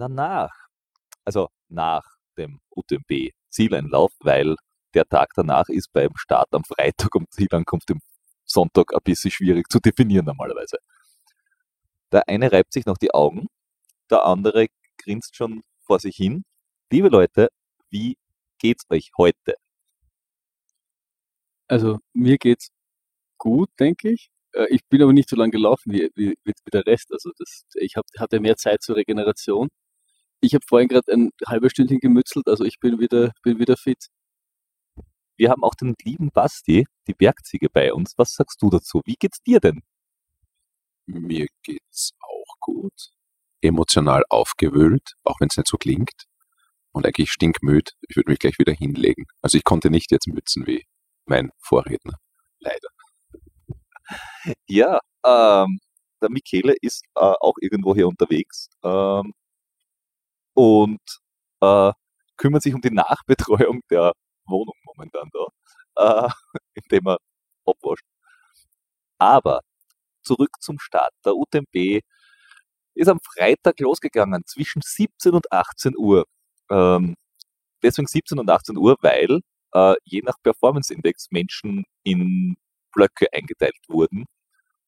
[0.00, 0.54] Danach,
[1.26, 2.02] also nach
[2.38, 4.56] dem UTMB Zieleinlauf, weil
[4.94, 8.00] der Tag danach ist beim Start am Freitag und Zielankunft im
[8.46, 10.78] Sonntag ein bisschen schwierig zu definieren normalerweise.
[12.12, 13.48] Der eine reibt sich noch die Augen,
[14.10, 16.44] der andere grinst schon vor sich hin.
[16.90, 17.50] Liebe Leute,
[17.90, 18.16] wie
[18.58, 19.54] geht's euch heute?
[21.68, 22.70] Also mir geht's
[23.36, 24.30] gut, denke ich.
[24.52, 27.12] Äh, ich bin aber nicht so lange gelaufen wie, wie, wie der Rest.
[27.12, 29.68] Also das, ich hab, hatte mehr Zeit zur Regeneration.
[30.40, 34.06] Ich habe vorhin gerade ein halbes Stündchen gemützelt, also ich bin wieder, bin wieder fit.
[35.36, 38.14] Wir haben auch den lieben Basti, die Bergziege, bei uns.
[38.18, 39.00] Was sagst du dazu?
[39.04, 39.82] Wie geht's dir denn?
[41.06, 43.10] Mir geht's auch gut.
[43.62, 46.26] Emotional aufgewühlt, auch wenn es nicht so klingt.
[46.92, 47.92] Und eigentlich stinkmüd.
[48.08, 49.26] Ich würde mich gleich wieder hinlegen.
[49.42, 50.84] Also ich konnte nicht jetzt mützen wie
[51.26, 52.18] mein Vorredner.
[52.58, 52.88] Leider.
[54.66, 55.80] Ja, ähm,
[56.20, 59.32] der Michele ist äh, auch irgendwo hier unterwegs ähm,
[60.54, 61.00] und
[61.60, 61.92] äh,
[62.36, 64.12] kümmert sich um die Nachbetreuung der
[64.46, 66.30] Wohnung momentan da, äh,
[66.74, 67.18] indem er
[67.66, 68.04] abwascht.
[69.18, 69.60] Aber
[70.22, 71.12] zurück zum Start.
[71.24, 72.00] Der UTMB
[72.94, 76.24] ist am Freitag losgegangen zwischen 17 und 18 Uhr.
[76.70, 77.14] Ähm,
[77.82, 79.40] deswegen 17 und 18 Uhr, weil
[79.74, 82.56] äh, je nach Performance Index Menschen in
[82.92, 84.26] Blöcke eingeteilt wurden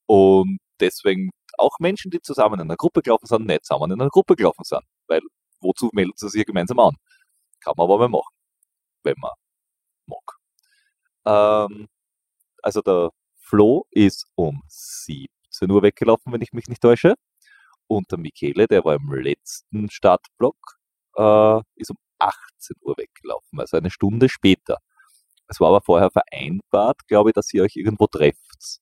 [0.07, 4.11] und deswegen auch Menschen, die zusammen in einer Gruppe gelaufen sind, nicht zusammen in einer
[4.11, 5.21] Gruppe gelaufen sind, weil
[5.63, 6.97] wozu melden sie sich gemeinsam an?
[7.61, 8.35] Kann man aber mal machen,
[9.05, 9.33] wenn man
[10.07, 10.39] mag.
[11.25, 11.89] Ähm,
[12.63, 17.15] also der Flo ist um 17 Uhr weggelaufen, wenn ich mich nicht täusche.
[17.87, 20.57] Und der Michele, der war im letzten Startblock,
[21.17, 24.79] äh, ist um 18 Uhr weggelaufen, also eine Stunde später.
[25.49, 28.81] Es war aber vorher vereinbart, glaube ich, dass ihr euch irgendwo trefft.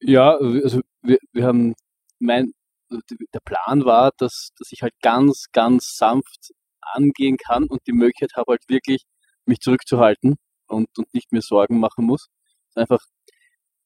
[0.00, 1.74] Ja, also wir, wir haben,
[2.20, 2.52] mein,
[2.90, 8.32] der Plan war, dass, dass ich halt ganz, ganz sanft angehen kann und die Möglichkeit
[8.36, 9.04] habe halt wirklich,
[9.44, 12.28] mich zurückzuhalten und, und nicht mehr Sorgen machen muss.
[12.74, 13.00] Einfach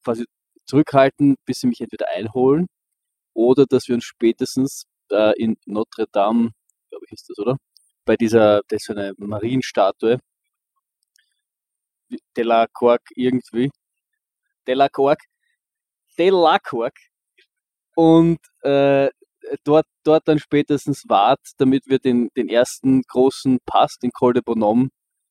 [0.05, 0.25] quasi
[0.67, 2.67] zurückhalten, bis sie mich entweder einholen
[3.35, 6.51] oder dass wir uns spätestens äh, in Notre Dame,
[6.91, 7.57] glaube ich, ist das, oder?
[8.05, 10.19] Bei dieser, das ist eine Marienstatue,
[12.37, 13.71] Delacork irgendwie,
[14.67, 15.21] Delacork,
[16.19, 16.97] Delacork
[17.95, 19.09] und äh,
[19.65, 24.43] dort, dort dann spätestens wart, damit wir den, den ersten großen Pass, den Col de
[24.45, 24.89] Bonhomme,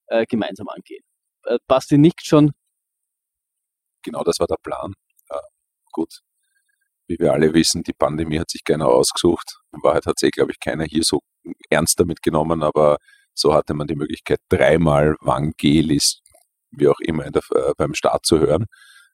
[0.07, 1.03] äh, gemeinsam angehen.
[1.45, 2.51] Äh, Basti nickt schon.
[4.03, 4.94] Genau, das war der Plan.
[5.29, 5.39] Ja,
[5.91, 6.21] gut,
[7.11, 9.59] wie wir alle wissen, die Pandemie hat sich keiner ausgesucht.
[9.73, 11.19] In Wahrheit hat sich, glaube ich, keiner hier so
[11.69, 12.97] ernst damit genommen, aber
[13.33, 16.21] so hatte man die Möglichkeit, dreimal Vangelis,
[16.71, 18.66] wie auch immer, der, äh, beim Start zu hören.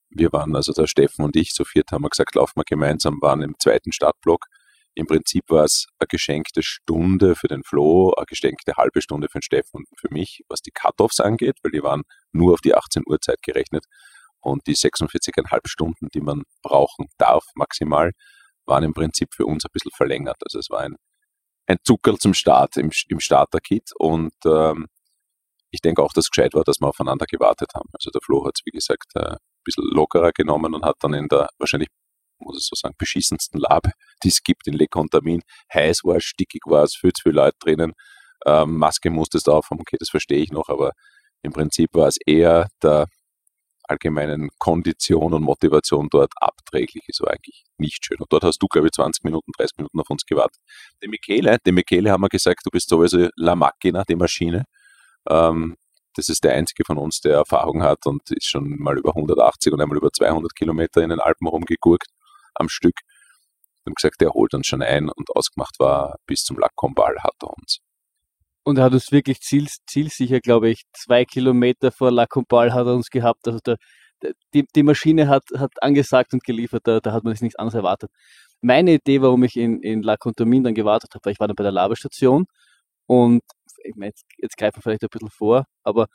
[0.10, 3.22] Wir waren, also der Steffen und ich, zu viert haben wir gesagt, laufen wir gemeinsam,
[3.22, 4.46] waren im zweiten Startblock.
[4.96, 9.40] Im Prinzip war es eine geschenkte Stunde für den Flo, eine geschenkte halbe Stunde für
[9.40, 12.02] den Steffen und für mich, was die Cut-Offs angeht, weil die waren
[12.32, 13.86] nur auf die 18 Uhr Zeit gerechnet.
[14.40, 18.12] Und die 46,5 Stunden, die man brauchen darf, maximal,
[18.66, 20.38] waren im Prinzip für uns ein bisschen verlängert.
[20.44, 20.96] Also es war ein,
[21.68, 24.88] ein Zuckerl zum Start im, im Starter-Kit und ähm,
[25.70, 27.90] ich denke auch, dass es gescheit war, dass wir aufeinander gewartet haben.
[27.94, 29.36] Also der Flo hat es, wie gesagt, äh,
[29.68, 31.90] bisschen lockerer genommen und hat dann in der wahrscheinlich,
[32.40, 33.92] muss ich so sagen, beschissensten Labe,
[34.24, 35.42] die es gibt in Le Contamin,
[35.74, 37.94] heiß war, stickig war es, viel zu viele Leute drinnen,
[38.46, 40.92] ähm, Maske musstest du aufhaben, okay, das verstehe ich noch, aber
[41.44, 43.08] im Prinzip war es eher der
[43.88, 48.18] allgemeinen Kondition und Motivation dort abträglich ist, war eigentlich nicht schön.
[48.20, 50.60] Und dort hast du, glaube ich, 20 Minuten, 30 Minuten auf uns gewartet.
[51.02, 54.66] Die Michele, dem Michele haben wir gesagt, du bist sowieso La Macchina, die Maschine.
[55.30, 55.78] Ähm,
[56.18, 59.72] das ist der einzige von uns, der Erfahrung hat und ist schon mal über 180
[59.72, 62.10] und einmal über 200 Kilometer in den Alpen rumgegurkt
[62.56, 62.96] am Stück.
[63.84, 67.16] Wir haben gesagt, der holt uns schon ein und ausgemacht war, bis zum Lac Combal
[67.24, 67.80] hat er uns.
[68.64, 72.86] Und er hat uns wirklich ziel, zielsicher, glaube ich, zwei Kilometer vor La Combal hat
[72.86, 73.48] er uns gehabt.
[73.48, 73.78] Also der,
[74.54, 77.76] die, die Maschine hat, hat angesagt und geliefert, da, da hat man sich nichts anderes
[77.76, 78.12] erwartet.
[78.62, 81.56] Meine Idee, warum ich in, in La Contamine dann gewartet habe, weil ich war dann
[81.56, 82.46] bei der Labestation
[83.06, 83.42] und
[83.88, 86.08] ich meine, jetzt, jetzt greifen wir vielleicht ein bisschen vor, aber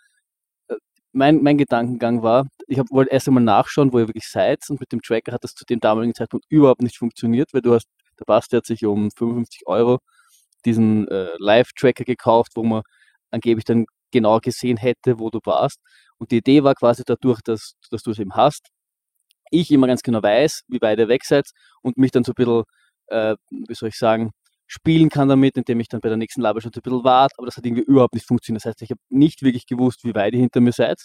[0.68, 0.76] äh,
[1.12, 4.92] mein, mein Gedankengang war, ich wollte erst einmal nachschauen, wo ihr wirklich seid und mit
[4.92, 7.88] dem Tracker hat das zu dem damaligen Zeitpunkt überhaupt nicht funktioniert, weil du hast,
[8.20, 9.98] der Basti hat sich um 55 Euro
[10.64, 12.82] diesen äh, Live-Tracker gekauft, wo man
[13.30, 15.80] angeblich dann genau gesehen hätte, wo du warst.
[16.18, 18.68] Und die Idee war quasi dadurch, dass, dass du es eben hast,
[19.50, 21.50] ich immer ganz genau weiß, wie weit ihr weg seid
[21.82, 22.64] und mich dann so ein bisschen,
[23.08, 24.32] äh, wie soll ich sagen,
[24.72, 27.56] spielen kann damit, indem ich dann bei der nächsten Laberstunde ein bisschen warte, aber das
[27.58, 28.64] hat irgendwie überhaupt nicht funktioniert.
[28.64, 30.98] Das heißt, ich habe nicht wirklich gewusst, wie weit ihr hinter mir seid.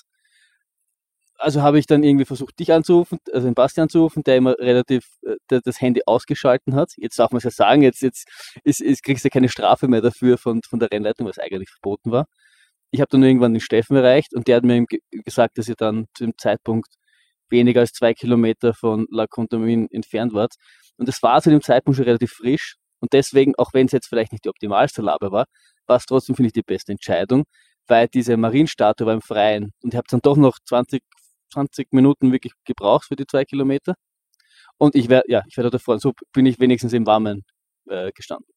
[1.39, 5.05] also habe ich dann irgendwie versucht, dich anzurufen, also den Bastian anzurufen, der immer relativ
[5.23, 6.93] äh, der das Handy ausgeschalten hat.
[6.97, 8.27] Jetzt darf man es ja sagen, jetzt, jetzt
[8.63, 12.11] ist, ist, kriegst du keine Strafe mehr dafür von, von der Rennleitung, was eigentlich verboten
[12.11, 12.25] war.
[12.91, 14.85] Ich habe dann irgendwann den Steffen erreicht und der hat mir
[15.25, 16.87] gesagt, dass ihr dann zu dem Zeitpunkt
[17.49, 20.55] weniger als zwei Kilometer von La Contamine entfernt wart.
[20.97, 22.77] Und es war zu dem Zeitpunkt schon relativ frisch.
[22.99, 25.45] Und deswegen, auch wenn es jetzt vielleicht nicht die optimalste Labe war,
[25.85, 27.45] war es trotzdem, finde ich, die beste Entscheidung,
[27.87, 29.73] weil diese Marienstatue war im Freien.
[29.83, 31.01] Und ich habe dann doch noch 20,
[31.53, 33.95] 20 Minuten wirklich gebraucht für die zwei Kilometer.
[34.77, 37.45] Und ich werde, ja, ich werde davor, so bin ich wenigstens im Warmen
[37.87, 38.47] äh, gestanden.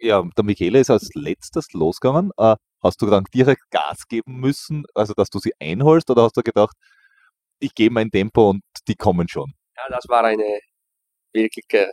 [0.00, 2.30] Ja, der Michele ist als letztes losgegangen.
[2.38, 6.36] Äh, hast du dann direkt Gas geben müssen, also dass du sie einholst, oder hast
[6.36, 6.74] du gedacht,
[7.58, 9.52] ich gehe mein Tempo und die kommen schon?
[9.76, 10.60] Ja, das war eine
[11.32, 11.86] wirklich äh,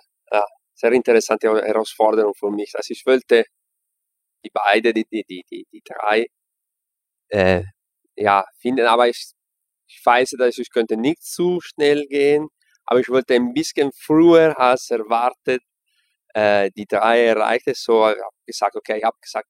[0.78, 2.74] sehr interessante Herausforderung für mich.
[2.76, 3.46] Also ich wollte
[4.46, 6.28] die beiden, die, die, die, die, die drei,
[7.30, 7.64] äh,
[8.16, 9.32] ja, finden, aber ich,
[9.88, 12.48] ich weiß, dass ich könnte nicht zu schnell gehen,
[12.86, 15.62] aber ich wollte ein bisschen früher als erwartet
[16.34, 17.74] äh, die drei erreichen.
[17.76, 19.50] So, ich habe gesagt, okay, ich habe gesagt,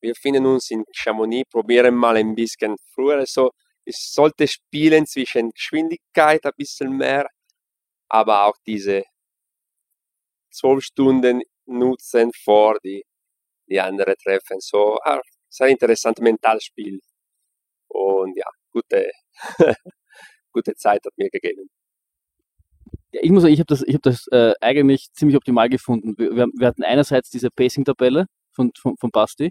[0.00, 3.24] wir finden uns in Chamonix, probieren mal ein bisschen früher.
[3.26, 3.50] So,
[3.84, 7.26] ich sollte spielen zwischen Geschwindigkeit ein bisschen mehr,
[8.08, 9.04] aber auch diese
[10.56, 13.04] zwölf Stunden nutzen vor die,
[13.68, 14.60] die anderen Treffen.
[14.60, 17.00] So, ah, sehr interessantes Mentalspiel.
[17.88, 19.10] Und ja, gute,
[20.52, 21.68] gute Zeit hat mir gegeben.
[23.12, 26.14] Ja, ich muss sagen, ich habe das, ich hab das äh, eigentlich ziemlich optimal gefunden.
[26.18, 29.50] Wir, wir hatten einerseits diese Pacing-Tabelle von, von, von Basti,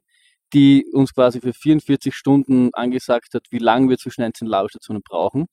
[0.54, 5.48] die uns quasi für 44 Stunden angesagt hat, wie lange wir zwischen einzelnen Labestationen brauchen.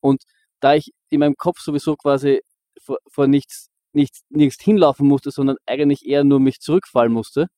[0.00, 0.22] Und
[0.60, 2.42] da ich in meinem Kopf sowieso quasi
[2.82, 7.48] vor, vor nichts, nichts, nichts hinlaufen musste, sondern eigentlich eher nur mich zurückfallen musste,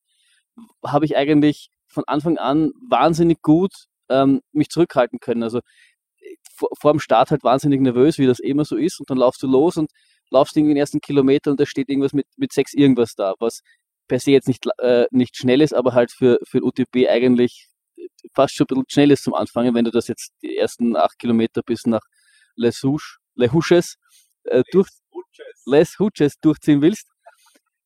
[0.85, 3.71] habe ich eigentlich von Anfang an wahnsinnig gut
[4.09, 5.43] ähm, mich zurückhalten können.
[5.43, 5.59] Also
[6.55, 9.43] vor, vor dem Start halt wahnsinnig nervös, wie das immer so ist, und dann laufst
[9.43, 9.91] du los und
[10.29, 13.61] laufst irgendwie den ersten Kilometer und da steht irgendwas mit, mit sechs irgendwas da, was
[14.07, 17.67] per se jetzt nicht, äh, nicht schnell ist, aber halt für, für UTP eigentlich
[18.33, 21.17] fast schon ein bisschen schnell ist zum Anfangen, wenn du das jetzt die ersten acht
[21.19, 22.01] Kilometer bis nach
[22.55, 23.95] Les Houches,
[24.43, 24.89] äh, durch,
[25.65, 27.07] Les Houches durchziehen willst.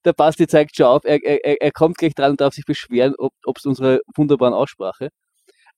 [0.05, 3.13] Der Basti zeigt schon auf, er, er, er kommt gleich dran und darf sich beschweren,
[3.17, 5.09] ob es unsere wunderbaren Aussprache.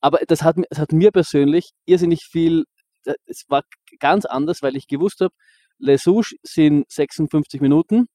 [0.01, 2.65] Aber das hat, das hat mir persönlich irrsinnig viel,
[3.25, 3.63] es war
[3.99, 5.33] ganz anders, weil ich gewusst habe,
[5.77, 8.07] Les Houches sind 56 Minuten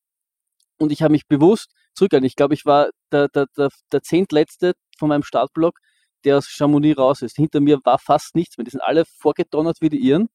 [0.78, 2.26] und ich habe mich bewusst zurückgehalten.
[2.26, 5.78] Ich glaube, ich war der, der, der, der zehntletzte von meinem Startblock,
[6.25, 7.37] der aus Chamonix raus ist.
[7.37, 8.64] Hinter mir war fast nichts mehr.
[8.64, 10.28] Die sind alle vorgedonnert wie die Iren.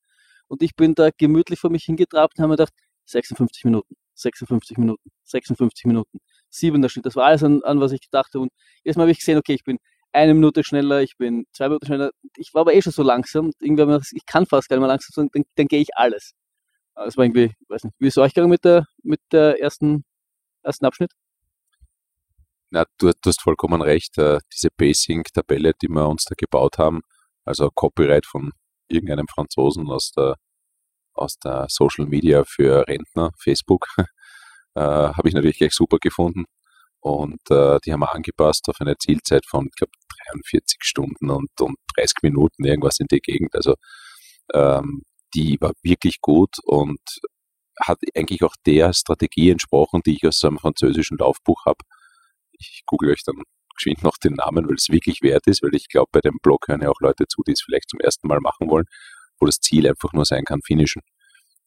[0.47, 2.73] Und ich bin da gemütlich vor mich hingetrabt und habe mir gedacht,
[3.05, 6.19] 56 Minuten, 56 Minuten, 56 Minuten,
[6.49, 7.05] siebender Schnitt.
[7.05, 8.43] Das war alles an, an was ich gedacht habe.
[8.43, 8.51] Und
[8.83, 9.77] jetzt habe ich gesehen, okay, ich bin
[10.11, 12.11] eine Minute schneller, ich bin zwei Minuten schneller.
[12.37, 13.51] Ich war aber eh schon so langsam.
[13.59, 16.33] Irgendwann habe ich ich kann fast gar nicht mehr langsam, dann, dann gehe ich alles.
[16.95, 20.05] Das war irgendwie, weiß nicht, wie ist es euch gegangen mit der, mit der ersten,
[20.63, 21.11] ersten Abschnitt?
[22.69, 24.17] Na, du, du hast vollkommen recht.
[24.17, 27.01] Äh, diese Pacing-Tabelle, die wir uns da gebaut haben,
[27.43, 28.51] also Copyright von
[28.87, 30.35] irgendeinem Franzosen aus der,
[31.15, 33.87] aus der Social Media für Rentner, Facebook,
[34.75, 36.45] äh, habe ich natürlich gleich super gefunden.
[36.99, 39.91] Und äh, die haben wir angepasst auf eine Zielzeit von, ich glaube,
[40.31, 43.55] 43 Stunden und, und 30 Minuten, irgendwas in die Gegend.
[43.55, 43.75] Also
[44.53, 45.03] ähm,
[45.35, 46.99] die war wirklich gut und
[47.79, 51.77] hat eigentlich auch der Strategie entsprochen, die ich aus einem französischen Laufbuch habe.
[52.53, 53.35] Ich google euch dann
[53.75, 56.67] geschwind noch den Namen, weil es wirklich wert ist, weil ich glaube, bei dem Blog
[56.67, 58.85] hören ja auch Leute zu, die es vielleicht zum ersten Mal machen wollen,
[59.39, 61.01] wo das Ziel einfach nur sein kann, finishen.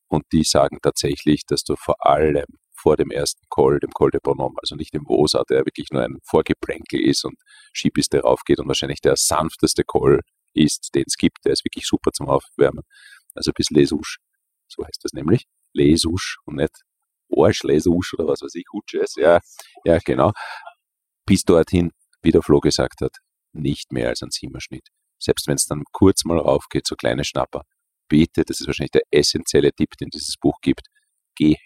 [0.09, 4.21] Und die sagen tatsächlich, dass du vor allem vor dem ersten Call, dem Col de
[4.23, 7.37] Bonhomme, also nicht dem Wosa, der wirklich nur ein Vorgeplänkel ist und
[7.75, 10.21] Skipiste raufgeht und wahrscheinlich der sanfteste Call
[10.55, 11.39] ist, den es gibt.
[11.45, 12.85] Der ist wirklich super zum Aufwärmen.
[13.35, 14.19] Also bis Lesouche,
[14.69, 15.45] so heißt das nämlich.
[15.75, 16.73] Lesouche und nicht
[17.37, 19.41] Arsch Lesouche oder was weiß ich, Hutsches, ja,
[19.85, 20.33] ja, genau.
[21.27, 23.17] Bis dorthin, wie der Flo gesagt hat,
[23.53, 24.89] nicht mehr als ein Siemerschnitt.
[25.19, 27.63] Selbst wenn es dann kurz mal raufgeht, so kleine Schnapper,
[28.09, 30.87] bitte, das ist wahrscheinlich der essentielle Tipp, den dieses Buch gibt,
[31.37, 31.57] gehen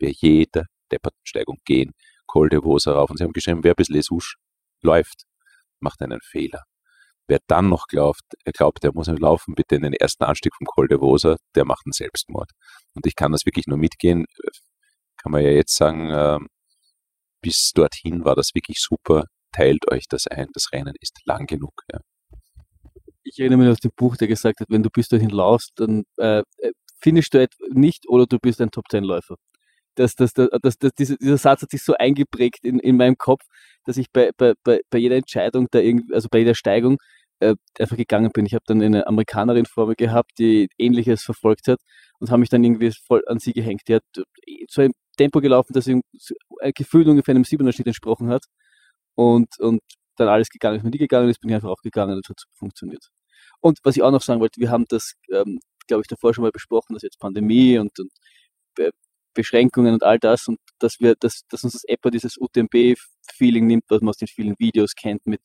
[0.00, 1.92] bei jeder Deppertensteigung gehen.
[2.26, 3.10] Col de Vosa rauf.
[3.10, 4.36] Und sie haben geschrieben, wer bis Lesouche
[4.82, 5.24] läuft,
[5.80, 6.64] macht einen Fehler.
[7.28, 10.66] Wer dann noch glaubt, er glaubt, er muss laufen, bitte in den ersten Anstieg vom
[10.66, 12.50] Col de Vosa, der macht einen Selbstmord.
[12.94, 14.26] Und ich kann das wirklich nur mitgehen.
[15.16, 16.38] Kann man ja jetzt sagen, äh,
[17.40, 19.24] bis dorthin war das wirklich super.
[19.52, 20.48] Teilt euch das ein.
[20.52, 21.82] Das Rennen ist lang genug.
[21.92, 21.98] Ja.
[23.28, 26.04] Ich erinnere mich aus dem Buch, der gesagt hat, wenn du bis dorthin laufst, dann
[26.18, 29.36] äh, äh finishst du nicht oder du bist ein Top-10-Läufer
[29.96, 33.16] das, das, das, das, das, dieser, dieser Satz hat sich so eingeprägt in, in meinem
[33.18, 33.42] Kopf,
[33.84, 35.80] dass ich bei, bei, bei, jeder Entscheidung, da
[36.12, 36.98] also bei jeder Steigung,
[37.40, 38.46] äh, einfach gegangen bin.
[38.46, 41.80] Ich habe dann eine Amerikanerin vor mir gehabt, die Ähnliches verfolgt hat
[42.18, 43.82] und habe mich dann irgendwie voll an sie gehängt.
[43.88, 44.04] Die hat
[44.68, 46.02] so ein Tempo gelaufen, das ihm
[46.60, 48.44] ein Gefühl ungefähr einem Siebener Schnitt entsprochen hat
[49.14, 49.80] und, und
[50.16, 50.84] dann alles gegangen ist.
[50.84, 53.10] Wenn die gegangen ist, bin ich einfach auch gegangen und es hat funktioniert.
[53.60, 56.42] Und was ich auch noch sagen wollte, wir haben das, ähm, glaube ich, davor schon
[56.42, 58.10] mal besprochen, dass jetzt Pandemie und, und
[59.36, 63.84] Beschränkungen und all das und dass wir, dass, dass uns das Apple dieses UTMB-Feeling nimmt,
[63.88, 65.40] was man aus den vielen Videos kennt, mit,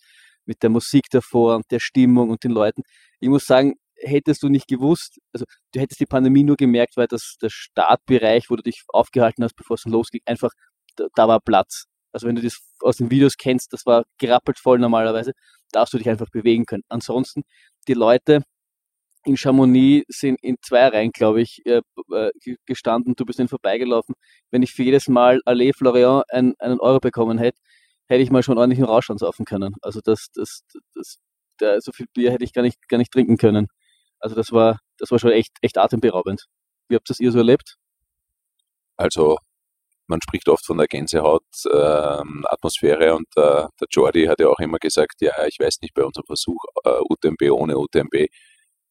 [0.45, 2.81] mit der Musik davor und der Stimmung und den Leuten.
[3.19, 7.07] Ich muss sagen, hättest du nicht gewusst, also du hättest die Pandemie nur gemerkt, weil
[7.07, 10.51] das der Startbereich, wo du dich aufgehalten hast, bevor es losging, einfach,
[10.95, 11.85] da, da war Platz.
[12.11, 15.33] Also wenn du das aus den Videos kennst, das war gerappelt voll normalerweise,
[15.71, 16.83] darfst du dich einfach bewegen können.
[16.89, 17.43] Ansonsten,
[17.87, 18.43] die Leute
[19.25, 22.31] in Chamonix sind in zwei Reihen, glaube ich, äh, äh
[22.65, 23.15] gestanden.
[23.15, 24.15] Du bist ihnen vorbeigelaufen.
[24.49, 27.59] Wenn ich für jedes Mal Allee Florian ein, einen Euro bekommen hätte,
[28.07, 29.75] hätte ich mal schon ordentlich einen Rausch ansaufen können.
[29.81, 30.63] Also das, das,
[30.93, 31.17] das,
[31.59, 33.67] der, so viel Bier hätte ich gar nicht, gar nicht trinken können.
[34.19, 36.45] Also das war, das war schon echt, echt atemberaubend.
[36.89, 37.77] Wie habt das ihr so erlebt?
[38.97, 39.37] Also
[40.11, 44.77] man spricht oft von der Gänsehaut-Atmosphäre ähm, und äh, der Jordi hat ja auch immer
[44.77, 48.27] gesagt, ja, ich weiß nicht bei unserem Versuch äh, UTMB ohne UTMB,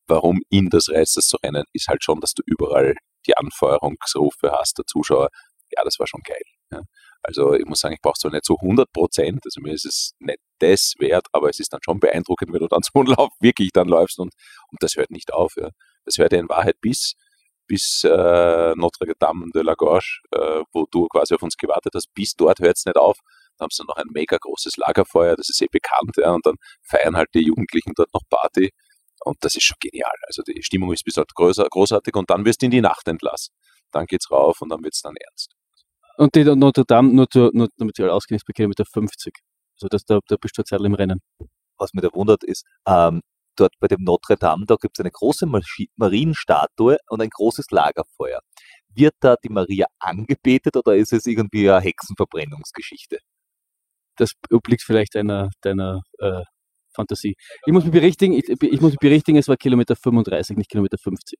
[0.08, 2.94] warum ihn das reizt, das zu rennen, ist halt schon, dass du überall
[3.26, 5.28] die Anfeuerungsrufe hast der Zuschauer.
[5.76, 6.40] Ja, das war schon geil.
[6.72, 6.80] Ja.
[7.22, 10.12] Also ich muss sagen, ich brauche zwar nicht so 100 Prozent, also mir ist es
[10.18, 13.70] nicht das wert, aber es ist dann schon beeindruckend, wenn du dann zum Lauf wirklich
[13.72, 14.32] dann läufst und,
[14.68, 15.54] und das hört nicht auf.
[15.56, 15.70] Ja.
[16.06, 17.14] Das hört ja in Wahrheit bis,
[17.70, 22.12] bis äh, Notre Dame de la Gorge, äh, wo du quasi auf uns gewartet hast,
[22.14, 23.16] bis dort hört es nicht auf.
[23.56, 26.56] Dann haben sie noch ein mega großes Lagerfeuer, das ist eh bekannt, ja, und dann
[26.82, 28.70] feiern halt die Jugendlichen dort noch Party.
[29.24, 30.16] Und das ist schon genial.
[30.26, 33.54] Also die Stimmung ist bis dort großartig und dann wirst du in die Nacht entlassen.
[33.92, 35.54] Dann geht's rauf und dann wird's dann ernst.
[36.16, 39.32] Und die Notre Dame, nur, zu, nur damit sie alle ausgehen, ist bei Kilometer 50.
[39.76, 41.20] Also das, da, da bist du jetzt im Rennen.
[41.78, 43.20] Was mich da wundert ist, ähm,
[43.60, 45.46] dort bei dem Notre Dame, da gibt es eine große
[45.96, 48.40] Marienstatue und ein großes Lagerfeuer.
[48.94, 53.18] Wird da die Maria angebetet oder ist es irgendwie eine Hexenverbrennungsgeschichte?
[54.16, 56.42] Das obliegt vielleicht deiner, deiner äh,
[56.94, 57.36] Fantasie.
[57.66, 60.98] Ich muss mich berichtigen, ich, ich, muss mich berichtigen, es war Kilometer 35, nicht Kilometer
[60.98, 61.38] 50.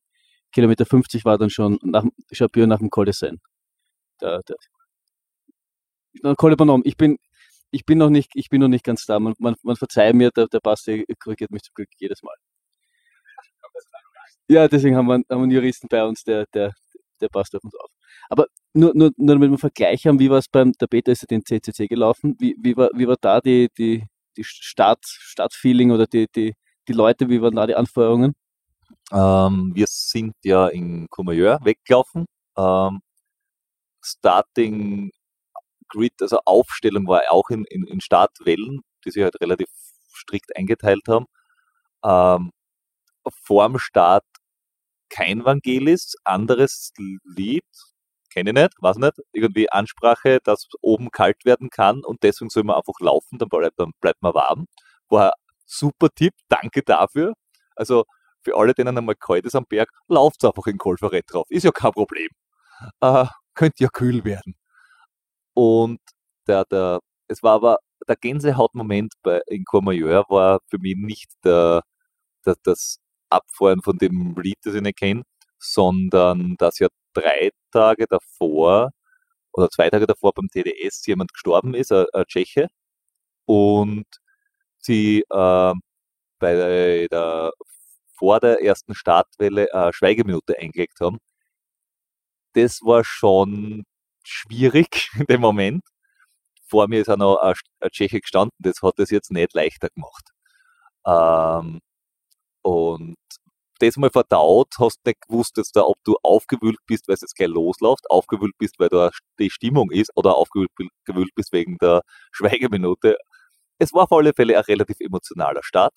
[0.53, 3.37] Kilometer 50 war dann schon nach, Chapier nach dem Col de Seine
[6.23, 7.17] der Col Ich bin,
[7.71, 9.19] ich bin noch nicht, ich bin noch nicht ganz da.
[9.19, 12.35] Man, man, man verzeiht mir, der, der Basti korrigiert mich zum Glück jedes Mal.
[14.47, 16.73] Ja, deswegen haben wir, haben wir einen Juristen bei uns, der, der,
[17.21, 17.89] der passt auf uns auf.
[18.29, 21.11] Aber nur, nur, nur damit wir einen Vergleich haben, wie war es beim, der Peter
[21.11, 25.05] ist ja den CCC gelaufen, wie, wie, war, wie war da die, die, die Start,
[25.05, 26.53] Startfeeling oder die, die,
[26.87, 28.33] die Leute, wie waren da die Anforderungen?
[29.11, 32.25] Ähm, wir sind ja in Courmayeur weggelaufen.
[32.57, 32.99] Ähm,
[34.03, 35.11] Starting
[35.91, 39.67] Grid, also Aufstellung war auch in, in, in Startwellen, die sich halt relativ
[40.13, 41.25] strikt eingeteilt haben.
[42.03, 42.51] Ähm,
[43.45, 44.25] vorm Start
[45.09, 46.93] kein Vangelis, anderes
[47.25, 47.65] Lied,
[48.31, 52.63] kenne ich nicht, weiß nicht, irgendwie Ansprache, dass oben kalt werden kann und deswegen soll
[52.63, 54.67] man einfach laufen, dann bleibt, dann bleibt man warm.
[55.09, 57.33] War ein super Tipp, danke dafür.
[57.75, 58.05] Also
[58.41, 61.71] für alle, denen einmal kalt ist am Berg, lauft einfach in Kolferett drauf, ist ja
[61.71, 62.29] kein Problem.
[63.01, 64.55] Äh, könnte ja kühl werden.
[65.61, 65.99] Und
[66.47, 67.77] der, der, es war aber
[68.07, 71.83] der Gänsehautmoment bei, in Courmayeur war für mich nicht der,
[72.45, 72.97] der, das
[73.29, 75.23] Abfahren von dem Lied, das ich nicht kenne,
[75.59, 78.91] sondern dass ja drei Tage davor
[79.53, 82.67] oder zwei Tage davor beim TDS jemand gestorben ist, ein, ein Tscheche,
[83.45, 84.05] und
[84.79, 85.73] sie äh,
[86.39, 87.51] bei der,
[88.17, 91.19] vor der ersten Startwelle eine Schweigeminute eingelegt haben.
[92.53, 93.83] Das war schon
[94.23, 95.83] schwierig in dem Moment.
[96.67, 99.89] Vor mir ist auch noch ein, ein Tscheche gestanden, das hat es jetzt nicht leichter
[99.89, 100.29] gemacht.
[101.05, 101.81] Ähm,
[102.63, 103.17] und
[103.81, 107.35] das mal verdaut, hast nicht gewusst, jetzt da, ob du aufgewühlt bist, weil es jetzt
[107.35, 110.71] gleich losläuft, aufgewühlt bist, weil da die Stimmung ist, oder aufgewühlt
[111.35, 112.01] bist wegen der
[112.31, 113.17] Schweigeminute.
[113.79, 115.93] Es war auf alle Fälle ein relativ emotionaler Start.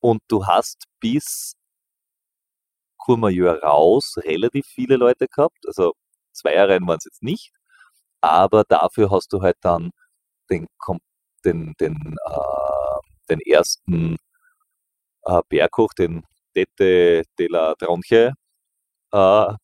[0.00, 1.54] Und du hast bis
[2.98, 5.58] Courmayeur raus relativ viele Leute gehabt.
[5.66, 5.94] Also
[6.32, 7.52] Zweierrennen waren es jetzt nicht,
[8.20, 9.90] aber dafür hast du halt dann
[10.50, 10.66] den,
[11.44, 14.16] den, den, äh, den ersten
[15.24, 16.24] äh, Berg den
[16.54, 18.32] Tete de la Tronche,
[19.12, 19.54] äh,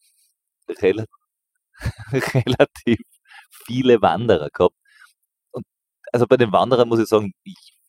[0.82, 1.06] rel
[2.12, 2.98] relativ
[3.66, 4.76] viele Wanderer gehabt.
[5.52, 5.64] Und
[6.12, 7.32] also bei den Wanderern muss ich sagen,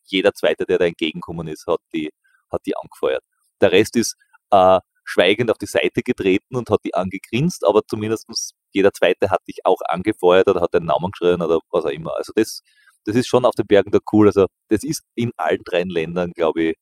[0.06, 2.10] jeder Zweite, der da entgegengekommen ist, hat die,
[2.50, 3.24] hat die angefeuert.
[3.60, 4.16] Der Rest ist
[4.50, 8.28] äh, schweigend auf die Seite getreten und hat die angegrinst, aber zumindest
[8.72, 12.16] jeder Zweite hat dich auch angefeuert oder hat deinen Namen geschrien oder was auch immer.
[12.16, 12.62] Also das,
[13.04, 14.28] das ist schon auf den Bergen da cool.
[14.28, 16.76] Also das ist in allen drei Ländern, glaube ich,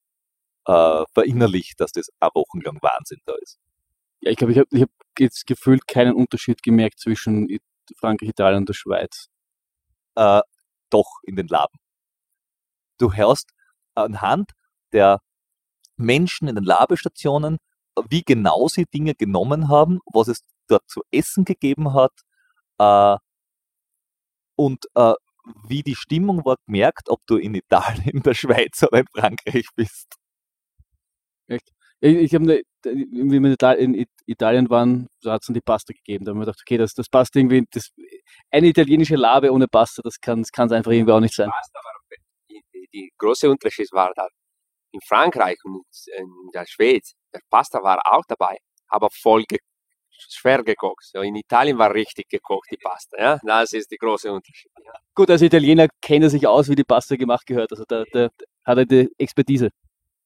[0.66, 3.58] äh, verinnerlicht, dass das eine Woche lang Wahnsinn da ist.
[4.20, 7.48] Ja, ich glaube, ich habe ich hab jetzt gefühlt keinen Unterschied gemerkt zwischen
[7.96, 9.28] Frankreich, Italien und der Schweiz.
[10.14, 10.42] Äh,
[10.90, 11.78] doch, in den Laben.
[12.98, 13.50] Du hörst
[13.94, 14.52] anhand
[14.92, 15.20] der
[15.96, 17.58] Menschen in den Labestationen,
[18.08, 22.12] wie genau sie Dinge genommen haben, was es dort zu essen gegeben hat
[22.78, 23.16] äh,
[24.56, 25.14] und äh,
[25.66, 29.66] wie die Stimmung war gemerkt, ob du in Italien, in der Schweiz oder in Frankreich
[29.74, 30.14] bist.
[31.46, 31.72] Echt?
[32.00, 36.24] Ich, ich habe, ne, wie wir in Italien waren, so hat es die Pasta gegeben.
[36.24, 37.90] Da haben wir gedacht, okay, das, das passt irgendwie, das,
[38.50, 41.50] eine italienische Labe ohne Pasta, das kann es einfach irgendwie auch nicht sein.
[42.50, 44.28] Die, die große Unterschied war da
[44.92, 45.84] in Frankreich und
[46.16, 48.58] in der Schweiz, der Pasta war auch dabei,
[48.88, 49.58] aber voll ge
[50.28, 51.10] schwer gekocht.
[51.14, 53.16] In Italien war richtig gekocht die Pasta.
[53.18, 53.40] Ja?
[53.44, 54.70] Das ist der große Unterschied.
[54.84, 54.92] Ja.
[55.14, 57.72] Gut, als Italiener kennt er sich aus, wie die Pasta gemacht gehört.
[57.72, 58.28] Also da, da
[58.64, 59.70] hat er die Expertise.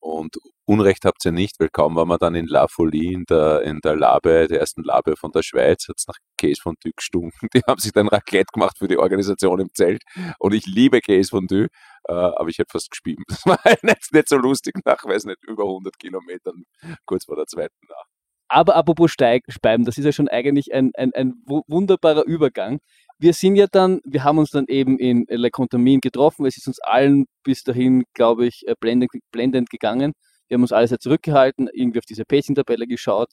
[0.02, 3.62] Und Unrecht habt ihr nicht, weil kaum war man dann in La Folie, in der,
[3.62, 6.90] in der Labe, der ersten Labe von der Schweiz, hat es nach Käse von Dü
[6.96, 7.48] gestunken.
[7.54, 10.02] Die haben sich dann Raclette gemacht für die Organisation im Zelt.
[10.40, 11.66] Und ich liebe Käse von Dü,
[12.08, 13.18] äh, aber ich hätte fast gespielt.
[13.28, 16.64] Das war nicht, nicht so lustig nach, weiß nicht, über 100 Kilometern,
[17.06, 18.08] kurz vor der zweiten Nacht.
[18.52, 22.80] Aber apropos Steig, Speiben, das ist ja schon eigentlich ein, ein, ein wunderbarer Übergang.
[23.18, 26.44] Wir sind ja dann, wir haben uns dann eben in Le Contamin getroffen.
[26.44, 30.12] Es ist uns allen bis dahin, glaube ich, äh, blendend, blendend gegangen.
[30.48, 33.30] Wir haben uns alles ja zurückgehalten, irgendwie auf diese Pacing-Tabelle geschaut,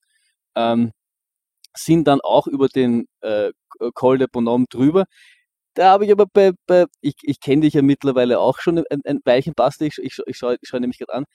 [0.56, 0.94] ähm,
[1.76, 3.52] sind dann auch über den äh,
[3.96, 5.06] Col de Bonhomme drüber.
[5.76, 9.02] Da habe ich aber bei, bei ich, ich kenne dich ja mittlerweile auch schon ein,
[9.06, 11.26] ein Weilchen, passt, ich, ich, ich schaue schau nämlich gerade an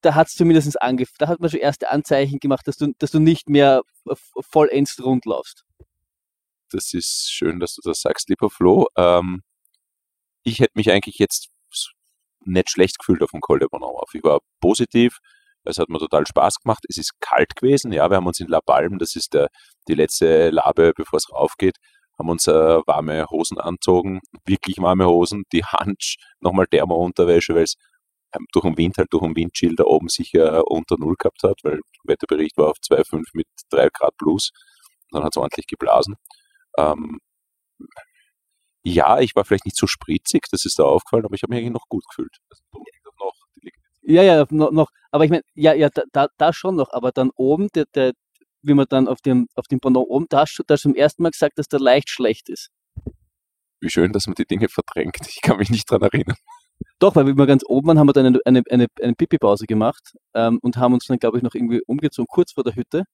[0.00, 3.10] da hat es zumindest angefangen, da hat man schon erste Anzeichen gemacht, dass du, dass
[3.10, 3.82] du nicht mehr
[4.40, 5.64] vollends rund laufst.
[6.70, 8.86] Das ist schön, dass du das sagst, lieber Flo.
[8.96, 9.42] Ähm,
[10.42, 11.48] ich hätte mich eigentlich jetzt
[12.46, 14.00] nicht schlecht gefühlt auf dem Col de Bonhomme.
[14.12, 15.18] Ich war positiv,
[15.64, 16.84] es hat mir total Spaß gemacht.
[16.88, 19.48] Es ist kalt gewesen, ja, wir haben uns in La Palme, das ist der,
[19.88, 21.76] die letzte Labe, bevor es raufgeht,
[22.18, 27.74] haben uns äh, warme Hosen anzogen, wirklich warme Hosen, die Hansch, nochmal Thermo-Unterwäsche, weil es
[28.34, 31.60] ähm, durch den Wind halt durch den Windschild da oben sicher unter Null gehabt hat,
[31.62, 34.50] weil der Wetterbericht war auf 2,5 mit 3 Grad plus.
[35.10, 36.16] Und dann hat es ordentlich geblasen.
[36.78, 37.18] Ähm,
[38.82, 41.60] ja, ich war vielleicht nicht so spritzig, das ist da aufgefallen, aber ich habe mich
[41.60, 42.36] eigentlich noch gut gefühlt.
[42.50, 42.62] Also,
[43.18, 43.34] noch,
[44.02, 44.88] ja, ja, noch, noch.
[45.10, 48.12] aber ich meine, ja, ja, da, da, schon noch, aber dann oben, der, der,
[48.62, 51.30] wie man dann auf dem, auf dem Pendant oben, da hast du zum ersten Mal
[51.30, 52.70] gesagt, dass der leicht schlecht ist.
[53.80, 55.16] Wie schön, dass man die Dinge verdrängt.
[55.28, 56.36] Ich kann mich nicht dran erinnern.
[56.98, 60.14] Doch, weil wir ganz oben waren, haben wir dann eine, eine, eine, eine Pipi-Pause gemacht
[60.34, 63.04] ähm, und haben uns dann, glaube ich, noch irgendwie umgezogen, kurz vor der Hütte.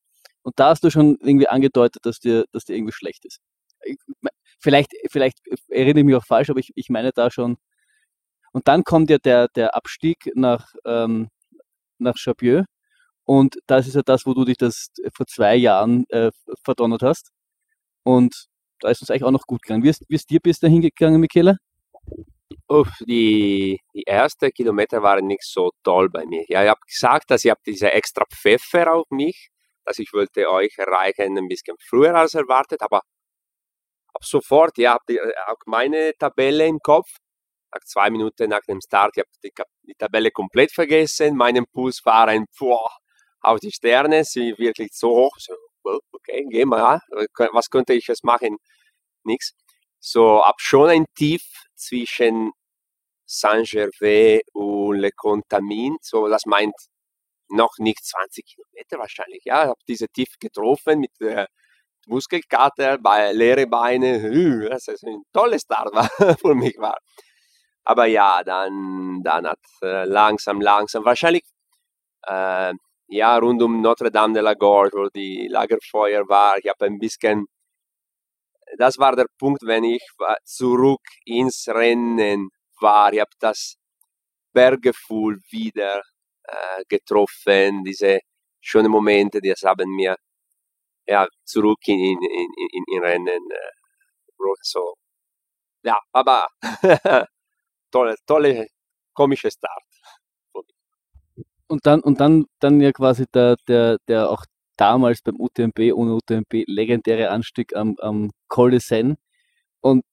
[0.42, 3.40] Und da hast du schon irgendwie angedeutet, dass dir, dass dir irgendwie schlecht ist.
[3.84, 3.96] Ich,
[4.60, 7.56] vielleicht, vielleicht erinnere ich mich auch falsch, aber ich, ich meine da schon.
[8.52, 11.28] Und dann kommt ja der, der Abstieg nach, ähm,
[11.98, 12.64] nach Chapieux.
[13.24, 16.30] Und das ist ja das, wo du dich das vor zwei Jahren äh,
[16.64, 17.30] verdonnert hast.
[18.02, 18.46] Und
[18.80, 19.84] da ist uns eigentlich auch noch gut gegangen.
[19.84, 21.58] Wie ist, wie ist dir bis dahin gegangen, Michele?
[22.68, 26.44] Uff, die, die ersten Kilometer waren nicht so toll bei mir.
[26.48, 29.50] Ja, ich habe gesagt, dass ich diese extra Pfeffer auf mich,
[29.84, 33.02] dass ich wollte euch erreichen ein bisschen früher als erwartet, aber
[34.14, 37.08] ab sofort, ja, habt ihr auch meine Tabelle im Kopf.
[37.72, 41.36] Nach zwei Minuten nach dem Start, ich habe die, die, Tabelle komplett vergessen.
[41.36, 42.90] Mein Puls war ein boah,
[43.42, 45.36] auf die Sterne, sie wirklich so hoch.
[45.38, 45.54] So,
[46.12, 47.00] okay, geh mal,
[47.52, 48.56] was könnte ich jetzt machen?
[49.24, 49.54] Nichts.
[50.00, 51.42] So, ab schon ein Tief
[51.80, 52.52] zwischen
[53.26, 55.96] Saint-Gervais und Le Contamin.
[56.02, 56.74] So, das meint
[57.48, 59.42] noch nicht 20 Kilometer wahrscheinlich.
[59.44, 61.48] Ja, ich habe diese Tief getroffen mit der
[62.06, 64.68] Muskelkater, bei leere Beine.
[64.68, 65.94] Das ist ein tolles Start
[66.40, 66.98] für mich war.
[67.84, 71.44] Aber ja, dann, dann hat äh, langsam, langsam, wahrscheinlich
[72.26, 72.72] äh,
[73.08, 76.98] ja, rund um Notre Dame de la Gorge, wo die Lagerfeuer war, ich habe ein
[76.98, 77.46] bisschen
[78.78, 80.02] das war der Punkt, wenn ich
[80.44, 82.48] zurück ins Rennen
[82.80, 83.12] war.
[83.12, 83.76] Ich habe das
[84.52, 86.00] Berggefühl wieder
[86.44, 88.20] äh, getroffen, diese
[88.60, 90.16] schönen Momente, die haben mir
[91.06, 92.18] ja, zurück in, in,
[92.72, 93.70] in, in Rennen äh,
[94.62, 94.94] so.
[95.82, 96.46] Ja, aber
[97.90, 98.66] tolle, tolle,
[99.14, 99.82] komische Start.
[101.68, 104.44] Und dann, und dann, dann ja quasi der, der, der auch
[104.80, 109.16] damals beim UTMB ohne UTMB legendäre Anstieg am, am Col de Seine.
[109.80, 110.04] Und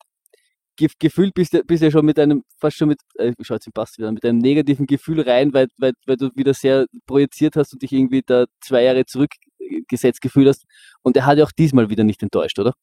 [0.78, 3.74] gefühlt bist du, bist du schon mit einem, fast schon mit, äh, ich jetzt im
[3.74, 7.74] Pass wieder, mit einem negativen Gefühl rein, weil, weil, weil du wieder sehr projiziert hast
[7.74, 10.66] und dich irgendwie da zwei Jahre zurückgesetzt gefühlt hast.
[11.02, 12.74] Und er hat ja auch diesmal wieder nicht enttäuscht, oder?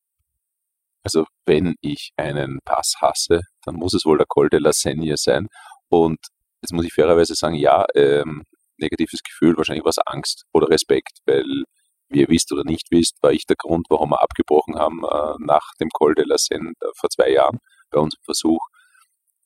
[1.02, 5.16] Also wenn ich einen Pass hasse, dann muss es wohl der Col de la Seigne
[5.16, 5.48] sein.
[5.88, 6.18] Und
[6.62, 8.42] jetzt muss ich fairerweise sagen, ja, ähm,
[8.78, 11.64] negatives Gefühl, wahrscheinlich war es Angst oder Respekt, weil
[12.08, 15.34] wie ihr wisst oder nicht wisst, war ich der Grund, warum wir abgebrochen haben äh,
[15.38, 17.58] nach dem Col de la Seine äh, vor zwei Jahren
[17.90, 18.60] bei unserem Versuch,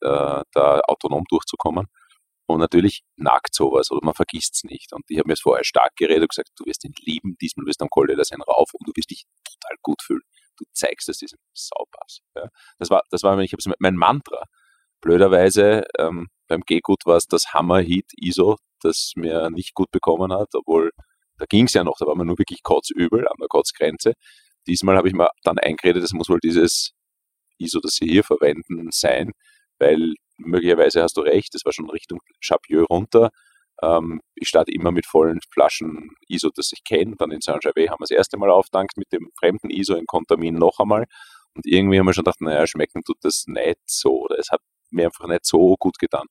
[0.00, 1.86] äh, da autonom durchzukommen.
[2.46, 4.92] Und natürlich nagt sowas oder man vergisst es nicht.
[4.94, 7.66] Und ich habe mir jetzt vorher stark geredet und gesagt, du wirst ihn lieben, diesmal
[7.66, 10.22] wirst du am Col de la Seine rauf und du wirst dich total gut fühlen.
[10.56, 12.20] Du zeigst es diesem Saupass.
[12.34, 12.48] Ja.
[12.78, 14.44] Das war, das war, ich mein Mantra.
[15.00, 20.48] Blöderweise ähm, beim G-Gut war es das Hammer-Heat ISO, das mir nicht gut bekommen hat,
[20.54, 20.90] obwohl
[21.38, 24.14] da ging es ja noch, da war man nur wirklich kotzübel an der Kotzgrenze.
[24.66, 26.92] Diesmal habe ich mir dann eingeredet, es muss wohl dieses
[27.58, 29.32] ISO, das sie hier verwenden, sein,
[29.78, 33.30] weil möglicherweise hast du recht, das war schon Richtung Chapieux runter.
[33.82, 37.14] Ähm, ich starte immer mit vollen Flaschen ISO, das ich kenne.
[37.16, 40.54] Dann in Saint-Gervais haben wir das erste Mal auftankt mit dem fremden ISO in Contamin
[40.54, 41.06] noch einmal.
[41.54, 44.22] Und irgendwie haben wir schon gedacht, naja, schmecken tut das nicht so.
[44.24, 44.60] Oder es hat
[44.90, 46.26] mir einfach nicht so gut getan.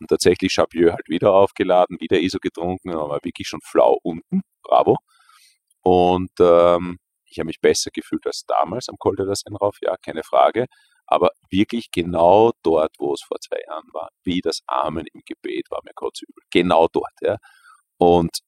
[0.00, 4.42] Und tatsächlich Chapieux halt wieder aufgeladen, wieder ISO getrunken, aber wirklich schon flau unten.
[4.62, 4.98] Bravo.
[5.82, 9.76] Und ähm, ich habe mich besser gefühlt als damals am Col de la Seine rauf,
[9.82, 10.66] ja, keine Frage.
[11.06, 15.70] Aber wirklich genau dort, wo es vor zwei Jahren war, wie das Amen im Gebet
[15.70, 16.42] war mir kurz übel.
[16.50, 17.36] Genau dort, ja.
[17.96, 18.38] Und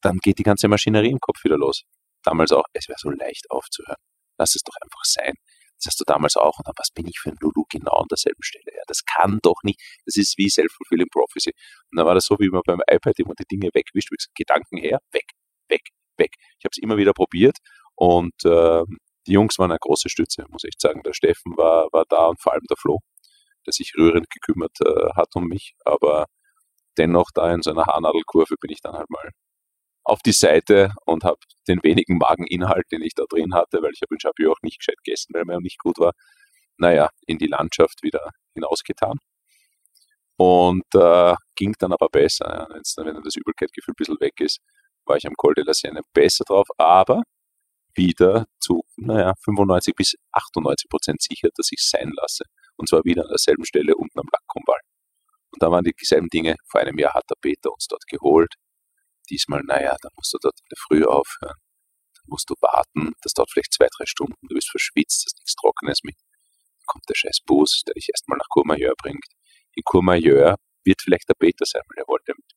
[0.00, 1.84] dann geht die ganze Maschinerie im Kopf wieder los.
[2.22, 4.00] Damals auch, es wäre so leicht aufzuhören.
[4.38, 5.34] Lass es doch einfach sein.
[5.80, 6.58] Das hast du damals auch.
[6.58, 8.76] Und dann, was bin ich für ein Lulu genau an derselben Stelle?
[8.76, 9.80] Ja, das kann doch nicht.
[10.04, 11.52] Das ist wie Self-Fulfilling Prophecy.
[11.90, 14.10] Und dann war das so, wie man beim iPad immer die Dinge wegwischt.
[14.10, 15.26] Wie Gedanken her, weg,
[15.68, 15.88] weg,
[16.18, 16.34] weg.
[16.58, 17.56] Ich habe es immer wieder probiert.
[17.94, 18.82] Und äh,
[19.26, 21.02] die Jungs waren eine große Stütze, muss ich sagen.
[21.02, 22.98] Der Steffen war, war da und vor allem der Flo,
[23.66, 25.74] der sich rührend gekümmert äh, hat um mich.
[25.84, 26.26] Aber
[26.98, 29.30] dennoch da in so einer Haarnadelkurve bin ich dann halt mal
[30.10, 34.02] auf die Seite und habe den wenigen Mageninhalt, den ich da drin hatte, weil ich
[34.02, 36.12] habe in Chapieux auch nicht gescheit gegessen, weil mir nicht gut war,
[36.78, 39.18] naja, in die Landschaft wieder hinausgetan.
[40.36, 42.66] Und äh, ging dann aber besser.
[42.70, 43.04] Ja.
[43.04, 44.58] wenn dann das Übelkeitgefühl ein bisschen weg ist,
[45.04, 47.22] war ich am Col de la Sienne besser drauf, aber
[47.94, 52.44] wieder zu, naja, 95 bis 98 Prozent sicher, dass ich sein lasse.
[52.76, 54.80] Und zwar wieder an derselben Stelle unten am Lackkombal.
[55.52, 56.56] Und da waren dieselben Dinge.
[56.68, 58.54] Vor einem Jahr hat der Peter uns dort geholt
[59.30, 61.58] diesmal, naja, da musst du dort in der Früh aufhören.
[62.14, 65.54] Da musst du warten, das dauert vielleicht zwei, drei Stunden, du bist verschwitzt, hast nichts
[65.54, 66.16] Trockenes mit.
[66.16, 69.24] Dann kommt der scheiß Bus, der dich erstmal nach Courmayeur bringt.
[69.74, 72.52] In Courmayeur wird vielleicht der Peter sein, weil er wollte mit,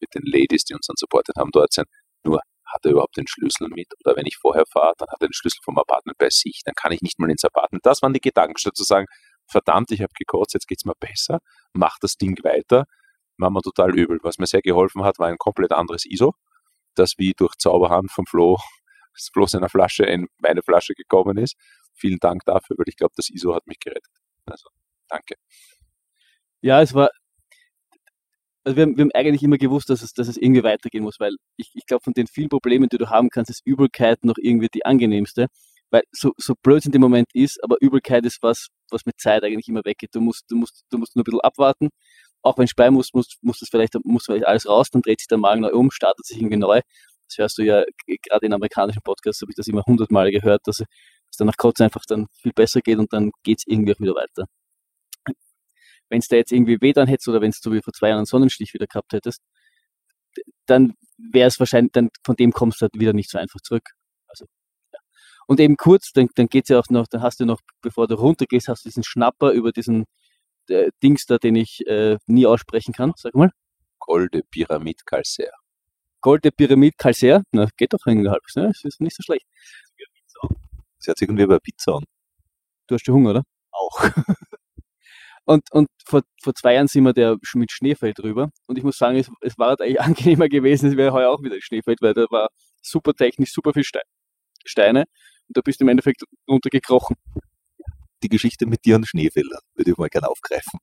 [0.00, 1.86] mit den Ladies, die uns dann supportet haben, dort sein.
[2.24, 3.88] Nur hat er überhaupt den Schlüssel mit?
[4.04, 6.74] Oder wenn ich vorher fahre, dann hat er den Schlüssel vom Apartment bei sich, dann
[6.74, 7.86] kann ich nicht mal ins Apartment.
[7.86, 9.06] Das waren die Gedanken, statt zu sagen,
[9.48, 11.38] verdammt, ich habe gekotzt, jetzt geht es mir besser,
[11.72, 12.84] mach das Ding weiter,
[13.38, 14.18] war mir total übel.
[14.22, 16.34] Was mir sehr geholfen hat, war ein komplett anderes ISO,
[16.94, 18.58] das wie durch Zauberhand vom Flo,
[19.14, 21.56] das Flo seiner Flasche in meine Flasche gekommen ist.
[21.94, 24.12] Vielen Dank dafür, weil ich glaube, das ISO hat mich gerettet.
[24.46, 24.68] Also,
[25.08, 25.34] danke.
[26.60, 27.10] Ja, es war,
[28.64, 31.20] also wir haben, wir haben eigentlich immer gewusst, dass es, dass es irgendwie weitergehen muss,
[31.20, 34.36] weil ich, ich glaube, von den vielen Problemen, die du haben kannst, ist Übelkeit noch
[34.38, 35.46] irgendwie die angenehmste.
[35.90, 39.44] Weil so, so blöd in dem Moment ist, aber Übelkeit ist was, was mit Zeit
[39.44, 40.14] eigentlich immer weggeht.
[40.14, 41.90] Du musst, du musst, du musst nur ein bisschen abwarten
[42.46, 45.28] auch wenn Spei muss, muss, muss das vielleicht, muss vielleicht alles raus, dann dreht sich
[45.28, 46.80] der Magen neu um, startet sich irgendwie neu.
[47.28, 50.80] Das hörst du ja gerade in amerikanischen Podcasts, habe ich das immer hundertmal gehört, dass
[50.80, 54.00] es dann nach Kotze einfach dann viel besser geht und dann geht es irgendwie auch
[54.00, 54.46] wieder weiter.
[56.08, 58.08] Wenn es da jetzt irgendwie weh dann hättest oder wenn es so wie vor zwei
[58.08, 59.42] Jahren einen Sonnenstich wieder gehabt hättest,
[60.66, 63.90] dann wäre es wahrscheinlich, dann von dem kommst du halt wieder nicht so einfach zurück.
[64.28, 64.46] Also,
[64.92, 65.00] ja.
[65.48, 68.14] Und eben kurz, dann, dann es ja auch noch, dann hast du noch, bevor du
[68.14, 70.04] runtergehst, hast du diesen Schnapper über diesen
[70.70, 73.12] äh, Dings da, den ich äh, nie aussprechen kann.
[73.16, 73.50] Sag mal.
[73.98, 75.50] Golde Pyramid Calcer.
[76.20, 77.42] Golde Pyramid Calcer?
[77.52, 78.42] Na, geht doch irgendwie halb.
[78.54, 78.68] Ne?
[78.68, 79.46] Das ist nicht so schlecht.
[80.98, 82.04] Das hört sich irgendwie über Pizza an.
[82.86, 83.42] Du hast ja Hunger, oder?
[83.70, 84.02] Auch.
[85.44, 88.50] und und vor, vor zwei Jahren sind wir der mit Schneefeld drüber.
[88.66, 91.42] Und ich muss sagen, es, es war halt eigentlich angenehmer gewesen, es wäre heuer auch
[91.42, 92.48] wieder Schneefeld, weil da war
[92.82, 93.84] super technisch, super viel
[94.64, 95.04] Steine.
[95.48, 97.16] Und da bist du im Endeffekt runtergekrochen
[98.22, 100.80] die Geschichte mit dir und Schneefeldern würde ich mal gerne aufgreifen.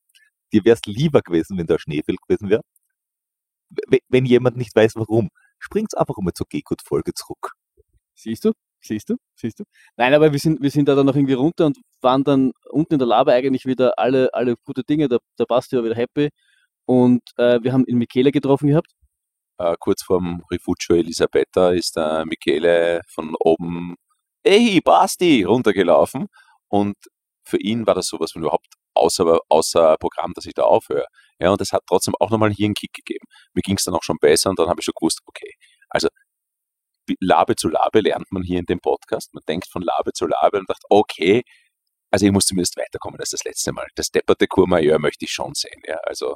[0.52, 2.62] Dir wäre es lieber gewesen, wenn da Schneefeld gewesen wäre.
[4.08, 7.54] Wenn jemand nicht weiß, warum, springt's einfach mal zur Gekut-Folge zurück.
[8.13, 8.52] Siehst du?
[8.82, 9.15] Siehst du?
[9.36, 9.63] Siehst du?
[9.96, 12.93] Nein, aber wir sind, wir sind da dann noch irgendwie runter und waren dann unten
[12.93, 15.08] in der Lava eigentlich wieder alle, alle gute Dinge.
[15.08, 16.30] Der, der Basti war wieder happy.
[16.86, 18.91] Und äh, wir haben in Michele getroffen gehabt.
[19.58, 23.96] Äh, kurz vorm Rifugio Elisabetta ist der Michele von oben,
[24.46, 26.28] hey Basti, runtergelaufen.
[26.67, 26.96] Und
[27.45, 31.06] für ihn war das sowas von überhaupt außer, außer Programm, dass ich da aufhöre.
[31.39, 33.25] Ja, und das hat trotzdem auch nochmal hier einen Kick gegeben.
[33.53, 35.53] Mir ging es dann auch schon besser und dann habe ich schon gewusst, okay,
[35.89, 36.08] also
[37.19, 39.34] Labe zu Labe lernt man hier in dem Podcast.
[39.34, 41.43] Man denkt von Labe zu Labe und sagt, okay,
[42.12, 43.88] also ich muss zumindest weiterkommen als das letzte Mal.
[43.95, 45.97] Das depperte Courmayeur möchte ich schon sehen, ja.
[46.06, 46.36] Also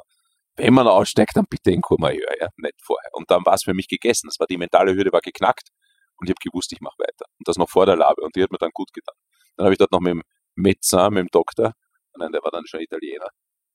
[0.56, 3.10] wenn man aussteigt, dann bitte in Courmayeur, ja, nicht vorher.
[3.12, 4.28] Und dann war es für mich gegessen.
[4.28, 5.68] Das war die mentale Hürde war geknackt
[6.16, 7.26] und ich habe gewusst, ich mache weiter.
[7.38, 9.14] Und das noch vor der Labe und die hat mir dann gut getan.
[9.56, 10.22] Dann habe ich dort noch mit dem
[10.60, 11.72] Mit dem Doktor,
[12.16, 13.28] nein, der war dann schon Italiener,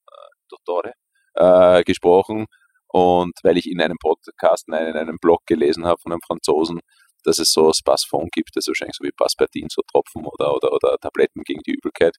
[0.05, 0.93] äh, Dottore,
[1.35, 2.45] äh, gesprochen.
[2.87, 6.81] Und weil ich in einem Podcast, nein, in einem Blog gelesen habe von einem Franzosen,
[7.23, 10.73] dass es so Spasfon gibt, das ist wahrscheinlich so wie Paspertin, so Tropfen oder, oder,
[10.73, 12.17] oder Tabletten gegen die Übelkeit.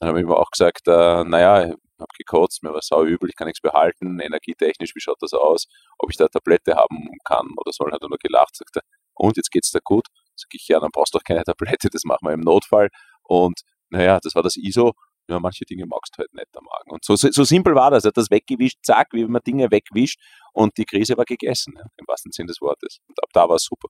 [0.00, 3.28] Dann habe ich mir auch gesagt, äh, naja, ich habe gekotzt, mir war sau übel,
[3.28, 5.68] ich kann nichts behalten, energietechnisch, wie schaut das aus,
[5.98, 8.82] ob ich da Tablette haben kann oder soll, hat er nur gelacht, sagt er,
[9.14, 10.06] und jetzt geht's dir gut?
[10.34, 12.88] Sag ich, ja, dann brauchst du doch keine Tablette, das machen wir im Notfall.
[13.22, 14.92] Und naja, das war das ISO.
[15.28, 16.90] Ja, manche Dinge magst du halt nicht am Magen.
[16.90, 18.04] Und so, so simpel war das.
[18.04, 20.20] Er hat das weggewischt, zack, wie man Dinge wegwischt
[20.52, 22.98] und die Krise war gegessen, ja, im wahrsten Sinne des Wortes.
[23.06, 23.88] Und ab da war es super.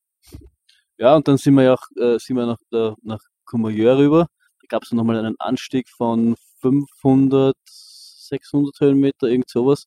[0.99, 4.27] Ja, und dann sind wir ja auch äh, sind wir nach, äh, nach Courmayeur rüber.
[4.61, 9.87] Da gab es nochmal einen Anstieg von 500, 600 Höhenmeter, irgend sowas.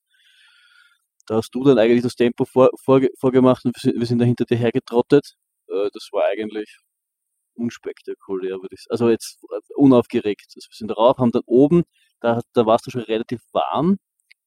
[1.28, 4.46] Da hast du dann eigentlich das Tempo vor, vor, vorgemacht und wir sind da hinter
[4.46, 5.36] dir hergetrottet.
[5.68, 6.80] Äh, das war eigentlich
[7.56, 8.92] unspektakulär, würde ich sagen.
[8.92, 9.40] Also jetzt
[9.76, 10.54] unaufgeregt.
[10.56, 11.84] Also wir sind darauf, haben dann oben,
[12.20, 13.98] da, da warst du schon relativ warm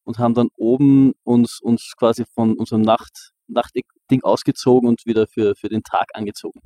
[0.04, 5.54] und haben dann oben uns, uns quasi von unserem Nacht, Nachtding ausgezogen und wieder für,
[5.56, 6.60] für den Tag angezogen.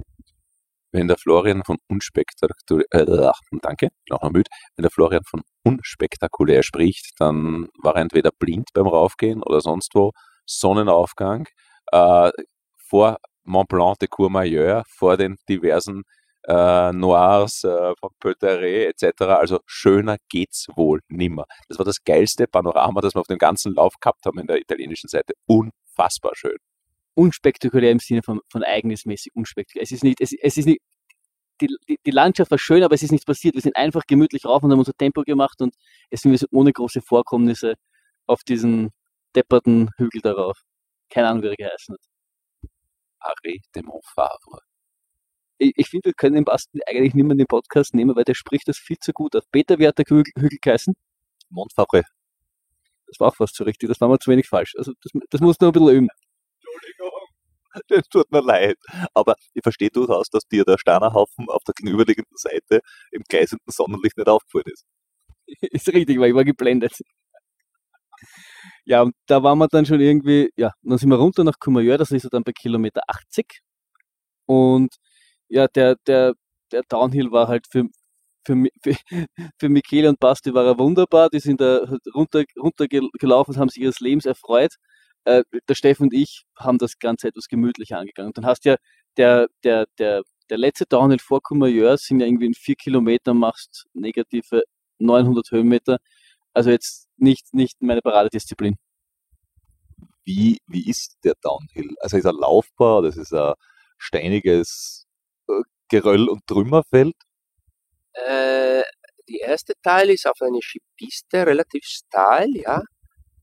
[0.92, 6.62] Wenn der Florian von unspektakulär, äh, danke, noch mal müde, wenn der Florian von unspektakulär
[6.62, 10.10] spricht, dann war er entweder blind beim Raufgehen oder sonst wo,
[10.46, 11.46] Sonnenaufgang,
[11.92, 12.32] äh,
[12.76, 16.02] vor Mont Blanc de Courmayeur, vor den diversen
[16.46, 19.22] äh, Noirs äh, von Pöteré etc.
[19.22, 21.44] Also schöner geht's wohl nimmer.
[21.68, 24.60] Das war das geilste Panorama, das wir auf dem ganzen Lauf gehabt haben in der
[24.60, 25.34] italienischen Seite.
[25.46, 26.56] Unfassbar schön.
[27.14, 29.82] Unspektakulär im Sinne von, von ereignismäßig unspektakulär.
[29.82, 30.80] Es ist nicht, es, es ist nicht,
[31.60, 33.54] die, die, die, Landschaft war schön, aber es ist nichts passiert.
[33.54, 35.74] Wir sind einfach gemütlich rauf und haben unser Tempo gemacht und
[36.08, 37.74] es sind wir ohne große Vorkommnisse
[38.26, 38.90] auf diesen
[39.36, 40.58] depperten Hügel darauf.
[41.10, 42.00] Keine Ahnung, wie er geheißen hat.
[43.22, 44.69] Arrêt de Montfavre
[45.60, 48.24] ich, ich finde, wir können den Basti eigentlich nicht mehr in den Podcast nehmen, weil
[48.24, 49.44] der spricht das viel zu gut auf.
[49.52, 50.94] Peter, wie hat der Hügel, Hügel geheißen?
[51.50, 52.02] Montfabre.
[53.06, 54.74] Das war auch fast so richtig, das war mal zu wenig falsch.
[54.76, 56.08] Also das, das muss nur ein bisschen üben.
[56.62, 57.10] Entschuldigung.
[57.88, 58.76] Das tut mir leid.
[59.14, 62.80] Aber ich verstehe durchaus, dass dir der Sternerhaufen auf der gegenüberliegenden Seite
[63.12, 64.86] im gleißenden Sonnenlicht nicht aufgefallen ist.
[65.60, 66.92] ist richtig, weil ich war geblendet.
[68.84, 71.98] Ja, und da waren wir dann schon irgendwie, ja, dann sind wir runter nach Courmayeur,
[71.98, 73.60] das ist ja dann bei Kilometer 80.
[74.46, 74.96] Und
[75.50, 76.34] ja, der, der,
[76.72, 77.84] der Downhill war halt für,
[78.46, 78.54] für,
[79.58, 81.28] für, Michele und Basti war er wunderbar.
[81.30, 81.80] Die sind da
[82.14, 84.76] runter, runtergelaufen und haben sich ihres Lebens erfreut.
[85.24, 88.32] Äh, der Steffen und ich haben das Ganze etwas gemütlicher angegangen.
[88.34, 88.76] Dann hast ja
[89.16, 93.86] der, der, der, der letzte Downhill vor Courmayeur sind ja irgendwie in vier Kilometern machst
[93.92, 94.62] negative
[94.98, 95.98] 900 Höhenmeter.
[96.54, 98.76] Also jetzt nicht, nicht meine Paradedisziplin.
[100.24, 101.94] Wie, wie ist der Downhill?
[102.00, 103.02] Also ist er laufbar?
[103.02, 103.54] Das ist ein
[103.98, 105.06] steiniges
[105.90, 107.14] Geröll und Trümmerfeld?
[108.12, 108.82] Äh,
[109.28, 112.82] die erste Teil ist auf einer Skipiste relativ steil, ja.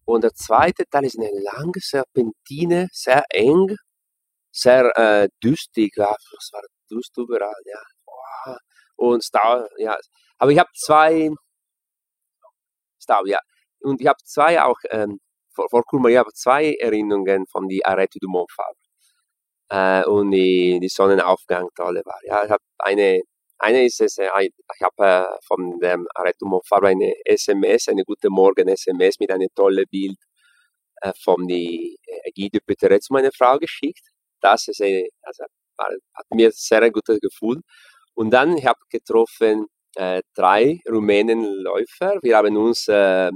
[0.05, 3.75] Und der zweite Teil ist eine lange Serpentine, sehr eng,
[4.51, 7.81] sehr äh, düstig, ja, es war düst überall, ja.
[8.95, 9.97] Und Stau, ja.
[10.37, 11.29] Aber ich habe zwei,
[12.99, 13.39] Stau, ja.
[13.81, 15.19] Und ich habe zwei auch, ähm,
[15.53, 18.86] vor, vor Courmayeur, zwei Erinnerungen von die Arrête du Montfabre
[19.69, 22.19] äh, und die, die Sonnenaufgang toll war.
[22.23, 23.21] Ja, ich habe eine,
[23.59, 28.29] eine ist es, äh, ich habe äh, von dem Aretumo Fabra eine SMS, eine gute
[28.29, 30.17] Morgen SMS mit einem tollen Bild
[31.01, 34.03] äh, von die äh, Guido Peterez zu meiner Frau geschickt.
[34.41, 35.43] Das ist eine, also,
[35.77, 37.61] hat mir sehr ein gutes Gefühl.
[38.15, 42.19] Und dann habe ich getroffen äh, drei Rumänenläufer.
[42.21, 43.31] Wir haben uns äh,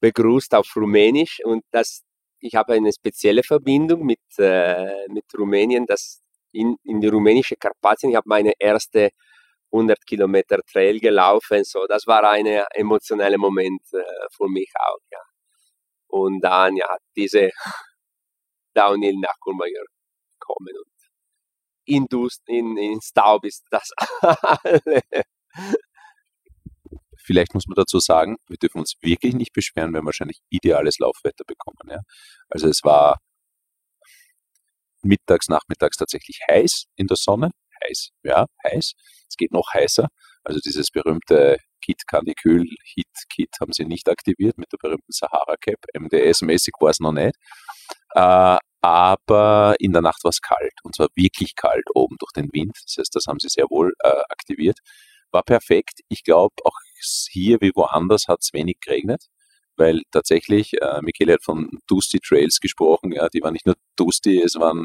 [0.00, 2.02] begrüßt auf Rumänisch und das
[2.42, 6.20] ich habe eine spezielle Verbindung mit, äh, mit Rumänien, das
[6.52, 8.10] in, in die rumänische Karpatien.
[8.10, 9.10] Ich habe meine erste
[9.72, 14.02] 100 Kilometer Trail gelaufen, so das war ein emotionaler Moment äh,
[14.36, 15.20] für mich auch, ja.
[16.08, 17.50] Und dann ja diese
[18.74, 19.84] Downhill nach Courmayeur
[20.38, 20.92] kommen und
[21.86, 23.90] in Dust, in, in Staub ist das.
[27.24, 30.98] Vielleicht muss man dazu sagen, wir dürfen uns wirklich nicht beschweren, wenn wir wahrscheinlich ideales
[30.98, 31.88] Laufwetter bekommen.
[31.88, 32.00] Ja?
[32.48, 33.18] Also es war
[35.02, 37.50] mittags, nachmittags tatsächlich heiß in der Sonne.
[37.84, 38.92] Heiß, ja, heiß.
[39.28, 40.08] Es geht noch heißer.
[40.44, 45.56] Also dieses berühmte Kit Canicule Heat Kit haben sie nicht aktiviert mit der berühmten Sahara
[45.56, 45.78] Cap.
[45.94, 47.34] MDS-mäßig war es noch nicht.
[48.14, 52.48] Äh, aber in der Nacht war es kalt und zwar wirklich kalt oben durch den
[52.52, 52.76] Wind.
[52.84, 54.78] Das heißt, das haben sie sehr wohl äh, aktiviert.
[55.30, 56.00] war perfekt.
[56.08, 56.76] Ich glaube, auch
[57.30, 59.26] hier wie woanders hat es wenig geregnet,
[59.76, 64.40] weil tatsächlich, äh, Michele hat von Dusty Trails gesprochen, ja, die waren nicht nur Dusty,
[64.42, 64.84] es waren,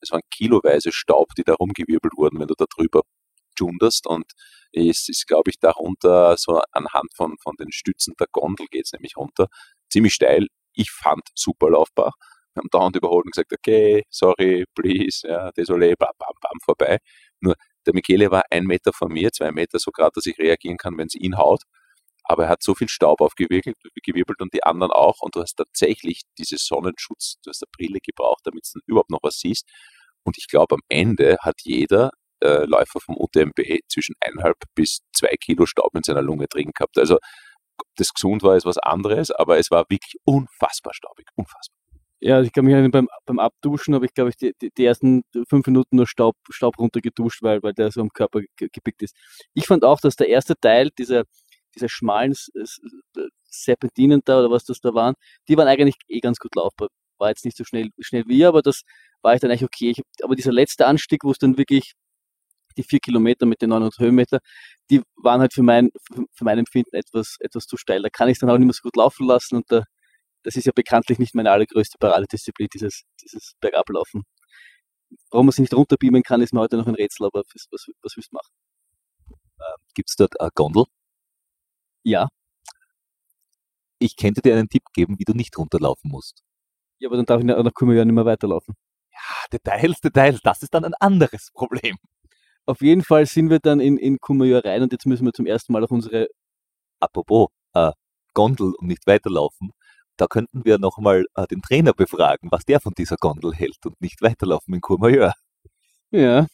[0.00, 3.02] es waren kiloweise Staub, die da rumgewirbelt wurden, wenn du da drüber
[3.58, 4.24] junderst und
[4.72, 8.92] es ist, glaube ich, darunter, so anhand von, von den Stützen der Gondel geht es
[8.92, 9.46] nämlich runter,
[9.90, 10.48] ziemlich steil.
[10.74, 12.12] Ich fand super laufbar.
[12.54, 16.98] Wir haben dauernd überholt und gesagt, okay, sorry, please, ja, désolé, bam, bam, bam, vorbei.
[17.40, 17.54] Nur
[17.86, 20.96] der Michele war ein Meter vor mir, zwei Meter, so gerade, dass ich reagieren kann,
[20.98, 21.62] wenn es ihn haut.
[22.24, 25.20] Aber er hat so viel Staub aufgewirbelt gewirbelt und die anderen auch.
[25.20, 29.22] Und du hast tatsächlich diese Sonnenschutz, du hast eine Brille gebraucht, damit du überhaupt noch
[29.22, 29.68] was siehst.
[30.24, 32.10] Und ich glaube, am Ende hat jeder
[32.42, 36.98] äh, Läufer vom UTMB zwischen eineinhalb bis zwei Kilo Staub in seiner Lunge drin gehabt.
[36.98, 41.73] Also, ob das gesund war, ist was anderes, aber es war wirklich unfassbar staubig, unfassbar.
[42.26, 44.84] Ja, ich kann mich erinnern, beim, beim Abduschen habe ich, glaube ich, die, die, die,
[44.86, 49.14] ersten fünf Minuten nur Staub, Staub runtergeduscht, weil, weil der so am Körper gepickt ist.
[49.52, 51.24] Ich fand auch, dass der erste Teil dieser,
[51.74, 52.32] dieser schmalen
[53.44, 55.16] Serpentinen da oder was das da waren,
[55.48, 56.88] die waren eigentlich eh ganz gut laufbar.
[57.18, 58.84] War jetzt nicht so schnell, schnell wie, aber das
[59.20, 59.90] war ich dann eigentlich okay.
[59.90, 61.92] Ich, aber dieser letzte Anstieg, wo es dann wirklich
[62.78, 64.38] die vier Kilometer mit den 900 Höhenmeter,
[64.90, 65.90] die waren halt für mein,
[66.32, 68.00] für mein Empfinden etwas, etwas zu steil.
[68.00, 69.84] Da kann ich dann auch nicht mehr so gut laufen lassen und da,
[70.44, 74.22] das ist ja bekanntlich nicht meine allergrößte Paradedisziplin, dieses, dieses Bergablaufen.
[75.30, 77.86] Warum man sich nicht runterbeamen kann, ist mir heute noch ein Rätsel, aber was, was,
[78.02, 78.52] was willst du machen?
[79.30, 80.84] Ähm, Gibt es dort eine Gondel?
[82.02, 82.28] Ja.
[83.98, 86.42] Ich könnte dir einen Tipp geben, wie du nicht runterlaufen musst.
[86.98, 88.74] Ja, aber dann darf ich nach, nach ja nicht mehr weiterlaufen.
[89.10, 91.96] Ja, Details, Details, das ist dann ein anderes Problem.
[92.66, 95.46] Auf jeden Fall sind wir dann in, in Kumajor rein und jetzt müssen wir zum
[95.46, 96.28] ersten Mal auf unsere.
[97.00, 97.92] Apropos, äh,
[98.34, 99.70] Gondel und nicht weiterlaufen.
[100.16, 104.00] Da könnten wir nochmal äh, den Trainer befragen, was der von dieser Gondel hält und
[104.00, 105.32] nicht weiterlaufen in Courmayeur.
[106.10, 106.46] Ja,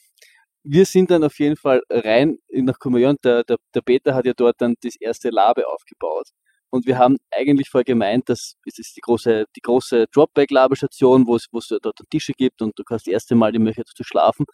[0.62, 4.26] wir sind dann auf jeden Fall rein nach Courmayeur und der, der, der Peter hat
[4.26, 6.28] ja dort dann das erste Labe aufgebaut.
[6.72, 11.36] Und wir haben eigentlich vorher gemeint, dass es ist die große, die große Dropback-Labestation, wo
[11.36, 14.04] es, wo es dort Tische gibt und du kannst das erste Mal die Möglichkeit zu
[14.04, 14.46] schlafen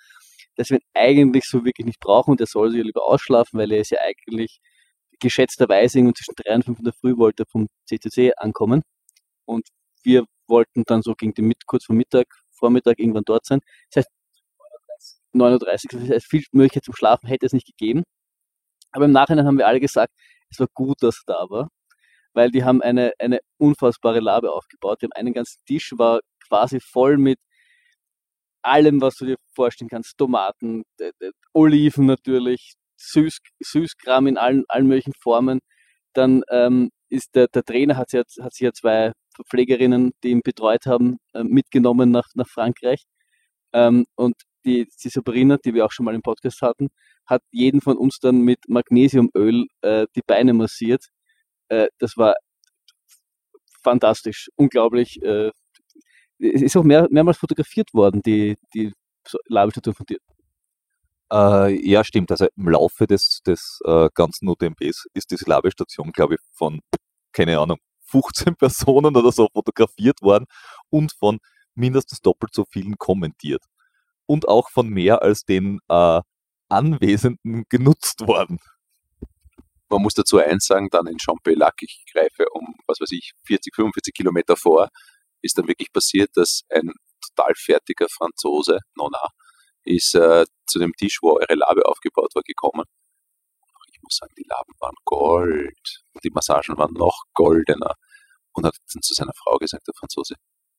[0.57, 3.71] das wir ihn eigentlich so wirklich nicht brauchen und er soll sich lieber ausschlafen, weil
[3.73, 4.59] er ist ja eigentlich
[5.21, 8.83] geschätzterweise irgendwo zwischen 3 und 5 in der Früh wollte vom CCC ankommen
[9.47, 9.69] und
[10.03, 13.61] wir wollten dann so gegen den, kurz vor Mittag, Vormittag irgendwann dort sein.
[13.91, 14.11] Das heißt,
[15.33, 18.03] 39, das heißt, viel Möglichkeit zum Schlafen hätte es nicht gegeben.
[18.93, 20.13] Aber im Nachhinein haben wir alle gesagt,
[20.51, 21.69] es war gut, dass er da war,
[22.33, 25.03] weil die haben eine, eine unfassbare Labe aufgebaut.
[25.03, 27.39] Die haben einen ganzen Tisch, war quasi voll mit
[28.63, 30.17] allem, was du dir vorstellen kannst.
[30.19, 30.85] Tomaten,
[31.53, 35.61] Oliven natürlich, Süß, Süßkram in allen, allen möglichen Formen.
[36.15, 39.13] Dann ähm, ist der, der Trainer hat, hat, hat sich ja zwei
[39.49, 43.05] Pflegerinnen, die ihn betreut haben, äh, mitgenommen nach, nach Frankreich.
[43.73, 46.89] Ähm, und die, die Sabrina, die wir auch schon mal im Podcast hatten,
[47.27, 51.05] hat jeden von uns dann mit Magnesiumöl äh, die Beine massiert.
[51.69, 52.35] Äh, das war
[53.83, 55.21] fantastisch, unglaublich.
[55.23, 55.53] Es
[56.41, 58.93] ist auch mehr, mehrmals fotografiert worden, die, die
[59.49, 60.19] Labelstatue von dir.
[61.33, 62.31] Äh, ja, stimmt.
[62.31, 66.81] Also im Laufe des, des äh, ganzen UTMBs ist diese Labestation, glaube ich, von,
[67.33, 70.47] keine Ahnung, 15 Personen oder so fotografiert worden
[70.91, 71.39] und von
[71.75, 73.63] mindestens doppelt so vielen kommentiert.
[74.27, 76.21] Und auch von mehr als den äh,
[76.69, 78.59] Anwesenden genutzt worden.
[79.89, 83.75] Man muss dazu eins sagen, dann in Champelac, ich greife um, was weiß ich, 40,
[83.75, 84.89] 45 Kilometer vor,
[85.43, 86.93] ist dann wirklich passiert, dass ein
[87.29, 89.23] total fertiger Franzose, Nona,
[89.85, 92.85] ist äh, zu dem Tisch, wo eure Labe aufgebaut war, gekommen.
[94.07, 96.05] Ich muss sagen, die Laben waren Gold.
[96.23, 97.95] Die Massagen waren noch goldener.
[98.53, 100.37] Und hat dann zu seiner Frau gesagt, der Franzose,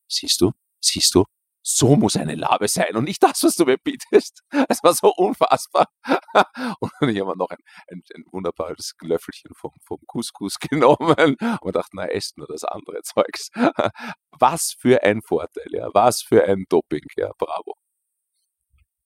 [0.08, 1.26] siehst du, siehst du,
[1.62, 4.42] so muss eine Labe sein und nicht das, was du mir bietest.
[4.70, 5.88] Es war so unfassbar.
[6.80, 7.58] Und ich habe noch ein,
[7.90, 13.02] ein, ein, wunderbares Löffelchen vom, vom Couscous genommen und dachte, na, esst nur das andere
[13.02, 13.50] Zeugs.
[14.40, 15.90] Was für ein Vorteil, ja.
[15.94, 17.32] Was für ein Doping, ja.
[17.38, 17.74] Bravo.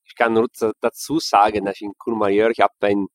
[0.06, 0.48] Ich kann nur
[0.82, 3.08] dazu sagen, dass in Courmayeur, ich habe einen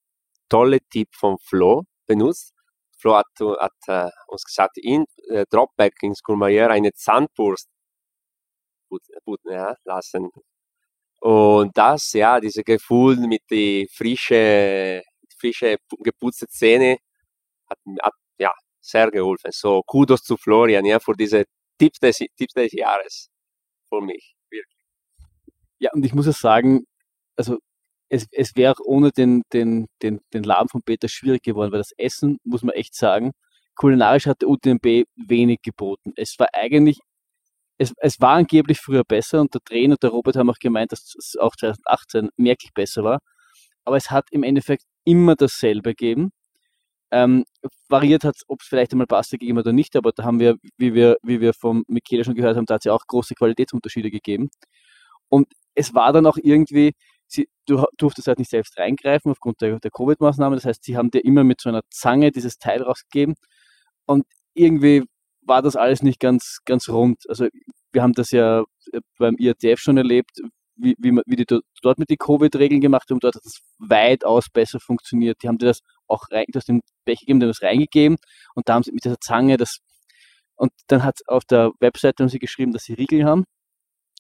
[0.49, 2.53] tollen Tipp von Flo benutzt.
[2.99, 7.71] Flo hat, hat uh, uns gesagt, in uh, Dropback in Courmayeur eine Zahnbürste
[9.45, 10.31] ja, lassen.
[11.21, 15.03] Und das, ja, dieses Gefühl mit die frische,
[15.39, 16.99] frische geputzte Zähne
[17.69, 19.51] hat, hat ja sehr geholfen.
[19.53, 21.45] So Kudos zu Florian, ja, für diese
[21.79, 23.29] Tipps des, Tipps des Jahres.
[23.89, 24.79] Für mich, wirklich.
[25.79, 26.87] Ja, und ich muss ja sagen,
[27.37, 27.59] also
[28.09, 31.93] es, es wäre ohne den, den, den, den Laden von Peter schwierig geworden, weil das
[31.97, 33.33] Essen, muss man echt sagen,
[33.75, 36.13] kulinarisch hat der UTMB wenig geboten.
[36.17, 37.01] Es war eigentlich
[37.79, 40.93] es, es war angeblich früher besser und der Trainer und der Robert haben auch gemeint,
[40.93, 43.21] dass es auch 2018 merklich besser war.
[43.85, 46.31] Aber es hat im Endeffekt immer dasselbe geben.
[47.13, 47.45] Ähm,
[47.89, 50.95] variiert hat, ob es vielleicht einmal Pasta gegeben oder nicht, aber da haben wir, wie
[50.95, 54.11] wir, wie wir vom Michele schon gehört haben, da hat es ja auch große Qualitätsunterschiede
[54.11, 54.51] gegeben.
[55.29, 56.95] Und es war dann auch irgendwie,
[57.29, 60.57] sie, du durftest halt nicht selbst reingreifen aufgrund der, der Covid-Maßnahmen.
[60.57, 63.35] Das heißt, sie haben dir immer mit so einer Zange dieses Teil rausgegeben.
[64.07, 64.25] Und
[64.55, 65.05] irgendwie
[65.43, 67.19] war das alles nicht ganz, ganz rund.
[67.29, 67.49] Also
[67.93, 70.41] wir haben das ja äh, beim IATF schon erlebt,
[70.77, 71.47] wie, wie, wie die
[71.83, 73.21] dort mit den Covid-Regeln gemacht haben.
[73.21, 75.43] Dort hat das weitaus besser funktioniert.
[75.43, 78.19] Die haben dir das auch rein, du hast den Becher gegeben, haben das reingegeben
[78.55, 79.79] und da haben sie mit dieser Zange das
[80.57, 83.45] und dann hat auf der Webseite haben sie geschrieben, dass sie Riegel haben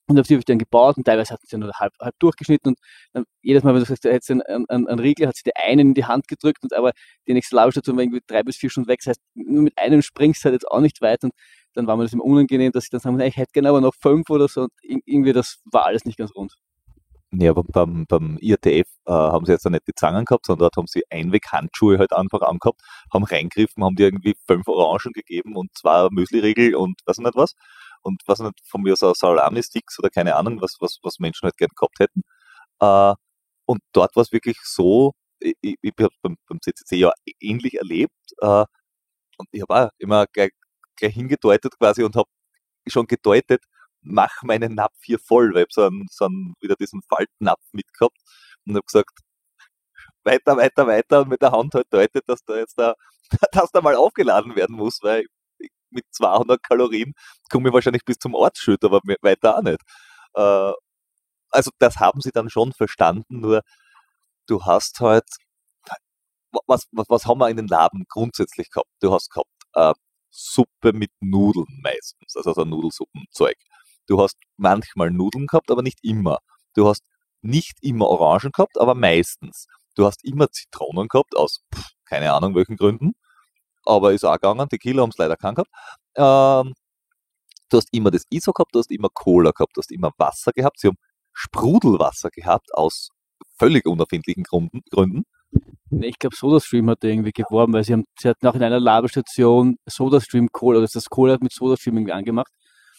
[0.09, 2.71] und auf die habe ich dann gebaut und teilweise hatten sie nur halb, halb durchgeschnitten
[2.71, 2.79] und
[3.13, 5.55] dann jedes Mal, wenn du sagst, du hättest einen, einen, einen Riegel, hat sie dir
[5.57, 6.93] einen in die Hand gedrückt und aber
[7.27, 9.01] die nächste Labestation war irgendwie drei bis vier Stunden weg.
[9.01, 11.33] Das heißt, nur mit einem springst du halt jetzt auch nicht weit und
[11.75, 13.95] dann war mir das immer unangenehm, dass ich dann sagen, ich hätte gerne aber noch
[14.01, 16.55] fünf oder so und irgendwie das war alles nicht ganz rund.
[17.33, 18.69] Ja, aber beim, beim IATF
[19.05, 22.13] äh, haben sie jetzt ja nicht die Zangen gehabt, sondern dort haben sie Einweghandschuhe halt
[22.13, 22.81] einfach angehabt,
[23.13, 27.55] haben reingriffen, haben die irgendwie fünf Orangen gegeben und zwei Müsli-Riegel und weiß nicht was
[28.07, 31.57] und was nicht, von mir so Salami-Sticks oder keine Ahnung, was, was, was Menschen halt
[31.59, 32.23] gern gehabt hätten.
[32.81, 33.15] Äh,
[33.67, 38.15] und dort war es wirklich so, ich, ich, habe beim, beim CCC ja ähnlich erlebt
[38.41, 38.65] äh,
[39.39, 40.51] und ich habe auch immer gleich,
[40.97, 42.29] gleich hingedeutet quasi und habe
[42.89, 43.65] schon gedeutet,
[44.03, 48.17] mach meinen Napf hier voll, weil ich so einen, so einen, wieder diesen Faltnapf mitgehabt
[48.67, 49.11] und habe gesagt,
[50.25, 52.95] weiter, weiter, weiter und mit der Hand halt deutet, dass da jetzt da,
[53.53, 55.27] dass da mal aufgeladen werden muss, weil
[55.97, 57.15] mit 200 Kalorien
[57.51, 59.81] komme ich wahrscheinlich bis zum Ortsschütt, aber weiter auch nicht.
[60.35, 60.73] Äh,
[61.51, 63.63] also das haben sie dann schon verstanden, nur
[64.47, 65.25] du hast halt,
[66.67, 68.91] was, was, was haben wir in den Laden grundsätzlich gehabt?
[69.01, 69.95] Du hast gehabt äh,
[70.31, 73.57] Suppe mit Nudeln meistens, also so Nudelsuppenzeug.
[74.07, 76.39] Du hast manchmal Nudeln gehabt, aber nicht immer.
[76.75, 77.05] Du hast
[77.43, 79.67] nicht immer Orangen gehabt, aber meistens.
[79.95, 83.15] Du hast immer Zitronen gehabt, aus pff, keine Ahnung welchen Gründen
[83.87, 84.69] aber ist auch gegangen.
[84.69, 85.71] Tequila haben es leider keinen gehabt.
[86.17, 86.75] Ähm,
[87.71, 90.53] du hast immer das ISO gehabt, du hast immer Cola gehabt, du hast immer Wasser
[90.53, 90.81] gehabt.
[90.81, 90.99] Sie haben
[91.33, 93.11] Sprudelwasser gehabt aus
[93.59, 94.83] völlig unerfindlichen Gründen.
[94.91, 95.25] Gründen.
[96.01, 99.77] Ich glaube, SodaStream hat irgendwie geworben, weil sie, haben, sie hatten auch in einer Labestation
[99.87, 102.53] SodaStream Cola, also das Cola hat mit SodaStream irgendwie angemacht.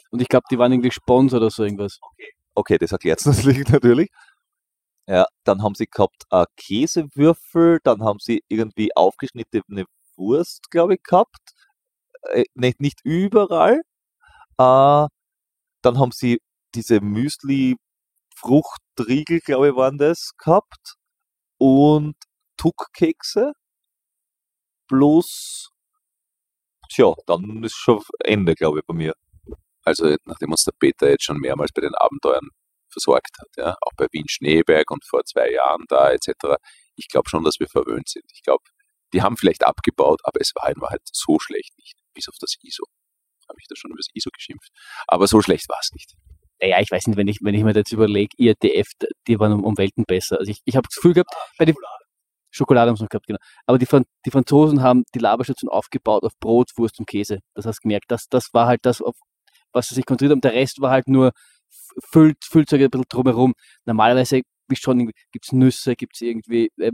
[0.09, 1.99] Und ich glaube, die waren irgendwie Sponsor oder so irgendwas.
[2.01, 3.25] Okay, okay das erklärt es
[3.69, 4.09] natürlich.
[5.09, 9.85] Ja, dann haben sie gehabt äh, Käsewürfel, dann haben sie irgendwie aufgeschnittene
[10.17, 11.53] Wurst, glaube ich, gehabt.
[12.31, 13.81] Äh, nicht, nicht überall.
[14.57, 15.07] Äh,
[15.81, 16.39] dann haben sie
[16.75, 20.95] diese Müsli-Fruchtriegel, glaube ich, waren das, gehabt.
[21.57, 22.15] Und
[22.57, 23.53] Tuckkekse.
[24.87, 25.69] Plus,
[26.89, 29.13] tja, dann ist schon Ende, glaube ich, bei mir.
[29.83, 32.49] Also, nachdem uns der Peter jetzt schon mehrmals bei den Abenteuern
[32.89, 36.55] versorgt hat, ja, auch bei Wien Schneeberg und vor zwei Jahren da etc.,
[36.95, 38.25] ich glaube schon, dass wir verwöhnt sind.
[38.33, 38.63] Ich glaube,
[39.13, 42.55] die haben vielleicht abgebaut, aber es war in Wahrheit so schlecht nicht, bis auf das
[42.61, 42.83] ISO.
[43.49, 44.69] Habe ich da schon über das ISO geschimpft.
[45.07, 46.13] Aber so schlecht war es nicht.
[46.61, 48.89] Naja, ich weiß nicht, wenn ich, wenn ich mir jetzt überlege, IRTF,
[49.27, 50.39] die waren um, um Welten besser.
[50.39, 51.75] Also ich, ich habe das Gefühl gehabt, bei den
[52.49, 53.39] Schokolade haben sie noch gehabt, genau.
[53.65, 53.87] Aber die,
[54.25, 57.39] die Franzosen haben die Laberstation aufgebaut auf Brot, Wurst und Käse.
[57.53, 58.05] Das hast du gemerkt.
[58.09, 59.15] Das, das war halt das, auf
[59.71, 60.41] was sie sich konzentriert haben.
[60.41, 61.31] Der Rest war halt nur
[62.11, 63.53] Füllt, Füllzeug ein bisschen drumherum.
[63.85, 66.91] Normalerweise wie schon, gibt es Nüsse, gibt es irgendwie äh,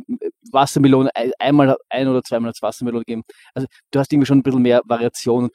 [0.51, 1.09] Wassermelone,
[1.39, 3.23] einmal ein oder zweimal als Wassermelone geben.
[3.53, 5.49] Also du hast irgendwie schon ein bisschen mehr Variation.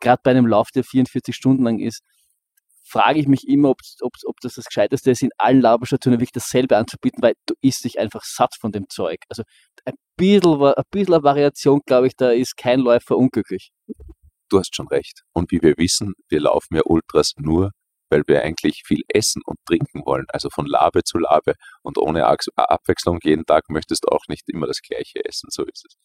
[0.00, 2.02] Gerade bei einem Lauf, der 44 Stunden lang ist,
[2.90, 6.32] frage ich mich immer, ob, ob, ob das das Gescheiteste ist, in allen Laberstationen wirklich
[6.32, 9.20] dasselbe anzubieten, weil du isst dich einfach satt von dem Zeug.
[9.28, 9.44] Also
[9.84, 13.70] ein bisschen, ein bisschen Variation, glaube ich, da ist kein Läufer unglücklich.
[14.48, 15.22] Du hast schon recht.
[15.32, 17.70] Und wie wir wissen, wir laufen ja Ultras nur
[18.10, 21.54] weil wir eigentlich viel essen und trinken wollen, also von Labe zu Labe.
[21.82, 25.86] Und ohne Abwechslung jeden Tag möchtest du auch nicht immer das gleiche essen, so ist
[25.86, 25.96] es.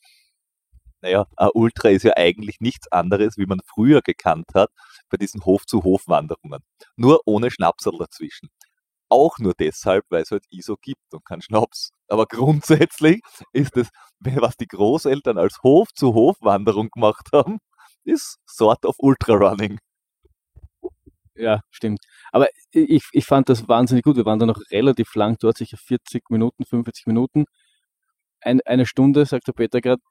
[1.02, 4.70] Naja, ein Ultra ist ja eigentlich nichts anderes, wie man früher gekannt hat
[5.10, 6.62] bei diesen Hof-zu-Hof-Wanderungen.
[6.96, 8.50] Nur ohne Schnapsel dazwischen.
[9.08, 11.92] Auch nur deshalb, weil es halt ISO gibt und kein Schnaps.
[12.08, 13.22] Aber grundsätzlich
[13.54, 13.90] ist es,
[14.20, 17.60] was die Großeltern als Hof-zu-Hof-Wanderung gemacht haben,
[18.04, 19.78] ist Sort of Ultra-Running.
[21.36, 22.00] Ja, stimmt.
[22.32, 24.16] Aber ich, ich fand das wahnsinnig gut.
[24.16, 27.46] Wir waren da noch relativ lang dort, sicher 40 Minuten, 45 Minuten.
[28.42, 30.02] Ein, eine Stunde, sagt der Peter gerade.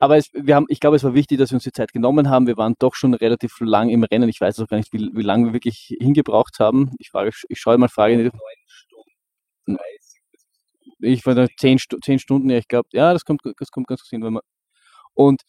[0.00, 2.30] Aber es, wir haben, ich glaube, es war wichtig, dass wir uns die Zeit genommen
[2.30, 2.46] haben.
[2.46, 4.28] Wir waren doch schon relativ lang im Rennen.
[4.28, 6.92] Ich weiß auch gar nicht, wie, wie lange wir wirklich hingebraucht haben.
[6.98, 8.32] Ich frage, ich schaue mal Frage.
[11.00, 14.02] Ich war da zehn, zehn Stunden, ja, ich glaube, ja, das kommt, das kommt ganz
[14.02, 14.42] gut hin, wenn man.
[15.14, 15.42] Und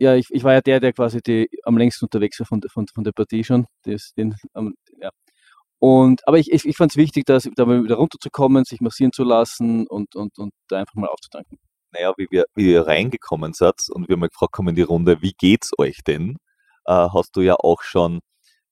[0.00, 2.86] ja, ich, ich war ja der, der quasi die, am längsten unterwegs war von, von,
[2.88, 3.66] von der Partie schon.
[3.84, 5.10] Das, den, um, ja.
[5.78, 9.24] Und, aber ich, ich, ich fand es wichtig, dass, da wieder runterzukommen, sich massieren zu
[9.24, 11.58] lassen und, und, und da einfach mal aufzutanken.
[11.92, 15.20] Naja, wie wir, wie ihr reingekommen seid und wir mal gefragt haben in die Runde,
[15.22, 16.36] wie geht's euch denn?
[16.86, 18.20] Äh, hast du ja auch schon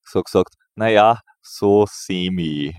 [0.03, 2.75] so gesagt, naja, so semi.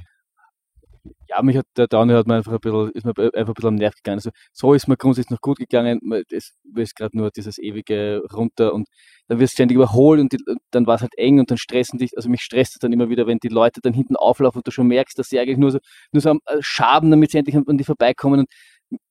[1.29, 3.69] Ja, mich hat der Downy hat mir einfach ein bisschen, ist mir einfach ein bisschen
[3.69, 4.19] am Nerv gegangen.
[4.19, 5.99] Also, so ist mir grundsätzlich noch gut gegangen.
[6.31, 8.87] Es ist gerade nur dieses ewige runter und
[9.29, 11.57] dann wirst du ständig überholt und, die, und dann war es halt eng und dann
[11.59, 14.59] stressen dich, also mich stresst es dann immer wieder, wenn die Leute dann hinten auflaufen
[14.59, 15.79] und du schon merkst, dass sie eigentlich nur so,
[16.13, 18.49] nur so am äh, Schaben, damit sie endlich an, an die vorbeikommen und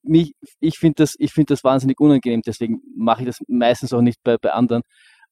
[0.04, 4.02] mich, ich finde das, ich finde das wahnsinnig unangenehm, deswegen mache ich das meistens auch
[4.02, 4.84] nicht bei, bei anderen.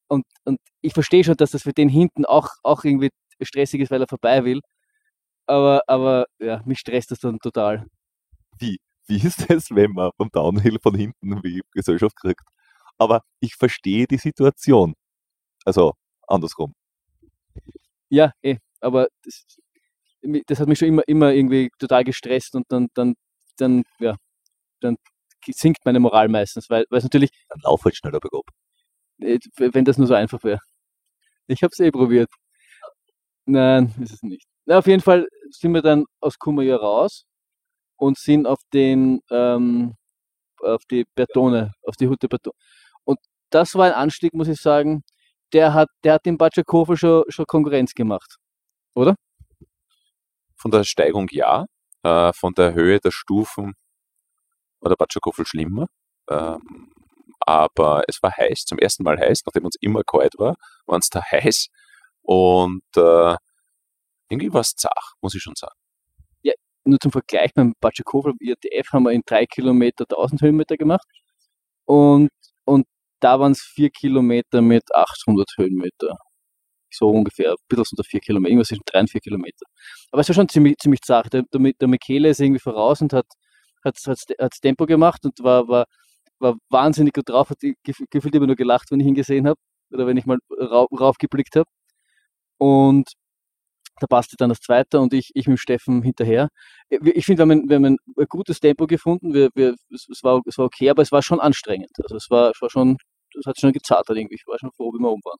[0.08, 3.10] Und, und ich verstehe schon, dass das für den hinten auch, auch irgendwie
[3.42, 4.60] stressig ist, weil er vorbei will.
[5.48, 7.86] Aber, aber ja, mich stresst das dann total.
[8.58, 12.42] Wie, wie ist es, wenn man vom Downhill von hinten wie Gesellschaft kriegt?
[12.98, 14.94] Aber ich verstehe die Situation.
[15.64, 15.94] Also
[16.26, 16.74] andersrum.
[18.10, 19.44] Ja, eh, aber das,
[20.46, 23.14] das hat mich schon immer, immer irgendwie total gestresst und dann, dann,
[23.56, 24.16] dann, ja,
[24.80, 24.96] dann
[25.46, 27.30] sinkt meine Moral meistens, weil es natürlich.
[27.48, 28.44] Dann lauf halt schneller bergab.
[29.20, 30.60] Äh, wenn das nur so einfach wäre.
[31.46, 32.30] Ich habe es eh probiert.
[33.46, 34.46] Nein, ist es nicht.
[34.66, 37.24] Na, auf jeden Fall sind wir dann aus Kumaya raus
[37.96, 39.94] und sind auf den ähm,
[40.62, 42.54] auf die Bertone, auf die Hütte Bertone.
[43.04, 43.18] Und
[43.50, 45.02] das war ein Anstieg, muss ich sagen,
[45.52, 48.36] der hat, der hat dem Batschakofel schon, schon Konkurrenz gemacht.
[48.94, 49.14] Oder?
[50.56, 51.66] Von der Steigung ja,
[52.02, 53.74] äh, von der Höhe der Stufen
[54.80, 55.86] war der Batschakofel schlimmer.
[56.28, 56.92] Ähm,
[57.40, 61.08] aber es war heiß, zum ersten Mal heiß, nachdem uns immer kalt war, war es
[61.08, 61.68] da heiß
[62.22, 63.36] und äh,
[64.28, 65.74] irgendwie war es zach, muss ich schon sagen.
[66.42, 66.52] Ja,
[66.84, 71.06] nur zum Vergleich, beim Batschakofel IRTF haben wir in drei Kilometer 1000 Höhenmeter gemacht
[71.86, 72.30] und,
[72.64, 72.86] und
[73.20, 76.16] da waren es vier Kilometer mit 800 Höhenmeter.
[76.90, 79.66] So ungefähr, ein bisschen unter vier Kilometer, irgendwas zwischen drei und vier Kilometer.
[80.10, 81.32] Aber es war schon ziemlich, ziemlich zart.
[81.32, 83.26] Der, der, der Michele ist irgendwie voraus und hat,
[83.84, 85.86] hat, hat, hat Tempo gemacht und war, war
[86.40, 89.58] war wahnsinnig gut drauf, hat gefühlt immer nur gelacht, wenn ich ihn gesehen habe
[89.92, 91.68] oder wenn ich mal rauf, raufgeblickt habe.
[92.58, 93.10] Und
[94.00, 96.48] da passte dann das zweite und ich, ich mit dem Steffen hinterher.
[96.88, 99.34] Ich finde, wir, haben, wir haben ein gutes Tempo gefunden.
[99.34, 101.90] Wir, wir, es, war, es war okay, aber es war schon anstrengend.
[102.02, 102.96] Also es war, es war schon,
[103.38, 104.36] es hat schon gezahlt irgendwie.
[104.36, 105.38] Ich war schon froh, wie wir oben waren.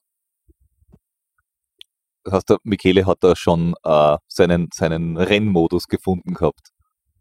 [2.23, 6.69] Das heißt, der Michele hat da schon äh, seinen, seinen Rennmodus gefunden gehabt.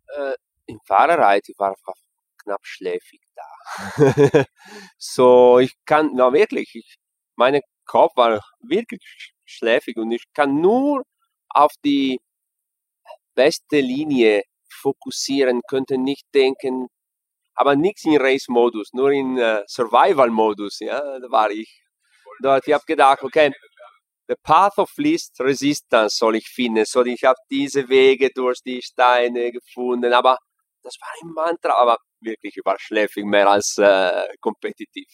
[0.08, 0.34] Äh,
[0.66, 1.74] Im Fahrerreit, ich war
[2.42, 3.46] knapp schläfig da.
[4.98, 6.96] so, ich kann, na wirklich, ich,
[7.36, 11.04] mein Kopf war wirklich schläfig und ich kann nur
[11.50, 12.20] auf die
[13.34, 16.88] beste Linie fokussieren, könnte nicht denken,
[17.54, 21.82] aber nichts in Race-Modus, nur in uh, Survival-Modus, ja, da war ich
[22.40, 22.66] dort.
[22.68, 23.52] Ich habe gedacht, okay,
[24.28, 28.80] the path of least resistance soll ich finden, soll ich habe diese Wege durch die
[28.82, 30.38] Steine gefunden, aber
[30.82, 35.08] das war ein Mantra, aber wirklich überschläfig, mehr als äh, kompetitiv.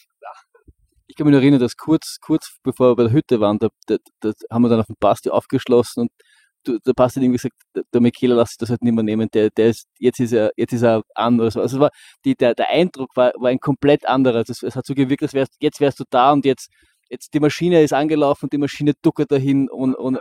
[1.14, 3.98] Ich kann mich erinnern, dass kurz, kurz bevor wir bei der Hütte waren, da, da,
[4.18, 6.10] da haben wir dann auf dem Basti aufgeschlossen und
[6.64, 7.54] du, der Basti hat irgendwie gesagt,
[7.94, 10.50] der, Michaela lass sich das halt nicht mehr nehmen, der, der ist, jetzt ist er,
[10.56, 11.56] jetzt ist er anders.
[11.56, 11.90] Also war,
[12.24, 14.42] die, der, der Eindruck war, war ein komplett anderer.
[14.48, 16.68] Es, es hat so gewirkt, als wärst, jetzt wärst du da und jetzt,
[17.08, 20.18] jetzt die Maschine ist angelaufen, die Maschine duckert dahin und, und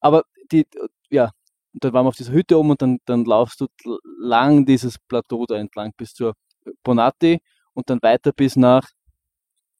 [0.00, 0.66] aber die,
[1.08, 1.30] ja,
[1.72, 3.68] und dann waren wir auf dieser Hütte oben und dann, dann laufst du
[4.18, 6.34] lang dieses Plateau da entlang bis zur
[6.82, 7.38] Bonatti
[7.72, 8.86] und dann weiter bis nach.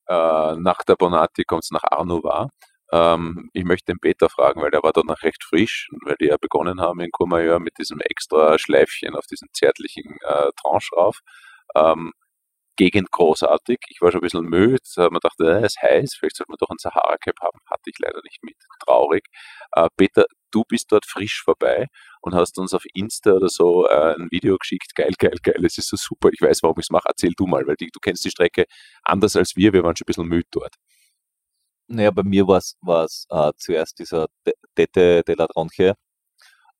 [0.09, 2.49] Äh, nach der Bonatti kommt es nach Arnova.
[2.93, 6.27] Ähm, ich möchte den Peter fragen, weil der war dort noch recht frisch, weil die
[6.27, 11.21] ja begonnen haben in Courmayeur mit diesem extra Schleifchen auf diesen zärtlichen äh, Tranche rauf.
[11.77, 12.13] Ähm,
[12.77, 13.81] Gegend großartig.
[13.91, 16.37] Ich war schon ein bisschen müde, da hat man gedacht, äh, es ist heiß, vielleicht
[16.37, 17.59] sollte man doch ein Sahara-Cap haben.
[17.71, 18.57] Hatte ich leider nicht mit.
[18.87, 19.27] Traurig.
[19.73, 21.89] Äh, Peter, du bist dort frisch vorbei
[22.21, 24.95] und hast uns auf Insta oder so äh, ein Video geschickt.
[24.95, 26.31] Geil, geil, geil, es ist so super.
[26.33, 27.09] Ich weiß, warum ich es mache.
[27.09, 28.67] Erzähl du mal, weil die, du kennst die Strecke
[29.03, 29.73] anders als wir.
[29.73, 30.77] Wir waren schon ein bisschen müde dort.
[31.89, 34.29] Naja, bei mir war es äh, zuerst dieser
[34.77, 35.95] Tete de la Tronche.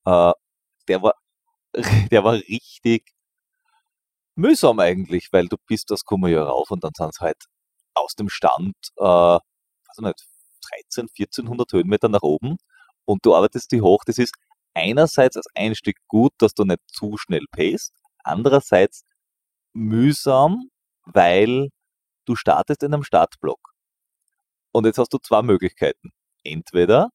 [0.07, 0.33] Äh,
[0.89, 1.15] der war
[2.11, 3.13] der war richtig
[4.35, 7.45] mühsam eigentlich, weil du bist das Courmayeur rauf und dann sind es halt
[7.95, 10.27] aus dem Stand, äh, weiß nicht,
[10.91, 12.57] 13, 1400 Höhenmeter nach oben
[13.05, 14.05] und du arbeitest die hoch.
[14.07, 14.35] Das ist
[14.75, 17.93] einerseits als Einstieg gut, dass du nicht zu schnell paced,
[18.25, 19.05] andererseits
[19.73, 20.71] mühsam,
[21.05, 21.71] weil
[22.25, 23.73] du startest in einem Startblock.
[24.73, 26.11] Und jetzt hast du zwei Möglichkeiten.
[26.45, 27.11] Entweder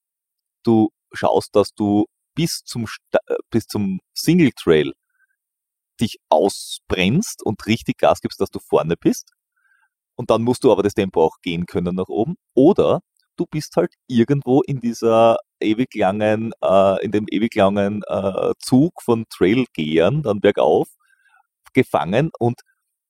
[0.64, 4.94] du schaust, dass du bis zum, äh, bis zum Single Trail
[6.00, 9.32] dich ausbrennst und richtig Gas gibst, dass du vorne bist.
[10.16, 12.36] Und dann musst du aber das Tempo auch gehen können nach oben.
[12.54, 13.02] Oder
[13.38, 19.02] du bist halt irgendwo in dieser ewig langen, äh, in dem ewig langen äh, Zug
[19.02, 20.88] von Trailgehern dann bergauf
[21.74, 22.62] gefangen und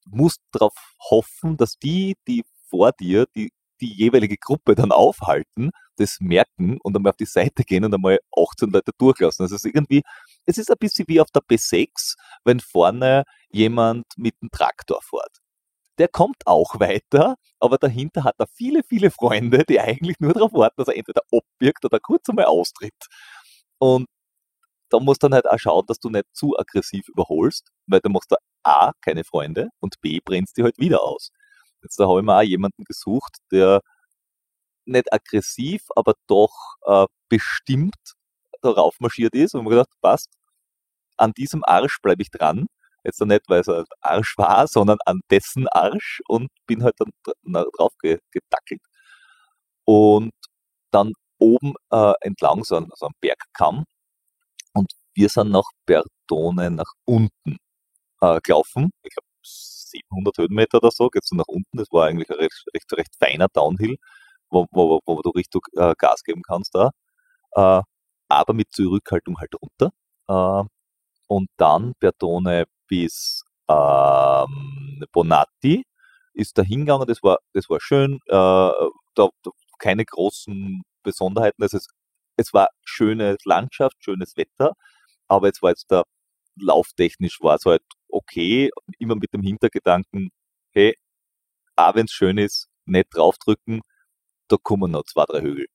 [0.06, 0.74] musst darauf
[1.10, 6.96] hoffen, dass die, die vor dir, die, die jeweilige Gruppe dann aufhalten, das merken und
[6.96, 9.44] einmal auf die Seite gehen und einmal 18 Leute durchlassen.
[9.44, 10.04] Also es ist irgendwie,
[10.46, 15.38] es ist ein bisschen wie auf der B6, wenn vorne jemand mit dem Traktor fährt.
[16.00, 20.54] Der kommt auch weiter, aber dahinter hat er viele, viele Freunde, die eigentlich nur darauf
[20.54, 22.94] warten, dass er entweder abwirkt oder kurz einmal austritt.
[23.80, 24.08] Und
[24.90, 28.10] da musst du dann halt auch schauen, dass du nicht zu aggressiv überholst, weil du
[28.10, 31.32] machst da A, keine Freunde und B, brennst die halt wieder aus.
[31.84, 33.82] Jetzt habe ich mir auch jemanden gesucht, der
[34.86, 36.54] nicht aggressiv, aber doch
[36.86, 37.96] äh, bestimmt
[38.62, 40.30] darauf marschiert ist und mir gedacht, passt,
[41.18, 42.68] an diesem Arsch bleibe ich dran.
[43.08, 47.12] Jetzt nicht, weil es ein Arsch war, sondern an dessen Arsch und bin halt dann
[47.78, 48.82] drauf gedackelt.
[49.86, 50.34] Und
[50.92, 53.86] dann oben äh, entlang so ein, so ein Bergkamm
[54.74, 57.58] und wir sind nach Bertone nach unten
[58.22, 58.92] äh, gelaufen.
[59.04, 61.78] Ich glaube 700 Höhenmeter oder so, geht's so nach unten.
[61.78, 63.98] Das war eigentlich ein recht, recht, recht feiner Downhill,
[64.50, 66.92] wo, wo, wo du richtig äh, Gas geben kannst da.
[67.56, 67.84] Äh,
[68.30, 69.92] aber mit Zurückhaltung halt runter.
[70.28, 70.68] Äh,
[71.28, 75.84] und dann Bertone bis ähm, Bonatti
[76.34, 78.72] ist da hingegangen, das war, das war schön, äh, da,
[79.16, 81.88] da, keine großen Besonderheiten, also es,
[82.38, 84.74] es war schöne Landschaft, schönes Wetter,
[85.28, 86.04] aber jetzt war jetzt der
[86.60, 88.70] lauftechnisch war es halt okay,
[89.00, 90.32] immer mit dem Hintergedanken,
[90.72, 90.96] hey,
[91.76, 93.82] auch wenn es schön ist, nicht draufdrücken,
[94.50, 95.68] da kommen noch zwei, drei Hügel.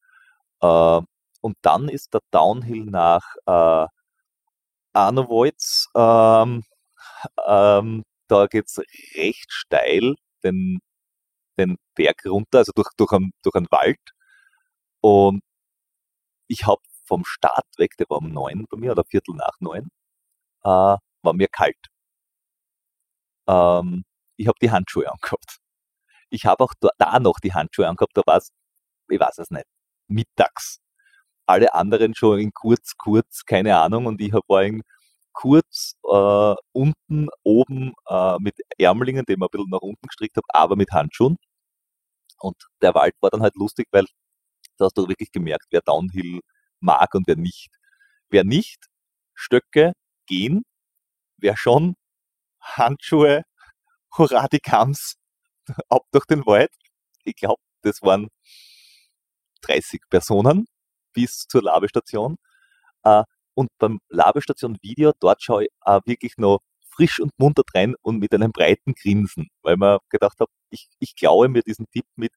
[0.62, 1.00] Äh,
[1.42, 3.86] und dann ist der Downhill nach äh,
[4.94, 6.64] Arnowitz, ähm,
[7.46, 8.78] ähm, da geht's
[9.16, 10.14] recht steil
[10.44, 10.80] den,
[11.58, 14.00] den Berg runter, also durch, durch, einen, durch einen Wald.
[15.00, 15.42] Und
[16.48, 19.90] ich habe vom Start weg, der war um neun bei mir oder Viertel nach neun,
[20.64, 21.76] äh, war mir kalt.
[23.48, 24.04] Ähm,
[24.36, 25.58] ich habe die Handschuhe angehabt.
[26.30, 28.50] Ich habe auch da, noch die Handschuhe angehabt, da war es,
[29.08, 29.66] ich weiß es nicht,
[30.08, 30.80] mittags.
[31.46, 34.82] Alle anderen schon in kurz, kurz, keine Ahnung, und ich war in
[35.32, 40.46] kurz äh, unten, oben äh, mit Ärmelingen, die man ein bisschen nach unten gestrickt habe,
[40.52, 41.36] aber mit Handschuhen.
[42.38, 44.06] Und der Wald war dann halt lustig, weil
[44.78, 46.40] da hast du wirklich gemerkt, wer Downhill
[46.80, 47.70] mag und wer nicht.
[48.30, 48.86] Wer nicht,
[49.34, 49.92] Stöcke,
[50.26, 50.64] gehen,
[51.38, 51.96] wer schon,
[52.60, 53.42] Handschuhe,
[54.18, 55.16] hurra die Kams,
[55.88, 56.70] ab durch den Wald.
[57.24, 58.28] Ich glaube, das waren
[59.62, 60.66] 30 Personen
[61.12, 62.36] bis zur Labestation.
[63.04, 63.24] Äh,
[63.54, 68.18] und beim Labestation Video, dort schaue ich äh, wirklich noch frisch und munter rein und
[68.18, 72.32] mit einem breiten Grinsen, weil man gedacht habe, ich, ich glaube mir diesen Tipp mit,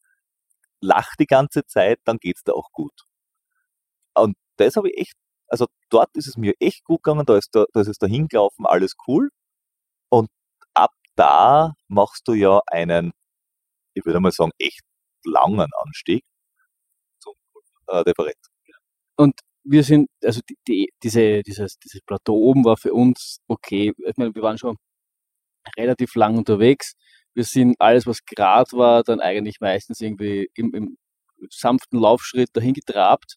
[0.82, 2.94] lach die ganze Zeit, dann geht's dir auch gut.
[4.16, 5.14] Und das habe ich echt,
[5.48, 8.08] also dort ist es mir echt gut gegangen, da ist, da, da ist es da
[8.08, 9.30] hingelaufen, alles cool.
[10.10, 10.30] Und
[10.74, 13.14] ab da machst du ja einen,
[13.94, 14.82] ich würde mal sagen, echt
[15.26, 16.24] langen Anstieg
[17.20, 17.34] zum
[17.88, 18.38] äh, Deferent.
[19.18, 23.94] Und wir sind, also die, die, diese, dieses, dieses Plateau oben war für uns okay.
[23.98, 24.78] Ich meine, wir waren schon
[25.78, 26.94] relativ lang unterwegs.
[27.34, 30.98] Wir sind alles, was Grad war, dann eigentlich meistens irgendwie im, im
[31.50, 33.36] sanften Laufschritt dahin getrabt.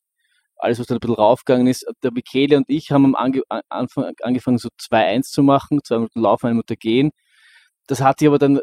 [0.57, 1.87] Alles, was dann ein bisschen raufgegangen ist.
[2.03, 6.21] Der Michele und ich haben am Ange Anfang angefangen, so 2-1 zu machen, zwei Minuten
[6.21, 7.11] laufen, eine Minute gehen.
[7.87, 8.61] Das hat sich aber dann,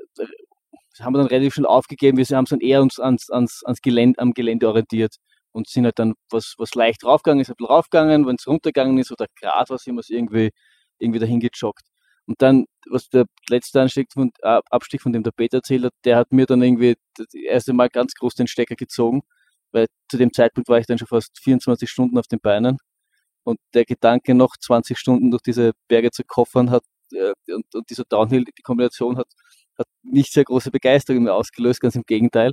[0.99, 2.18] haben wir dann relativ schnell aufgegeben.
[2.18, 5.18] Wir haben es dann eher uns ans, ans, ans Gelände, am Gelände orientiert
[5.56, 8.97] und sind halt dann, was, was leicht raufgegangen ist, ein bisschen raufgegangen, wenn es runtergegangen
[8.97, 10.51] ist oder gerade was, wir irgendwie,
[10.99, 11.86] irgendwie dahin gejoggt.
[12.28, 15.93] Und dann, was der letzte Anstieg von, äh, Abstieg, von dem der Peter erzählt hat,
[16.03, 19.22] der hat mir dann irgendwie das erste Mal ganz groß den Stecker gezogen,
[19.72, 22.78] weil zu dem Zeitpunkt war ich dann schon fast 24 Stunden auf den Beinen.
[23.43, 26.84] Und der Gedanke, noch 20 Stunden durch diese Berge zu koffern, hat,
[27.14, 29.28] äh, und, und dieser Downhill, die Kombination hat,
[29.78, 32.51] hat nicht sehr große Begeisterung mehr ausgelöst, ganz im Gegenteil.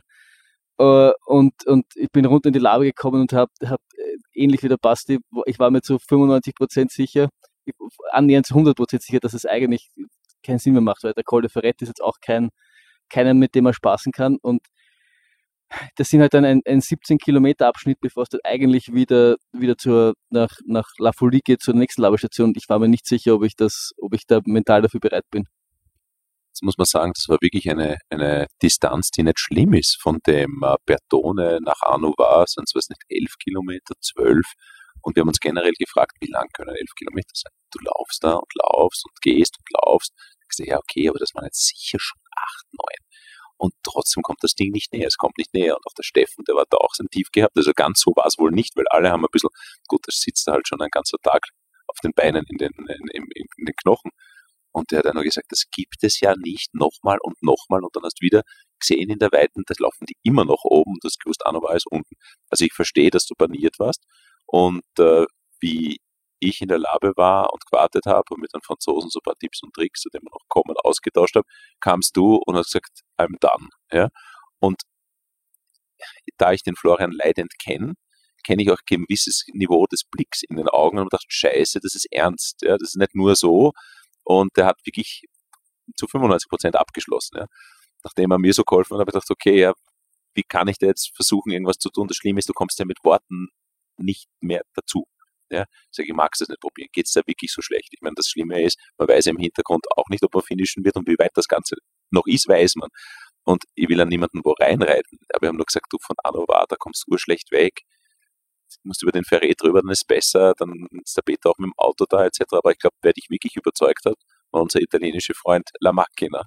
[0.78, 4.62] Äh, und, und ich bin runter in die Labe gekommen und habe hab, äh, ähnlich
[4.62, 7.28] wie der Basti, ich war mir zu 95% sicher,
[8.10, 9.90] annähernd zu 100% sicher, dass es eigentlich
[10.42, 12.50] keinen Sinn mehr macht, weil der Col de Ferret ist jetzt auch kein,
[13.10, 14.38] keiner, mit dem man spaßen kann.
[14.42, 14.62] Und
[15.96, 19.76] das sind halt dann ein, ein 17 Kilometer Abschnitt, bevor es dann eigentlich wieder, wieder
[19.78, 22.52] zur, nach, nach La Folie geht, zur nächsten Labestation.
[22.56, 25.46] Ich war mir nicht sicher, ob ich das, ob ich da mental dafür bereit bin.
[26.62, 30.00] Muss man sagen, das war wirklich eine, eine Distanz, die nicht schlimm ist.
[30.00, 34.46] Von dem äh, Bertone nach Anova sind es, weiß nicht, elf Kilometer, zwölf.
[35.02, 37.52] Und wir haben uns generell gefragt, wie lang können elf Kilometer sein?
[37.72, 40.12] Du laufst da und laufst und gehst und laufst.
[40.48, 43.08] Ich sage, ja, okay, aber das waren jetzt sicher schon acht, neun.
[43.56, 45.76] und trotzdem kommt das Ding nicht näher, es kommt nicht näher.
[45.76, 48.26] Und auch der Steffen, der war da auch sein Tief gehabt, also ganz so war
[48.26, 49.50] es wohl nicht, weil alle haben ein bisschen,
[49.88, 51.42] gut, das sitzt halt schon ein ganzer Tag
[51.88, 54.10] auf den Beinen, in den, in, in, in den Knochen.
[54.72, 57.94] Und der hat dann noch gesagt, das gibt es ja nicht nochmal und nochmal und
[57.94, 58.42] dann hast du wieder
[58.80, 61.84] gesehen in der Weiten, das laufen die immer noch oben, das gewusst auch noch als
[61.90, 62.14] unten.
[62.50, 64.02] Also ich verstehe, dass du paniert warst
[64.46, 65.26] und äh,
[65.60, 65.98] wie
[66.40, 69.38] ich in der Labe war und gewartet habe und mit den Franzosen so ein paar
[69.38, 71.46] Tipps und Tricks, zu denen wir noch kommen, ausgetauscht habe,
[71.80, 73.68] kamst du und hast gesagt, I'm done.
[73.92, 74.08] Ja?
[74.58, 74.82] Und
[76.38, 77.94] da ich den Florian leidend kenne,
[78.44, 81.94] kenne ich auch ein gewisses Niveau des Blicks in den Augen und dachte, scheiße, das
[81.94, 82.62] ist ernst.
[82.62, 82.76] Ja?
[82.76, 83.72] Das ist nicht nur so.
[84.24, 85.24] Und der hat wirklich
[85.96, 87.38] zu 95 Prozent abgeschlossen.
[87.38, 87.46] Ja?
[88.04, 89.72] Nachdem er mir so geholfen hat, habe ich gedacht, okay, ja,
[90.34, 92.08] wie kann ich da jetzt versuchen, irgendwas zu tun?
[92.08, 93.48] Das Schlimme ist, du kommst ja mit Worten
[93.98, 95.06] nicht mehr dazu.
[95.50, 96.88] Ja, ich sage, ich mag es nicht probieren.
[96.92, 97.88] Geht es da wirklich so schlecht?
[97.90, 100.96] Ich meine, das Schlimme ist, man weiß im Hintergrund auch nicht, ob man finishen wird
[100.96, 101.76] und wie weit das Ganze
[102.10, 102.88] noch ist, weiß man.
[103.44, 105.18] Und ich will an niemanden wo reinreiten.
[105.34, 107.82] Aber wir haben nur gesagt, du von Anova, da kommst du urschlecht weg.
[108.82, 111.58] Du musst über den Ferret drüber, dann ist es besser, dann ist der Peter auch
[111.58, 112.40] mit dem Auto da, etc.
[112.52, 114.16] Aber ich glaube, wer dich wirklich überzeugt hat,
[114.50, 116.44] war unser italienischer Freund La Macchina,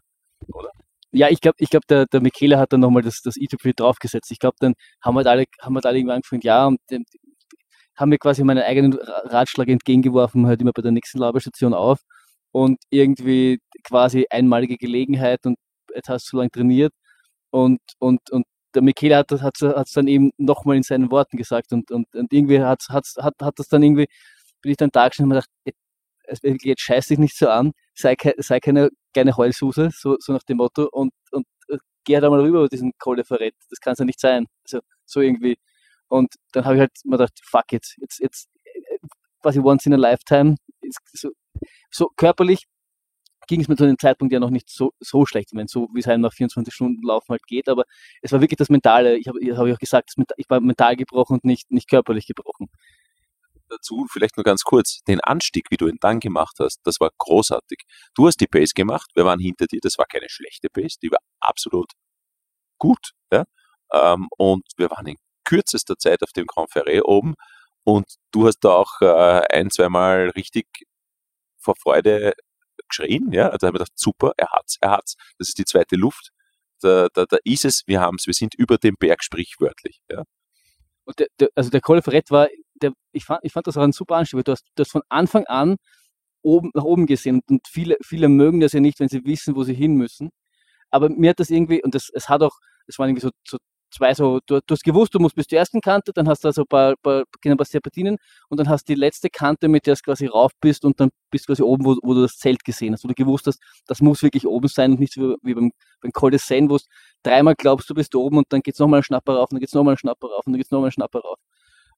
[0.53, 0.69] oder?
[1.11, 4.31] Ja, ich glaube, ich glaub, der, der Michele hat dann nochmal das, das E-Tupri draufgesetzt.
[4.31, 6.79] Ich glaube, dann haben halt alle, haben halt alle irgendwann angefangen, ja, und
[7.95, 11.99] haben mir quasi meinen eigenen Ratschlag entgegengeworfen, halt immer bei der nächsten Labestation auf
[12.51, 15.57] und irgendwie quasi einmalige Gelegenheit und
[15.93, 16.93] jetzt hast du so lange trainiert
[17.51, 18.45] und, und, und
[18.75, 22.13] der Michele hat es hat, hat dann eben nochmal in seinen Worten gesagt und, und,
[22.13, 24.07] und irgendwie hat, hat, hat, hat das dann irgendwie,
[24.61, 28.89] bin ich dann da und gedacht, jetzt, scheiß dich nicht so an, sei, sei keine
[29.13, 32.67] kleine Heulsuse, so, so nach dem Motto und, und äh, geh halt einmal rüber über
[32.67, 34.47] diesen Kohleverrät, das kann es ja nicht sein.
[34.63, 35.57] Also so irgendwie,
[36.07, 38.49] und dann habe ich halt mir gedacht, fuck it, jetzt, jetzt
[39.41, 40.55] quasi once in a lifetime.
[41.13, 41.31] So,
[41.91, 42.65] so körperlich
[43.47, 45.53] ging es mir zu dem Zeitpunkt ja noch nicht so, so schlecht.
[45.53, 47.83] Meine, so wie es einem nach 24 Stunden Laufen halt geht, aber
[48.21, 49.17] es war wirklich das Mentale.
[49.17, 52.69] Ich habe hab ich auch gesagt, ich war mental gebrochen und nicht, nicht körperlich gebrochen.
[53.69, 57.09] Dazu vielleicht nur ganz kurz, den Anstieg, wie du ihn dann gemacht hast, das war
[57.17, 57.79] großartig.
[58.13, 61.09] Du hast die Pace gemacht, wir waren hinter dir, das war keine schlechte Pace, die
[61.09, 61.91] war absolut
[62.77, 63.11] gut.
[63.31, 63.45] Ja?
[63.91, 67.35] Ähm, und wir waren in kürzester Zeit auf dem Grand Ferré oben
[67.83, 70.67] und du hast da auch äh, ein, zweimal richtig
[71.57, 72.33] vor Freude
[72.89, 75.95] geschrien, ja, also habe ich gedacht, super, er hat's, er hat's, das ist die zweite
[75.95, 76.29] Luft,
[76.81, 80.23] da, da, da ist es, wir haben es, wir sind über dem Berg sprichwörtlich, ja.
[81.05, 82.47] Und der, der, also der Col Ferret war,
[82.81, 85.03] der, ich, fand, ich fand das auch ein super Anstieg, du hast, du hast von
[85.09, 85.77] Anfang an
[86.41, 89.63] oben, nach oben gesehen und viele, viele mögen das ja nicht, wenn sie wissen, wo
[89.63, 90.29] sie hin müssen,
[90.91, 92.57] aber mir hat das irgendwie, und das, es hat auch,
[92.87, 93.57] es waren irgendwie so, so
[93.95, 96.49] zwei so, du, du, hast gewusst, du musst bis zur ersten Kante, dann hast du
[96.49, 98.17] also ein paar, paar, ein paar Serpentinen
[98.49, 101.09] und dann hast du die letzte Kante, mit der du quasi rauf bist und dann
[101.31, 103.59] bist du quasi oben, wo, wo, du das Zelt gesehen hast, wo du gewusst hast,
[103.87, 105.71] das muss wirklich oben sein und nicht so wie beim,
[106.01, 106.83] beim Col de Seine, wo du
[107.23, 109.59] dreimal glaubst, du bist oben und dann geht es nochmal ein Schnapper rauf, und dann
[109.61, 111.39] geht es nochmal ein Schnapper rauf und dann geht es nochmal ein Schnapper rauf.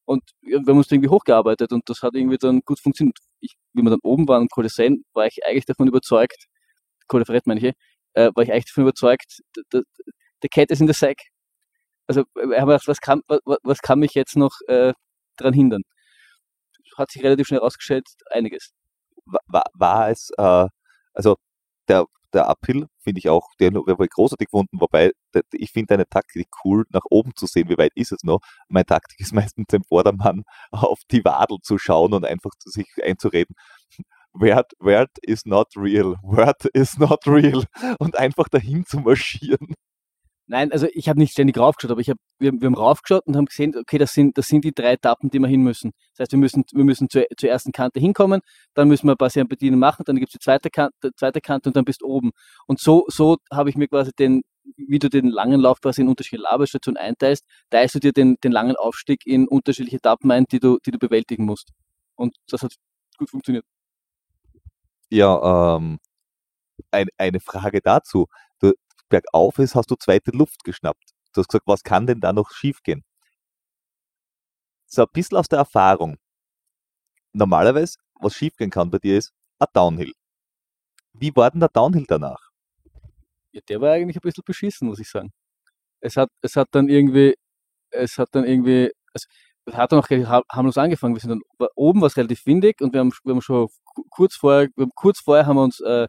[0.06, 3.18] Und wir haben uns irgendwie hochgearbeitet und das hat irgendwie dann gut funktioniert.
[3.42, 6.46] Ich, wie wir dann oben waren, Col de Seine, war ich eigentlich davon überzeugt,
[7.08, 7.74] Col de Ferret meine ich,
[8.14, 9.42] äh, war ich eigentlich davon überzeugt,
[9.72, 11.18] the cat is in the sack
[12.08, 14.94] also äh, aber was kann, was, was kann mich jetzt noch äh,
[15.38, 15.84] daran hindern?
[16.98, 18.72] Hat sich relativ schnell herausgestellt, einiges.
[19.26, 20.68] War, war es, äh,
[21.14, 21.36] also
[21.88, 25.88] der, der Uphill finde ich auch, der habe ich großartig gefunden, wobei der, ich finde
[25.88, 28.40] deine Taktik cool, nach oben zu sehen, wie weit ist es noch.
[28.68, 32.88] Meine Taktik ist meistens dem Vordermann auf die Wadel zu schauen und einfach zu sich
[33.04, 33.56] einzureden.
[34.34, 37.64] Wert, Wert is not real, Wert is not real
[38.00, 39.74] und einfach dahin zu marschieren.
[40.50, 43.36] Nein, also ich habe nicht ständig raufgeschaut, aber ich hab, wir, wir haben raufgeschaut und
[43.36, 45.92] haben gesehen, okay, das sind, das sind die drei Etappen, die wir hin müssen.
[46.14, 48.40] Das heißt, wir müssen, wir müssen zur, zur ersten Kante hinkommen,
[48.74, 51.70] dann müssen wir ein paar Serpentinen machen, dann gibt es die zweite Kante, zweite Kante
[51.70, 52.32] und dann bist du oben.
[52.66, 54.42] Und so, so habe ich mir quasi den,
[54.78, 58.54] wie du den langen Lauf quasi in unterschiedliche Labestationen einteilst, teilst du dir den, den
[58.54, 61.72] langen Aufstieg in unterschiedliche Etappen ein, die du, die du bewältigen musst.
[62.16, 62.74] Und das hat
[63.18, 63.66] gut funktioniert.
[65.10, 66.00] Ja, ähm,
[66.92, 68.28] ein, eine Frage dazu
[69.10, 71.12] bergauf ist, hast du zweite Luft geschnappt.
[71.34, 73.04] Du hast gesagt, was kann denn da noch schiefgehen?
[74.86, 76.18] So ein bisschen aus der Erfahrung.
[77.34, 80.14] Normalerweise, was schiefgehen kann bei dir ist, ein Downhill.
[81.14, 82.50] Wie war denn der Downhill danach?
[83.52, 85.32] Ja, der war eigentlich ein bisschen beschissen, muss ich sagen.
[86.00, 87.36] Es hat, es hat dann irgendwie,
[87.90, 89.28] es hat dann irgendwie, also,
[89.66, 90.10] es hat dann auch
[90.50, 91.16] harmlos angefangen.
[91.16, 93.68] Wir sind dann oben war es relativ windig und wir haben, wir haben schon
[94.10, 96.08] kurz vorher, kurz vorher haben wir uns äh,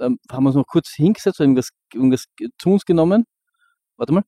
[0.00, 2.26] ähm, haben wir uns noch kurz hingesetzt, irgendwas, irgendwas
[2.58, 3.24] zu uns genommen.
[3.96, 4.24] Warte mal.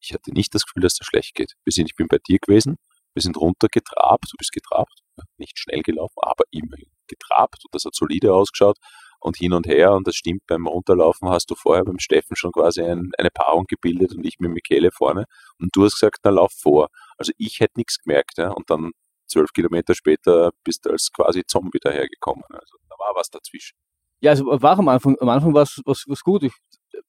[0.00, 1.54] Ich hatte nicht das Gefühl, dass das schlecht geht.
[1.64, 2.76] Wir sind, ich bin bei dir gewesen,
[3.14, 5.00] wir sind runtergetrabt, du bist getrabt,
[5.38, 8.78] nicht schnell gelaufen, aber immerhin getrabt und das hat solide ausgeschaut.
[9.20, 12.52] und hin und her und das stimmt, beim Runterlaufen hast du vorher beim Steffen schon
[12.52, 15.24] quasi ein, eine Paarung gebildet und ich mit Michele vorne
[15.58, 16.88] und du hast gesagt, na lauf vor.
[17.16, 18.92] Also ich hätte nichts gemerkt ja, und dann
[19.26, 22.44] zwölf Kilometer später bist du als quasi Zombie dahergekommen.
[22.52, 23.76] Also da war was dazwischen.
[24.20, 26.42] Ja, also war am Anfang, am Anfang war es was, gut.
[26.42, 26.52] Ich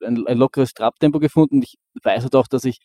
[0.04, 1.62] ein, ein lockeres Trabtempo gefunden.
[1.64, 2.80] Ich weiß halt auch, dass ich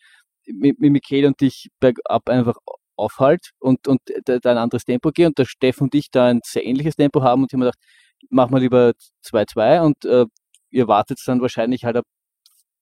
[0.47, 2.57] mit, mit Michele und dich bergab einfach
[2.97, 6.39] aufhalt und, und da, ein anderes Tempo gehe und der Steff und ich da ein
[6.43, 7.83] sehr ähnliches Tempo haben und ich habe mir gedacht,
[8.29, 10.25] machen wir lieber 2-2 und äh,
[10.71, 12.05] ihr wartet dann wahrscheinlich halt ab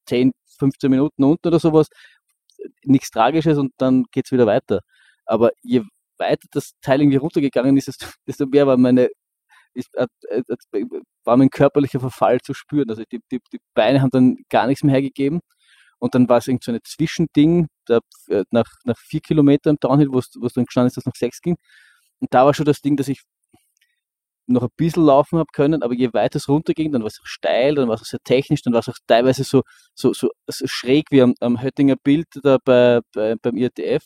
[0.08, 1.88] 10, 15 Minuten unten oder sowas.
[2.84, 4.82] Nichts Tragisches und dann geht es wieder weiter.
[5.26, 5.84] Aber je
[6.18, 7.90] weiter das Teil irgendwie runtergegangen ist,
[8.28, 9.10] desto mehr war meine
[9.74, 10.44] ist, äh, äh,
[11.24, 12.90] war mein körperlicher Verfall zu spüren.
[12.90, 15.42] Also die, die, die Beine haben dann gar nichts mehr hergegeben.
[16.00, 18.00] Und dann war es irgendwie so ein Zwischending, da,
[18.30, 21.42] äh, nach, nach vier Kilometern Downhill, wo es dann gestanden ist, dass es noch sechs
[21.42, 21.56] ging.
[22.20, 23.22] Und da war schon das Ding, dass ich
[24.48, 27.26] noch ein bisschen laufen habe können, aber je weiter es runterging, dann war es auch
[27.28, 29.64] steil, dann war es auch sehr technisch, dann war es auch teilweise so,
[29.96, 34.04] so, so, so schräg wie am, am Höttinger Bild da bei, bei, beim IRTF.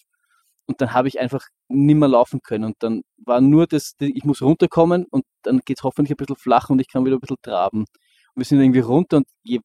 [0.68, 2.66] Und dann habe ich einfach nimmer laufen können.
[2.66, 6.36] Und dann war nur das, ich muss runterkommen und dann geht es hoffentlich ein bisschen
[6.36, 7.80] flach und ich kann wieder ein bisschen traben.
[7.80, 7.88] Und
[8.36, 9.62] wir sind irgendwie runter und je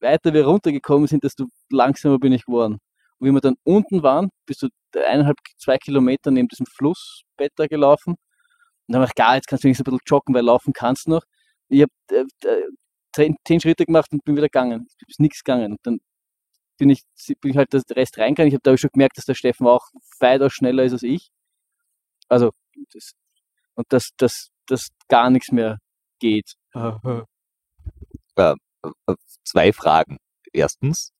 [0.00, 2.78] weiter wir runtergekommen sind, desto langsamer bin ich geworden.
[3.18, 7.66] Und wie wir dann unten waren, bist du eineinhalb, zwei Kilometer neben diesem Flussbett da
[7.66, 8.12] gelaufen.
[8.12, 8.18] Und
[8.88, 11.10] dann habe ich gedacht, jetzt kannst du wenigstens ein bisschen joggen, weil laufen kannst du
[11.10, 11.22] noch.
[11.68, 12.24] Ich habe äh,
[13.14, 14.86] zehn, zehn, Schritte gemacht und bin wieder gegangen.
[15.02, 15.72] Es ist nichts gegangen.
[15.72, 15.98] Und dann
[16.78, 17.02] bin ich,
[17.40, 18.48] bin ich halt das Rest reingegangen.
[18.48, 19.88] Ich habe da schon gemerkt, dass der Steffen auch
[20.20, 21.30] weitaus schneller ist als ich.
[22.28, 22.52] Also,
[22.92, 23.12] das,
[23.74, 25.78] und dass das, das gar nichts mehr
[26.18, 26.54] geht.
[28.36, 28.54] Äh,
[29.06, 29.14] äh,
[29.44, 30.18] zwei Fragen.
[30.52, 31.12] Erstens,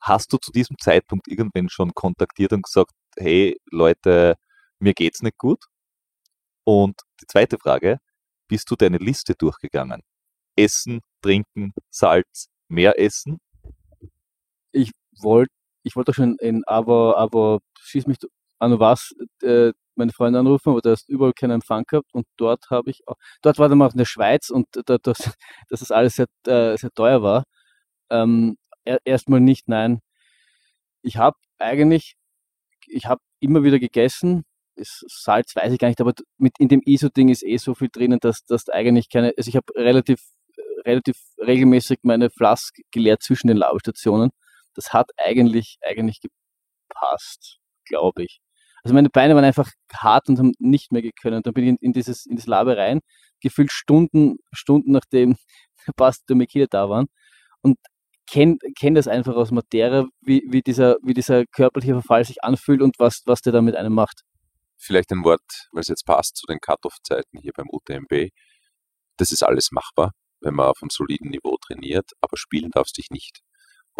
[0.00, 4.36] hast du zu diesem Zeitpunkt irgendwann schon kontaktiert und gesagt, hey Leute,
[4.78, 5.64] mir geht's nicht gut?
[6.64, 7.98] Und die zweite Frage,
[8.48, 10.02] bist du deine Liste durchgegangen?
[10.56, 13.38] Essen, trinken, Salz, mehr essen?
[14.72, 15.52] Ich wollte
[15.82, 18.18] ich wollte schon in aber aber schieß mich
[18.58, 22.70] an was äh, meine Freunde anrufen, aber da ist überall keinen Empfang gehabt und dort
[22.70, 25.18] habe ich auch, dort war dann mal in der Schweiz und da, das,
[25.68, 27.44] dass das alles sehr, äh, sehr teuer war.
[28.10, 28.56] Ähm,
[29.04, 30.00] erstmal nicht, nein.
[31.02, 32.16] Ich habe eigentlich,
[32.88, 34.44] ich habe immer wieder gegessen.
[34.76, 38.18] Salz weiß ich gar nicht, aber mit in dem ISO-Ding ist eh so viel drinnen,
[38.20, 40.20] dass das eigentlich keine, also ich habe relativ,
[40.86, 44.30] relativ regelmäßig meine Flask geleert zwischen den Labestationen
[44.74, 48.40] das hat eigentlich, eigentlich gepasst, glaube ich.
[48.82, 51.42] Also meine Beine waren einfach hart und haben nicht mehr gekönnen.
[51.42, 53.00] Dann bin ich in, in dieses, in das Laber rein,
[53.40, 55.36] gefühlt Stunden, Stunden nachdem
[55.96, 57.06] Basti und Mikila da waren
[57.62, 57.78] und
[58.30, 62.80] kenne kenn das einfach aus Matera, wie, wie, dieser, wie dieser körperliche Verfall sich anfühlt
[62.80, 64.22] und was, was der da mit einem macht.
[64.78, 68.30] Vielleicht ein Wort, weil es jetzt passt zu den Cut-Off-Zeiten hier beim UTMB.
[69.18, 73.10] Das ist alles machbar, wenn man auf einem soliden Niveau trainiert, aber spielen darfst dich
[73.10, 73.40] nicht.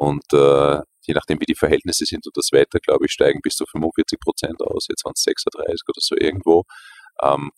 [0.00, 3.56] Und äh, je nachdem, wie die Verhältnisse sind und das Wetter, glaube ich, steigen bis
[3.56, 4.86] zu 45 Prozent aus.
[4.88, 6.64] Jetzt waren es 36 oder so irgendwo.
[7.22, 7.50] Ähm,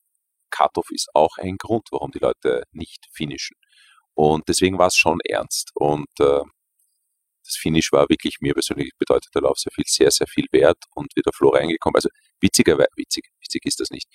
[0.50, 3.56] Cut-off ist auch ein Grund, warum die Leute nicht finishen.
[4.14, 5.70] Und deswegen war es schon ernst.
[5.76, 6.42] Und äh,
[7.44, 10.78] das Finish war wirklich mir persönlich bedeutet der Lauf sehr viel, sehr, sehr viel wert
[10.96, 11.94] und wieder Flo reingekommen.
[11.94, 12.08] Also
[12.40, 14.08] witzigerweise, witzig, witzig ist das nicht.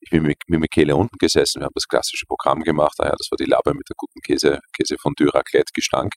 [0.00, 2.94] Ich bin mit, mit Michele unten gesessen, wir haben das klassische Programm gemacht.
[3.00, 6.14] Ah das war die Labe mit der guten Käse, Käse von Dürraclette Gestank.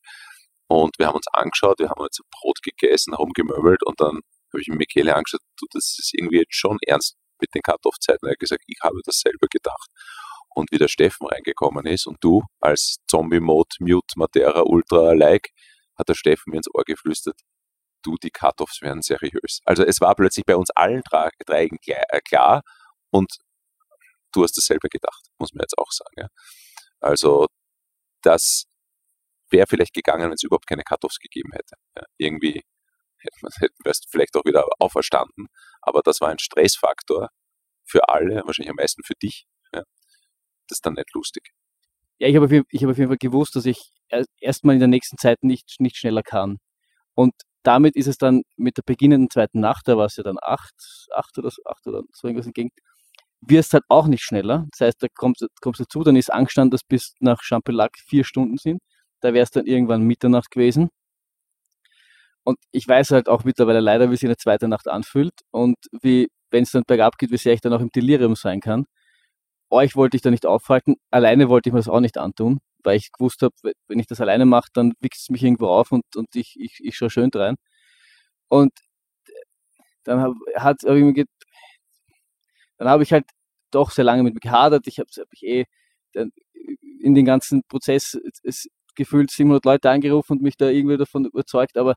[0.68, 4.20] Und wir haben uns angeschaut, wir haben jetzt Brot gegessen, rumgemöbelt und dann
[4.52, 8.26] habe ich Michele angeschaut, du, das ist irgendwie jetzt schon ernst mit den Cut-Off-Zeiten.
[8.26, 9.90] Er hat gesagt, ich habe das selber gedacht.
[10.50, 15.50] Und wie der Steffen reingekommen ist und du als Zombie-Mode, Mute, Matera, Ultra-like,
[15.98, 17.40] hat der Steffen mir ins Ohr geflüstert,
[18.04, 19.62] du, die Cut-Offs werden seriös.
[19.66, 22.62] Also es war plötzlich bei uns allen drei äh, klar
[23.12, 23.38] und
[24.34, 26.16] du hast das selber gedacht, muss man jetzt auch sagen.
[26.18, 26.28] Ja.
[27.00, 27.48] Also
[28.22, 28.66] das
[29.50, 31.76] wäre vielleicht gegangen, wenn es überhaupt keine Cut-Offs gegeben hätte.
[31.96, 32.62] Ja, irgendwie
[33.20, 33.42] hätten
[33.84, 35.48] wir es vielleicht auch wieder auferstanden,
[35.82, 37.30] aber das war ein Stressfaktor
[37.86, 39.46] für alle, wahrscheinlich am meisten für dich.
[39.74, 39.84] Ja.
[40.68, 41.52] Das ist dann nicht lustig.
[42.20, 43.92] Ja, ich habe auf, hab auf jeden Fall gewusst, dass ich
[44.40, 46.58] erstmal in der nächsten Zeit nicht, nicht schneller kann.
[47.14, 47.34] Und
[47.64, 50.74] damit ist es dann mit der beginnenden zweiten Nacht, da war es ja dann acht,
[51.14, 52.70] acht oder, acht oder so irgendwas entgegen,
[53.42, 54.66] wirst halt auch nicht schneller.
[54.72, 58.24] Das heißt, da kommst, kommst du dazu, dann ist angestanden, dass bis nach Champelac vier
[58.24, 58.82] Stunden sind.
[59.22, 60.90] Da wäre es dann irgendwann Mitternacht gewesen.
[62.44, 66.30] Und ich weiß halt auch mittlerweile leider, wie sich eine zweite Nacht anfühlt und wie,
[66.50, 68.86] wenn es dann bergab geht, wie sehr ich dann auch im Delirium sein kann.
[69.70, 72.98] Euch wollte ich da nicht aufhalten, alleine wollte ich mir das auch nicht antun, weil
[72.98, 73.54] ich gewusst habe,
[73.88, 76.80] wenn ich das alleine mache, dann wichst es mich irgendwo auf und, und ich, ich,
[76.84, 77.58] ich schaue schön rein.
[78.50, 78.72] Und
[80.06, 81.28] dann habe hab, hab
[82.78, 83.26] dann habe ich halt
[83.72, 84.88] doch sehr lange mit mir gehadert.
[84.88, 85.66] Ich habe hab ich eh
[87.02, 91.78] in den ganzen Prozess es, gefühlt 700 Leute angerufen und mich da irgendwie davon überzeugt,
[91.78, 91.96] aber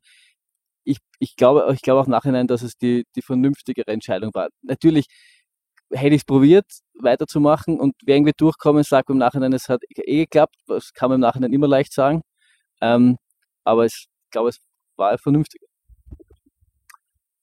[0.84, 4.48] ich, ich, glaube, ich glaube auch nachhinein, dass es die, die vernünftigere Entscheidung war.
[4.62, 5.07] Natürlich
[5.92, 10.24] hätte ich es probiert, weiterzumachen und wer irgendwie durchkommen, sagt im Nachhinein, es hat eh
[10.24, 12.22] geklappt, das kann man im Nachhinein immer leicht sagen,
[12.80, 13.16] ähm,
[13.64, 14.59] aber ich glaube, es
[14.96, 15.66] war vernünftiger.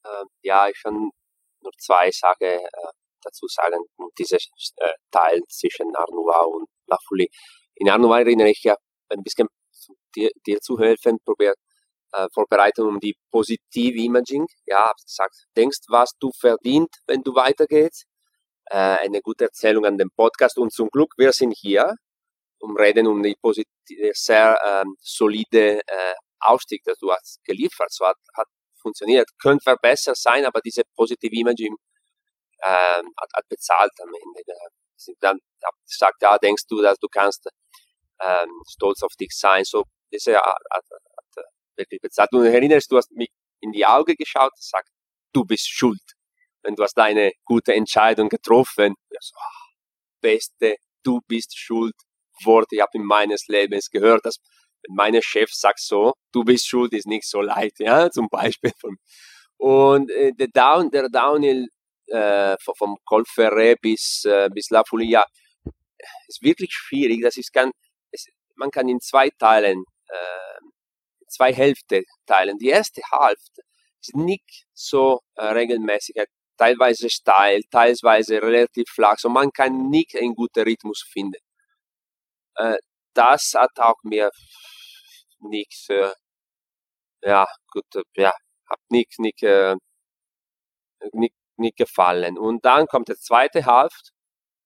[0.05, 0.93] Ähm, ja, ich kann
[1.61, 2.69] nur zwei Sachen äh,
[3.21, 3.79] dazu sagen,
[4.17, 7.27] dieses äh, Teil zwischen Arnois und Lafouille.
[7.75, 8.75] In Arnois erinnere ich ja
[9.09, 9.47] ein bisschen
[10.15, 11.57] dir, dir zu helfen, probiert
[12.13, 14.45] äh, Vorbereitung um die positive Imaging.
[14.65, 18.05] Ja, hab gesagt, denkst, was du verdient, wenn du weitergehst.
[18.69, 21.95] Äh, eine gute Erzählung an dem Podcast und zum Glück, wir sind hier,
[22.59, 27.91] um reden um die positive, sehr ähm, solide äh, Ausstieg, das du hast geliefert.
[27.91, 28.47] So hat, hat
[28.81, 29.29] funktioniert.
[29.41, 31.75] Könnte besser sein, aber diese positive Imaging
[32.63, 34.43] ähm, hat, hat bezahlt am Ende.
[35.19, 37.47] Dann hab gesagt, ja, denkst du, dass du kannst
[38.25, 39.63] ähm, stolz auf dich sein.
[39.63, 41.45] So, diese hat, hat, hat
[41.75, 42.29] wirklich bezahlt.
[42.33, 43.29] Und erinnerst, du hast mich
[43.61, 44.89] in die Augen geschaut und gesagt,
[45.33, 46.01] du bist schuld.
[46.63, 48.95] Wenn du hast deine gute Entscheidung getroffen.
[49.19, 49.67] So, ah,
[50.21, 51.93] beste, du bist schuld.
[52.43, 54.37] Wort, ich habe in meines Lebens gehört, dass
[54.83, 58.71] wenn mein Chef sagt so, du bist schuld, ist nicht so leid, ja, zum Beispiel.
[59.57, 61.67] Und äh, der, Down, der Downhill
[62.07, 65.25] äh, vom Col Ferré bis, äh, bis La Folia
[66.27, 67.21] ist wirklich schwierig.
[67.23, 67.71] Das ist es,
[68.57, 70.59] man kann in zwei Teilen, äh,
[71.27, 72.57] zwei Hälfte teilen.
[72.57, 73.61] Die erste Hälfte
[74.01, 76.15] ist nicht so äh, regelmäßig,
[76.57, 81.41] teilweise steil, teilweise relativ flach, so man kann nicht einen guten Rhythmus finden.
[82.55, 82.77] Äh,
[83.13, 84.31] das hat auch mir
[85.39, 86.11] nichts, äh,
[87.21, 88.33] ja, gut, äh, ja,
[88.69, 89.75] hat nicht, nicht, äh,
[91.13, 92.37] nicht, nicht gefallen.
[92.37, 94.11] Und dann kommt der zweite Halft,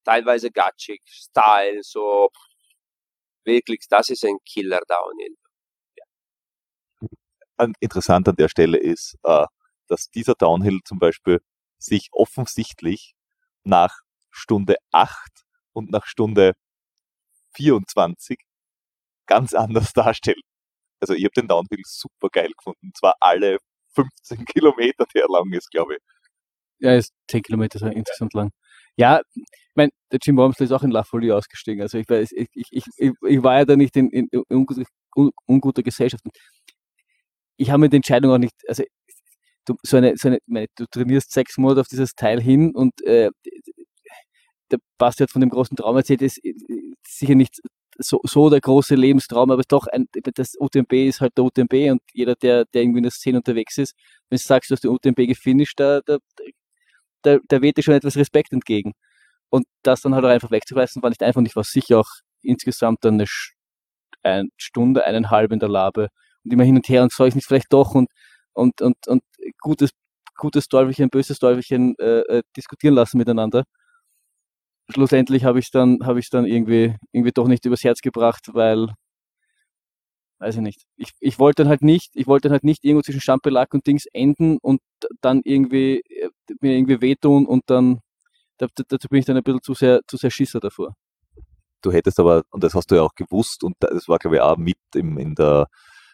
[0.05, 2.29] teilweise gatschig, Style, so
[3.45, 5.35] wirklich, das ist ein Killer Downhill.
[7.57, 7.67] Ja.
[7.79, 9.45] Interessant an der Stelle ist, äh,
[9.87, 11.41] dass dieser Downhill zum Beispiel
[11.77, 13.13] sich offensichtlich
[13.63, 15.17] nach Stunde 8
[15.73, 16.53] und nach Stunde
[17.55, 18.39] 24
[19.25, 20.41] ganz anders darstellt.
[20.99, 22.91] Also ich habe den Downhill super geil gefunden.
[22.93, 23.57] Zwar alle
[23.95, 26.01] 15 Kilometer, der lang ist, glaube ich.
[26.79, 28.51] Ja, ist 10 Kilometer insgesamt lang.
[28.97, 31.81] Ja, ich meine, der Jim Wormsley ist auch in La Folie ausgestiegen.
[31.81, 34.43] Also ich, weiß, ich, ich, ich, ich war ja da nicht in, in, in
[35.47, 36.23] unguter, Gesellschaft.
[37.57, 38.83] Ich habe mir die Entscheidung auch nicht, also
[39.65, 43.01] du, so eine, so eine, meine, du trainierst sechs Monate auf dieses Teil hin und
[43.03, 43.29] äh,
[44.71, 46.39] der Basti hat von dem großen Traum erzählt, ist
[47.05, 47.61] sicher nicht
[47.97, 52.01] so, so der große Lebenstraum, aber doch ein, das UTMB ist halt der UTMB und
[52.13, 53.95] jeder, der, der irgendwie in der Szene unterwegs ist,
[54.29, 56.17] wenn du sagst, du hast den UTMB gefinisht, da, da,
[57.24, 58.93] da, da weht dir schon etwas Respekt entgegen.
[59.49, 61.39] Und das dann halt auch einfach wegzureißen, war nicht einfach.
[61.39, 62.09] Und ich war sicher auch
[62.41, 63.26] insgesamt dann eine,
[64.24, 66.09] eine Stunde, eineinhalb in der Labe
[66.43, 68.09] und immer hin und her und soll ich nicht vielleicht doch und,
[68.53, 69.24] und, und, und
[69.59, 69.91] gutes,
[70.38, 73.65] gutes Teufelchen, böses Teufelchen äh, äh diskutieren lassen miteinander
[74.91, 78.88] schlussendlich habe ich es dann, ich dann irgendwie, irgendwie doch nicht übers Herz gebracht, weil,
[80.41, 80.81] weiß ich nicht.
[80.97, 83.85] Ich, ich wollte dann halt nicht, ich wollte dann halt nicht irgendwo zwischen Schampelak und
[83.85, 84.81] Dings enden und
[85.21, 86.29] dann irgendwie äh,
[86.61, 87.99] mir irgendwie wehtun und dann
[88.57, 90.93] dazu bin ich dann ein bisschen zu sehr, zu sehr Schisser davor.
[91.81, 94.41] Du hättest aber, und das hast du ja auch gewusst, und das war, glaube ich,
[94.41, 95.67] auch mit im, in der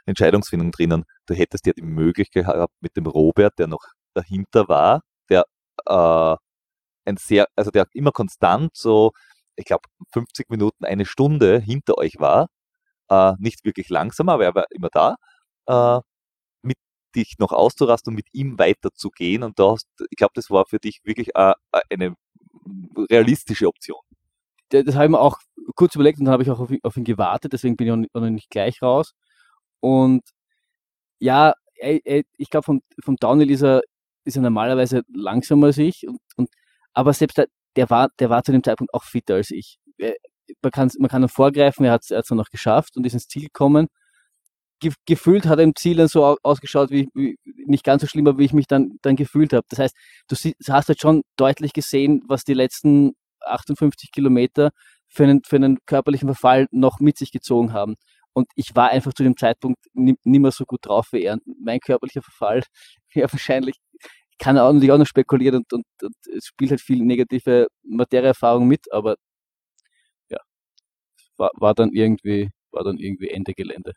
[0.06, 5.02] Entscheidungsfindung drinnen, du hättest ja die Möglichkeit gehabt mit dem Robert, der noch dahinter war,
[5.30, 5.46] der
[5.86, 6.36] äh,
[7.06, 9.12] ein sehr, also der immer konstant so,
[9.58, 12.48] ich glaube, 50 Minuten, eine Stunde hinter euch war.
[13.10, 15.16] Äh, nicht wirklich langsam, aber er war immer da.
[15.68, 16.02] Äh,
[16.62, 16.78] mit
[17.16, 19.44] dich noch auszurasten und mit ihm weiterzugehen.
[19.44, 22.16] Und da hast, ich glaube, das war für dich wirklich äh, äh eine
[23.10, 24.02] realistische Option.
[24.70, 25.40] Das habe ich mir auch
[25.76, 27.94] kurz überlegt und dann habe ich auch auf ihn, auf ihn, gewartet, deswegen bin ich
[27.94, 29.14] auch noch nicht gleich raus.
[29.80, 30.24] Und
[31.20, 33.82] ja, ich glaube, vom, vom Downhill ist er,
[34.26, 36.50] ist er normalerweise langsamer als ich und, und
[36.94, 39.80] aber selbst der, der, war, der war zu dem Zeitpunkt auch fitter als ich.
[40.62, 43.44] Man kann, man kann vorgreifen, er hat es dann noch geschafft und ist ins Ziel
[43.44, 43.88] gekommen.
[44.80, 48.38] Ge gefühlt hat er im Ziel dann so ausgeschaut, wie, wie, nicht ganz so schlimm,
[48.38, 49.66] wie ich mich dann, dann gefühlt habe.
[49.70, 49.96] Das heißt,
[50.28, 54.72] du sie, hast halt schon deutlich gesehen, was die letzten 58 Kilometer
[55.08, 57.96] für einen, für einen körperlichen Verfall noch mit sich gezogen haben.
[58.34, 61.40] Und ich war einfach zu dem Zeitpunkt nicht mehr so gut drauf wie er.
[61.60, 62.64] Mein körperlicher Verfall
[63.14, 63.78] wäre wahrscheinlich
[64.40, 68.92] kann natürlich auch noch spekulieren und, und, und, es spielt halt viel negative Materieerfahrung mit,
[68.92, 69.18] aber ja,
[71.38, 73.94] war, war dann irgendwie, war dann irgendwie Ende Gelände.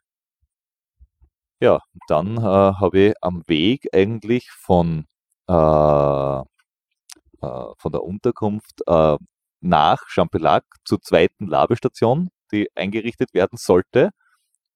[1.61, 5.07] Ja, dann äh, habe ich am Weg eigentlich von,
[5.49, 6.43] äh, äh,
[7.43, 9.17] von der Unterkunft äh,
[9.61, 14.11] nach Champelac zur zweiten Labestation die eingerichtet werden sollte,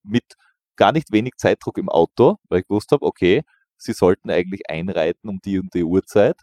[0.03, 0.35] mit
[0.75, 3.43] gar nicht wenig Zeitdruck im Auto, weil ich gewusst habe, okay,
[3.77, 6.37] sie sollten eigentlich einreiten um die und die Uhrzeit.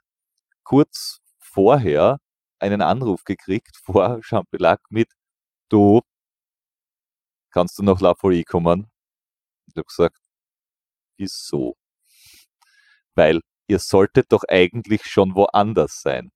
[0.64, 2.18] Kurz vorher
[2.58, 5.10] einen Anruf gekriegt vor Champelac mit,
[5.70, 6.02] du,
[7.52, 8.90] kannst du nach La Folie kommen?
[9.68, 10.18] Ich habe gesagt,
[11.16, 11.76] wieso?
[13.14, 16.30] Weil ihr solltet doch eigentlich schon woanders sein.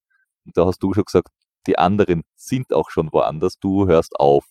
[0.44, 1.28] Und da hast du schon gesagt,
[1.66, 4.44] die anderen sind auch schon woanders, du hörst auf.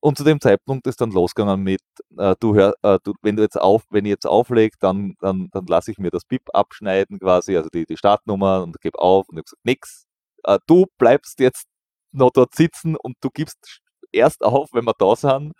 [0.00, 1.80] Und zu dem Zeitpunkt ist dann losgegangen mit,
[2.18, 5.48] äh, du hör, äh, du, wenn du jetzt auf, wenn ich jetzt auflege, dann, dann,
[5.52, 9.28] dann lasse ich mir das BIP abschneiden quasi, also die, die Startnummer und gebe auf
[9.30, 10.06] und ich habe gesagt, nix.
[10.44, 11.66] Äh, du bleibst jetzt
[12.12, 13.80] noch dort sitzen und du gibst
[14.14, 15.52] erst auf, wenn wir da sind.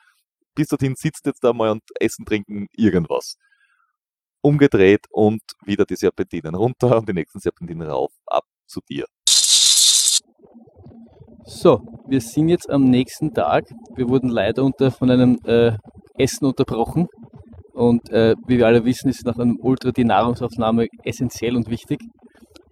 [0.55, 3.37] Bis dorthin sitzt jetzt da mal und essen, trinken, irgendwas.
[4.41, 9.07] Umgedreht und wieder die Serpentinen runter und die nächsten Serpentinen rauf, ab zu dir.
[11.47, 13.65] So, wir sind jetzt am nächsten Tag.
[13.97, 15.73] Wir wurden leider unter, von einem äh,
[16.17, 17.07] Essen unterbrochen.
[17.75, 22.01] Und äh, wie wir alle wissen, ist nach einem Ultra die Nahrungsaufnahme essentiell und wichtig.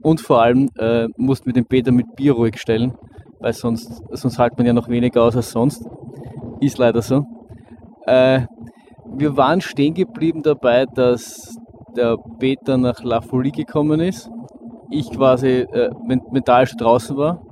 [0.00, 2.94] Und vor allem äh, mussten wir den Peter mit Bier ruhig stellen,
[3.42, 5.84] weil sonst, sonst hält man ja noch weniger aus als sonst.
[6.60, 7.24] Ist leider so.
[8.06, 8.42] Äh,
[9.14, 11.56] wir waren stehen geblieben dabei, dass
[11.96, 14.30] der Peter nach La Folie gekommen ist.
[14.90, 15.90] Ich quasi äh,
[16.30, 17.42] mental schon draußen war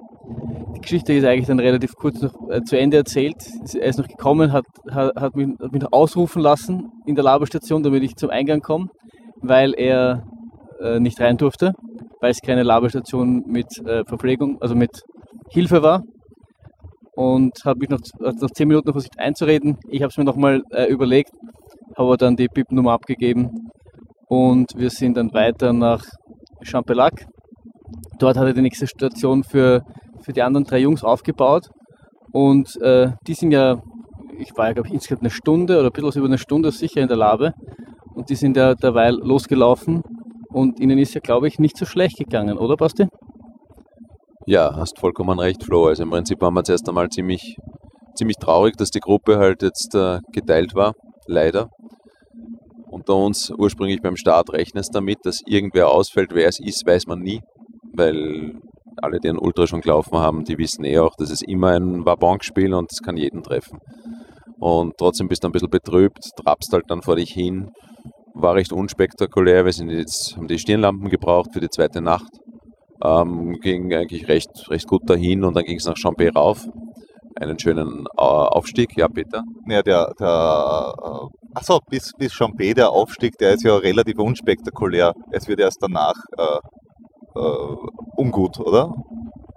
[0.80, 3.36] die Geschichte ist eigentlich dann relativ kurz noch äh, zu Ende erzählt.
[3.74, 7.82] Er ist noch gekommen, hat, hat, hat, mich, hat mich ausrufen lassen in der Laberstation,
[7.82, 8.88] damit ich zum Eingang komme,
[9.42, 10.24] weil er
[10.80, 11.74] äh, nicht rein durfte,
[12.20, 15.02] weil es keine Laberstation mit äh, Verpflegung, also mit
[15.50, 16.02] Hilfe war.
[17.14, 19.78] Und hat mich noch, hat noch zehn Minuten versucht einzureden.
[19.88, 21.32] Ich habe es mir nochmal äh, überlegt,
[21.96, 23.68] habe dann die BIP-Nummer abgegeben
[24.28, 26.02] und wir sind dann weiter nach
[26.62, 27.26] Champelac.
[28.18, 29.82] Dort hatte die nächste Station für
[30.22, 31.68] für die anderen drei Jungs aufgebaut.
[32.32, 33.82] Und äh, die sind ja,
[34.38, 37.00] ich war ja glaube ich insgesamt eine Stunde oder ein bisschen über eine Stunde sicher
[37.00, 37.52] in der Labe.
[38.14, 40.02] Und die sind ja derweil losgelaufen.
[40.48, 43.06] Und ihnen ist ja, glaube ich, nicht so schlecht gegangen, oder Basti?
[44.46, 45.86] Ja, hast vollkommen recht, Flo.
[45.86, 47.56] Also im Prinzip waren wir zuerst einmal ziemlich,
[48.14, 50.94] ziemlich traurig, dass die Gruppe halt jetzt äh, geteilt war,
[51.26, 51.68] leider.
[52.90, 56.30] Unter uns ursprünglich beim Start rechnest damit, dass irgendwer ausfällt.
[56.32, 57.40] Wer es ist, weiß man nie,
[57.92, 58.54] weil
[58.96, 62.04] alle, die einen Ultra schon gelaufen haben, die wissen eh auch, dass es immer ein
[62.04, 63.78] Wabonk-Spiel und es kann jeden treffen.
[64.58, 67.70] Und trotzdem bist du ein bisschen betrübt, trabst halt dann vor dich hin.
[68.34, 69.64] War recht unspektakulär.
[69.64, 72.30] Wir sind jetzt, haben die Stirnlampen gebraucht für die zweite Nacht.
[73.02, 76.68] Ähm, ging eigentlich recht, recht gut dahin und dann ging es nach Chambé rauf.
[77.36, 79.42] Einen schönen äh, Aufstieg, ja, Peter?
[79.66, 85.14] Ja, der, der äh, achso, bis, bis Chambé, der Aufstieg, der ist ja relativ unspektakulär.
[85.30, 87.76] Es wird erst danach äh, äh,
[88.16, 88.94] ungut, oder?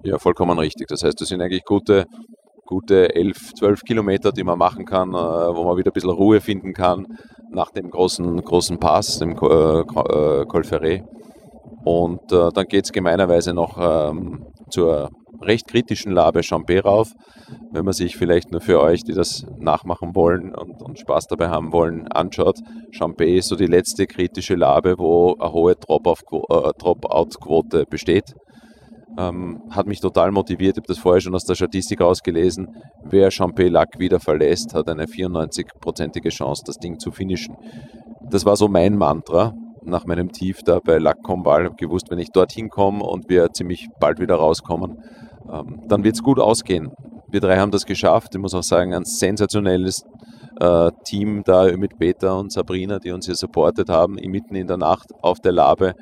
[0.03, 0.87] Ja, vollkommen richtig.
[0.87, 2.05] Das heißt, das sind eigentlich gute,
[2.65, 6.41] gute 11, 12 Kilometer, die man machen kann, äh, wo man wieder ein bisschen Ruhe
[6.41, 7.17] finden kann
[7.51, 11.03] nach dem großen, großen Pass, dem äh, äh Col Ferret.
[11.83, 15.09] Und äh, dann geht es gemeinerweise noch ähm, zur
[15.41, 17.11] recht kritischen Labe Champé rauf.
[17.71, 21.49] Wenn man sich vielleicht nur für euch, die das nachmachen wollen und, und Spaß dabei
[21.49, 22.59] haben wollen, anschaut,
[22.91, 28.33] Champé ist so die letzte kritische Labe, wo eine hohe Dropout-Quote äh, besteht.
[29.17, 32.69] Ähm, hat mich total motiviert, ich habe das vorher schon aus der Statistik ausgelesen.
[33.03, 37.55] Wer Champé-Lac wieder verlässt, hat eine 94-prozentige Chance, das Ding zu finishen.
[38.31, 39.53] Das war so mein Mantra
[39.85, 41.65] nach meinem Tief da bei Lac Combal.
[41.65, 44.97] habe gewusst, wenn ich dorthin komme und wir ziemlich bald wieder rauskommen,
[45.51, 46.91] ähm, dann wird es gut ausgehen.
[47.29, 48.35] Wir drei haben das geschafft.
[48.35, 50.05] Ich muss auch sagen, ein sensationelles
[50.59, 54.77] äh, Team da mit Peter und Sabrina, die uns hier supportet haben, mitten in der
[54.77, 55.93] Nacht auf der Labe.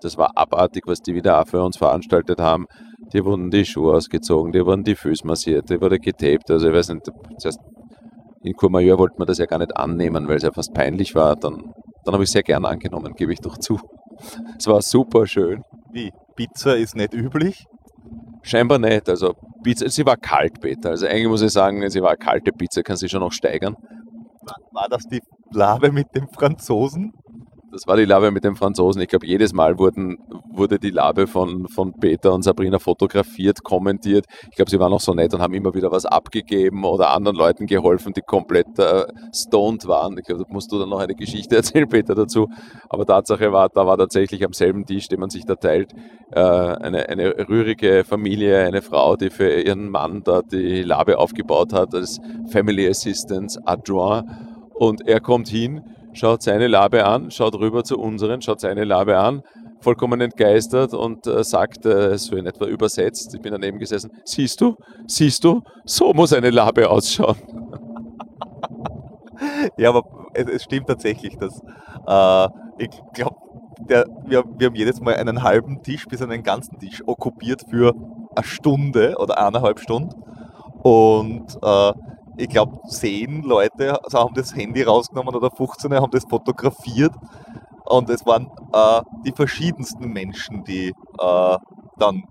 [0.00, 2.66] Das war abartig, was die wieder für uns veranstaltet haben.
[3.12, 6.50] Die wurden die Schuhe ausgezogen, die wurden die Füße massiert, die wurde getaped.
[6.50, 7.60] Also ich weiß nicht, zuerst
[8.42, 11.36] in Courmayeur wollte man das ja gar nicht annehmen, weil es ja fast peinlich war.
[11.36, 11.72] Dann,
[12.04, 13.80] dann habe ich sehr gerne angenommen, gebe ich doch zu.
[14.58, 15.62] Es war super schön.
[15.90, 16.12] Wie?
[16.36, 17.66] Pizza ist nicht üblich?
[18.42, 19.08] Scheinbar nicht.
[19.08, 20.90] Also Pizza, sie war kalt, Peter.
[20.90, 23.76] Also eigentlich muss ich sagen, sie war eine kalte Pizza, kann sie schon noch steigern.
[24.72, 25.22] War das die
[25.52, 27.12] Lave mit dem Franzosen?
[27.74, 29.02] Das war die Labe mit dem Franzosen.
[29.02, 30.18] Ich glaube, jedes Mal wurden,
[30.48, 34.26] wurde die Labe von, von Peter und Sabrina fotografiert, kommentiert.
[34.48, 37.36] Ich glaube, sie waren auch so nett und haben immer wieder was abgegeben oder anderen
[37.36, 40.16] Leuten geholfen, die komplett äh, stoned waren.
[40.18, 42.48] Ich glaube, da musst du dann noch eine Geschichte erzählen, Peter, dazu.
[42.88, 45.92] Aber Tatsache war, da war tatsächlich am selben Tisch, den man sich da teilt,
[46.30, 51.72] äh, eine, eine rührige Familie, eine Frau, die für ihren Mann da die Labe aufgebaut
[51.72, 52.20] hat als
[52.50, 54.26] Family Assistance Adjoint.
[54.74, 55.82] Und er kommt hin
[56.14, 59.42] schaut seine Labe an, schaut rüber zu unseren, schaut seine Labe an,
[59.80, 64.76] vollkommen entgeistert und äh, sagte, so in etwa übersetzt, ich bin daneben gesessen, siehst du,
[65.06, 67.36] siehst du, so muss eine Labe ausschauen.
[69.76, 71.60] ja, aber es, es, stimmt tatsächlich, dass
[72.06, 73.36] äh, ich glaube,
[73.86, 77.94] wir, wir haben jedes Mal einen halben Tisch bis einen ganzen Tisch okkupiert für
[78.34, 80.14] eine Stunde oder eineinhalb Stunden.
[80.82, 81.92] Und äh,
[82.36, 87.12] ich glaube, zehn Leute haben das Handy rausgenommen oder 15 haben das fotografiert.
[87.84, 91.58] Und es waren äh, die verschiedensten Menschen, die äh,
[91.98, 92.24] dann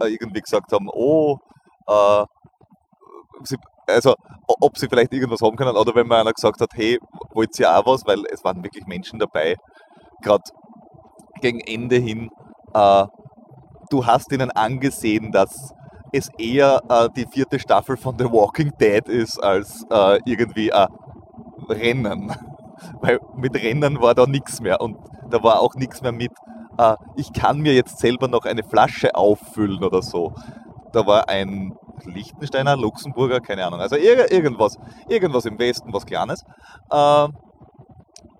[0.00, 1.38] äh, irgendwie gesagt haben, oh,
[1.86, 2.24] äh,
[3.44, 3.56] sie,
[3.86, 4.16] also
[4.46, 6.98] ob sie vielleicht irgendwas haben können oder wenn mir einer gesagt hat, hey,
[7.32, 9.56] wollt ihr auch was, weil es waren wirklich Menschen dabei,
[10.22, 10.44] gerade
[11.40, 12.30] gegen Ende hin,
[12.74, 13.06] äh,
[13.90, 15.72] du hast ihnen angesehen, dass
[16.12, 20.88] es eher äh, die vierte Staffel von The Walking Dead ist als äh, irgendwie ein
[21.68, 22.34] Rennen.
[23.00, 24.96] Weil mit Rennen war da nichts mehr und
[25.30, 26.32] da war auch nichts mehr mit,
[26.78, 30.34] äh, ich kann mir jetzt selber noch eine Flasche auffüllen oder so.
[30.92, 34.76] Da war ein Liechtensteiner, Luxemburger, keine Ahnung, also ir irgendwas,
[35.08, 36.42] irgendwas im Westen, was Kleines.
[36.90, 37.28] Äh,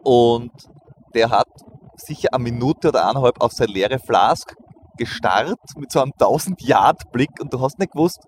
[0.03, 0.51] und
[1.15, 1.49] der hat
[1.97, 4.55] sicher eine Minute oder eineinhalb auf seine leere Flask
[5.01, 8.21] gestarrt mit so einem 1000-Yard-Blick und du hast nicht gewusst,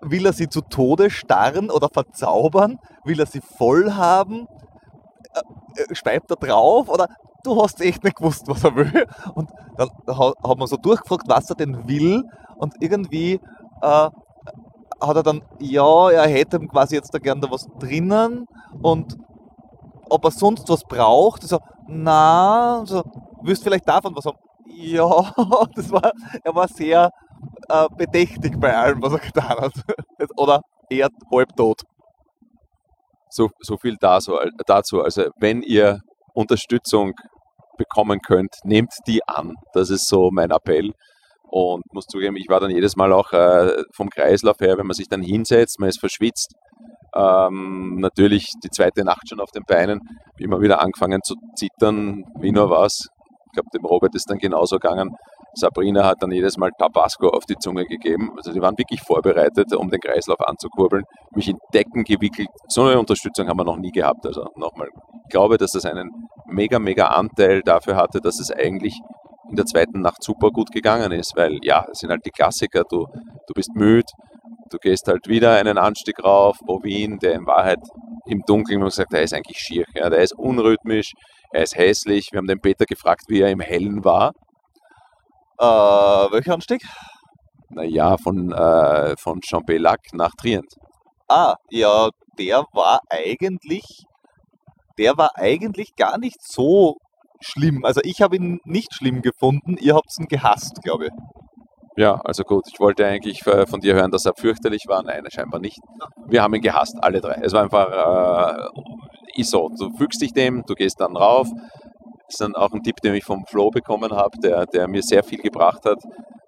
[0.00, 2.78] will er sie zu Tode starren oder verzaubern?
[3.04, 4.46] Will er sie voll haben?
[5.34, 6.88] Äh, äh schweibt er drauf?
[6.88, 7.08] Oder
[7.42, 9.06] du hast echt nicht gewusst, was er will.
[9.34, 12.24] Und dann hat man so durchgefragt, was er denn will.
[12.56, 13.40] Und irgendwie
[13.82, 14.10] äh,
[15.00, 18.46] hat er dann, ja, er hätte quasi jetzt da gern da was drinnen.
[18.80, 19.18] Und
[20.08, 21.42] ob er sonst was braucht.
[21.42, 21.58] So,
[21.88, 23.02] na, so,
[23.42, 24.38] willst vielleicht davon was haben?
[24.72, 25.32] Ja,
[25.74, 26.12] das war,
[26.44, 27.10] er war sehr
[27.68, 29.72] äh, bedächtig bei allem, was er getan hat.
[30.36, 31.82] Oder eher halbtot.
[33.28, 35.02] So, so viel dazu, dazu.
[35.02, 36.00] Also wenn ihr
[36.34, 37.12] Unterstützung
[37.76, 39.54] bekommen könnt, nehmt die an.
[39.72, 40.92] Das ist so mein Appell.
[41.44, 44.94] Und muss zugeben, ich war dann jedes Mal auch äh, vom Kreislauf her, wenn man
[44.94, 46.54] sich dann hinsetzt, man ist verschwitzt,
[47.14, 50.00] ähm, natürlich die zweite Nacht schon auf den Beinen,
[50.38, 53.08] immer wieder angefangen zu zittern, wie nur was.
[53.50, 55.16] Ich glaube, dem Robert ist dann genauso gegangen.
[55.54, 58.30] Sabrina hat dann jedes Mal Tabasco auf die Zunge gegeben.
[58.36, 61.04] Also die waren wirklich vorbereitet, um den Kreislauf anzukurbeln,
[61.34, 62.48] mich in Decken gewickelt.
[62.68, 64.26] So eine Unterstützung haben wir noch nie gehabt.
[64.26, 64.88] Also nochmal,
[65.24, 66.10] ich glaube, dass das einen
[66.46, 68.96] mega, mega Anteil dafür hatte, dass es eigentlich
[69.48, 72.84] in der zweiten Nacht super gut gegangen ist, weil ja, es sind halt die Klassiker,
[72.88, 73.06] du,
[73.46, 74.06] du bist müde,
[74.70, 77.80] du gehst halt wieder einen Anstieg rauf, Bovin, der in Wahrheit
[78.26, 81.12] im Dunkeln, man sagt, der ist eigentlich schier, ja, der ist unrhythmisch,
[81.52, 82.28] er ist hässlich.
[82.32, 84.32] Wir haben den Peter gefragt, wie er im Hellen war.
[85.58, 86.82] Äh, welcher Anstieg?
[87.68, 90.74] Naja, von, äh, von Champelac nach Trient.
[91.28, 92.08] Ah, ja,
[92.38, 93.84] der war eigentlich,
[94.98, 96.96] der war eigentlich gar nicht so
[97.40, 97.84] schlimm.
[97.84, 101.12] Also ich habe ihn nicht schlimm gefunden, ihr habt ihn gehasst, glaube ich.
[102.00, 105.02] Ja, also gut, ich wollte eigentlich von dir hören, dass er fürchterlich war.
[105.02, 105.80] Nein, scheinbar nicht.
[106.28, 107.38] Wir haben ihn gehasst, alle drei.
[107.42, 108.64] Es war einfach,
[109.36, 111.46] äh, ist so, du fügst dich dem, du gehst dann rauf.
[111.52, 115.02] Das ist dann auch ein Tipp, den ich vom Flo bekommen habe, der, der mir
[115.02, 116.02] sehr viel gebracht hat.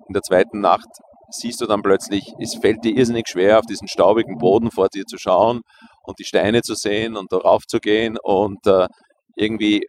[0.09, 0.89] In der zweiten Nacht
[1.29, 5.05] siehst du dann plötzlich, es fällt dir irrsinnig schwer, auf diesen staubigen Boden vor dir
[5.05, 5.61] zu schauen
[6.03, 8.89] und die Steine zu sehen und darauf zu gehen und äh,
[9.37, 9.83] irgendwie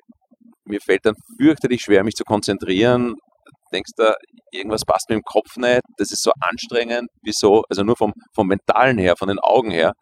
[0.65, 3.15] mir fällt dann fürchterlich schwer, mich zu konzentrieren.
[3.73, 4.13] Denkst du,
[4.51, 7.63] irgendwas passt mit dem Kopf nicht, das ist so anstrengend, wieso?
[7.69, 9.93] Also nur vom, vom Mentalen her, von den Augen her.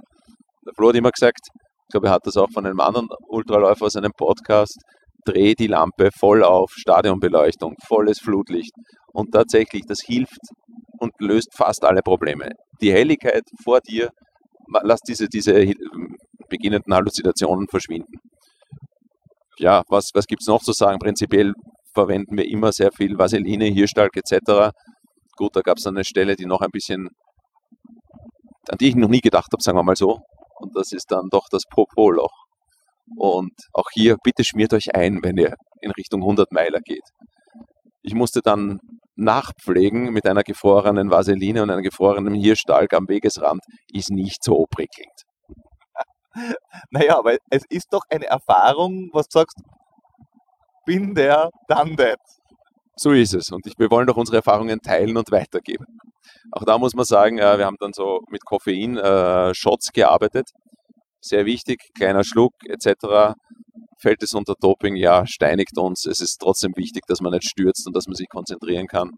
[0.65, 3.85] Der Flo hat immer gesagt, ich glaube, er hat das auch von einem anderen Ultraläufer
[3.85, 4.77] aus einem Podcast,
[5.25, 8.71] dreh die Lampe voll auf, Stadionbeleuchtung, volles Flutlicht.
[9.13, 10.39] Und tatsächlich, das hilft
[10.99, 12.49] und löst fast alle Probleme.
[12.81, 14.09] Die Helligkeit vor dir,
[14.83, 15.73] lass diese, diese
[16.49, 18.19] beginnenden Halluzinationen verschwinden
[19.61, 20.99] ja, was, was gibt es noch zu sagen?
[20.99, 21.53] Prinzipiell
[21.93, 24.71] verwenden wir immer sehr viel Vaseline, Hirschtalg etc.
[25.37, 27.09] Gut, da gab es eine Stelle, die noch ein bisschen,
[28.69, 30.19] an die ich noch nie gedacht habe, sagen wir mal so.
[30.59, 32.33] Und das ist dann doch das Popoloch.
[33.17, 37.03] Und auch hier, bitte schmiert euch ein, wenn ihr in Richtung 100 Meiler geht.
[38.03, 38.79] Ich musste dann
[39.15, 43.61] nachpflegen mit einer gefrorenen Vaseline und einem gefrorenen Hirschstalk am Wegesrand,
[43.93, 45.23] ist nicht so prickelnd.
[46.91, 49.57] Naja, aber es ist doch eine Erfahrung, was du sagst,
[50.85, 52.19] bin der, dann that.
[52.95, 53.51] So ist es.
[53.51, 55.85] Und wir wollen doch unsere Erfahrungen teilen und weitergeben.
[56.51, 60.49] Auch da muss man sagen, äh, wir haben dann so mit Koffein-Shots äh, gearbeitet.
[61.21, 63.35] Sehr wichtig, kleiner Schluck etc.
[63.99, 64.95] Fällt es unter Doping?
[64.95, 66.05] Ja, steinigt uns.
[66.05, 69.11] Es ist trotzdem wichtig, dass man nicht stürzt und dass man sich konzentrieren kann.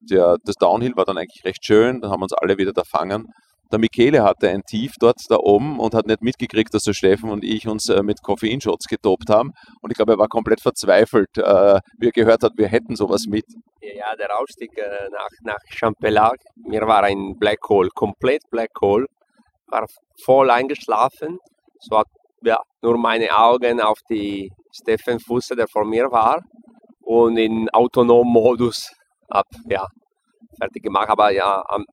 [0.00, 2.82] Der, das Downhill war dann eigentlich recht schön, da haben wir uns alle wieder da
[2.84, 3.26] fangen
[3.74, 7.28] Der Michele hatte ein Tief dort da oben und hat nicht mitgekriegt, dass der Steffen
[7.28, 9.50] und ich uns äh, mit Koffeinshots getobt haben.
[9.82, 13.24] Und ich glaube, er war komplett verzweifelt, äh, wie er gehört hat, wir hätten sowas
[13.26, 13.44] mit.
[13.80, 19.06] Ja, der Ausstieg äh, nach, nach Champelag, mir war ein Black Hole, komplett Black Hole,
[19.66, 19.86] war
[20.22, 21.38] voll eingeschlafen.
[21.80, 22.06] So hat
[22.44, 26.44] ja, nur meine Augen auf die Steffen Fusse, der vor mir war,
[27.00, 28.92] und in autonomem Modus
[29.28, 29.84] ab, ja,
[30.60, 31.08] fertig gemacht.
[31.08, 31.84] Aber ja, am,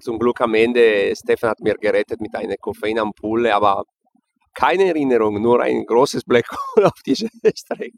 [0.00, 3.84] zum Glück am Ende, Stefan hat mir gerettet mit einer Koffeinampulle, aber
[4.54, 7.96] keine Erinnerung, nur ein großes Black Hole auf dieser Strecke.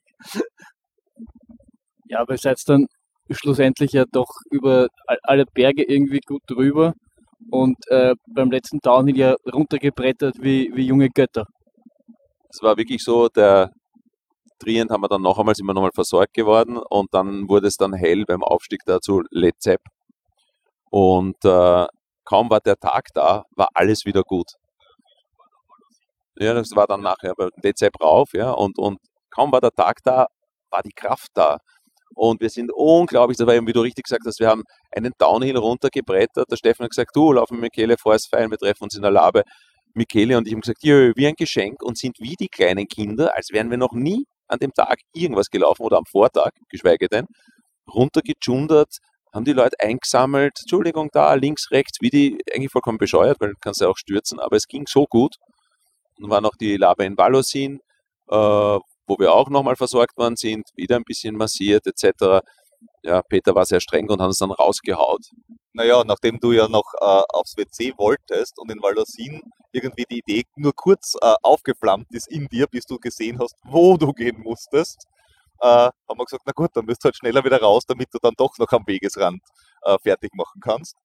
[2.09, 2.87] Ja, aber ihr seid dann
[3.31, 4.89] schlussendlich ja doch über
[5.23, 6.93] alle Berge irgendwie gut drüber
[7.51, 11.45] und äh, beim letzten Downhill ja runtergebrettert wie, wie junge Götter.
[12.49, 13.71] Es war wirklich so, der
[14.59, 17.77] Trient haben wir dann noch einmal, sind wir nochmal versorgt geworden und dann wurde es
[17.77, 19.81] dann hell beim Aufstieg da zu Lezep.
[20.91, 21.87] Und äh,
[22.25, 24.53] kaum war der Tag da, war alles wieder gut.
[26.37, 28.99] Ja, das war dann nachher bei Lezep rauf, ja, und, und
[29.31, 30.27] kaum war der Tag da,
[30.71, 31.59] war die Kraft da.
[32.15, 35.13] Und wir sind unglaublich, das war eben, wie du richtig gesagt hast, wir haben einen
[35.19, 36.51] Downhill runtergebrettert.
[36.51, 39.03] Der Steffen hat gesagt, du, lauf mit Michele vor, es fein, wir treffen uns in
[39.03, 39.43] der Labe.
[39.95, 43.35] Michele und ich haben gesagt, jö, wie ein Geschenk und sind wie die kleinen Kinder,
[43.37, 47.27] als wären wir noch nie an dem Tag irgendwas gelaufen oder am Vortag, geschweige denn,
[47.93, 48.99] runtergejundert,
[49.33, 53.55] haben die Leute eingesammelt, Entschuldigung, da, links, rechts, wie die, eigentlich vollkommen bescheuert, weil du
[53.61, 55.37] kannst ja auch stürzen, aber es ging so gut.
[56.19, 57.81] Dann war noch die Labe in Valosin,
[58.29, 62.45] äh, wo wir auch nochmal versorgt worden sind, wieder ein bisschen massiert etc.
[63.03, 65.23] Ja, Peter war sehr streng und hat uns dann rausgehaut.
[65.73, 69.41] Naja, nachdem du ja noch äh, aufs WC wolltest und in Valdosin
[69.73, 73.97] irgendwie die Idee nur kurz äh, aufgeflammt ist in dir, bis du gesehen hast, wo
[73.97, 75.07] du gehen musstest,
[75.61, 78.19] äh, haben wir gesagt, na gut, dann müsst du halt schneller wieder raus, damit du
[78.21, 79.41] dann doch noch am Wegesrand
[79.83, 80.97] äh, fertig machen kannst.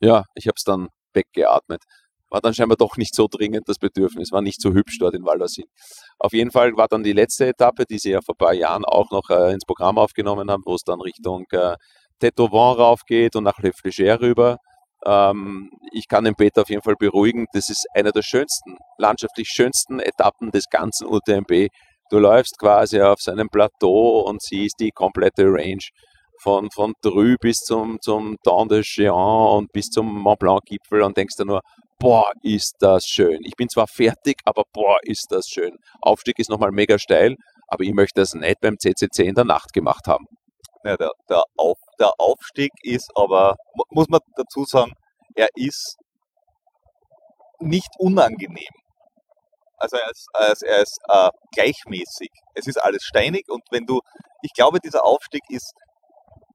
[0.00, 1.82] Ja, ich habe es dann weggeatmet.
[2.28, 5.24] War dann scheinbar doch nicht so dringend das Bedürfnis, war nicht so hübsch dort in
[5.24, 5.64] Waldersee.
[6.18, 8.84] Auf jeden Fall war dann die letzte Etappe, die sie ja vor ein paar Jahren
[8.84, 11.76] auch noch äh, ins Programm aufgenommen haben, wo es dann Richtung äh,
[12.18, 14.58] Tetovant raufgeht und nach Le Flégère rüber.
[15.04, 19.48] Ähm, ich kann den Peter auf jeden Fall beruhigen, das ist eine der schönsten, landschaftlich
[19.48, 21.68] schönsten Etappen des ganzen UTMB.
[22.10, 25.82] Du läufst quasi auf seinem Plateau und siehst die komplette Range
[26.40, 31.02] von, von Drü bis zum, zum Dent de Géant und bis zum Mont Blanc Gipfel
[31.02, 31.62] und denkst dir nur,
[31.98, 33.40] boah, ist das schön.
[33.42, 35.76] Ich bin zwar fertig, aber boah, ist das schön.
[36.00, 37.36] Aufstieg ist nochmal mega steil,
[37.68, 40.26] aber ich möchte das nicht beim CCC in der Nacht gemacht haben.
[40.84, 43.56] Ja, der, der, Auf, der Aufstieg ist aber,
[43.90, 44.92] muss man dazu sagen,
[45.34, 45.96] er ist
[47.58, 48.85] nicht unangenehm.
[49.78, 52.30] Also er ist, er ist, er ist äh, gleichmäßig.
[52.54, 54.00] Es ist alles steinig und wenn du,
[54.42, 55.72] ich glaube, dieser Aufstieg ist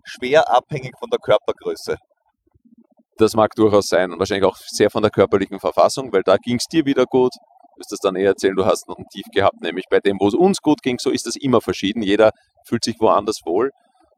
[0.03, 1.97] schwer abhängig von der Körpergröße.
[3.17, 6.55] Das mag durchaus sein und wahrscheinlich auch sehr von der körperlichen Verfassung, weil da ging
[6.57, 7.33] es dir wieder gut.
[7.35, 10.17] Du wirst das dann eher erzählen, du hast noch ein Tief gehabt, nämlich bei dem,
[10.19, 12.01] wo es uns gut ging, so ist das immer verschieden.
[12.01, 12.31] Jeder
[12.65, 13.71] fühlt sich woanders wohl.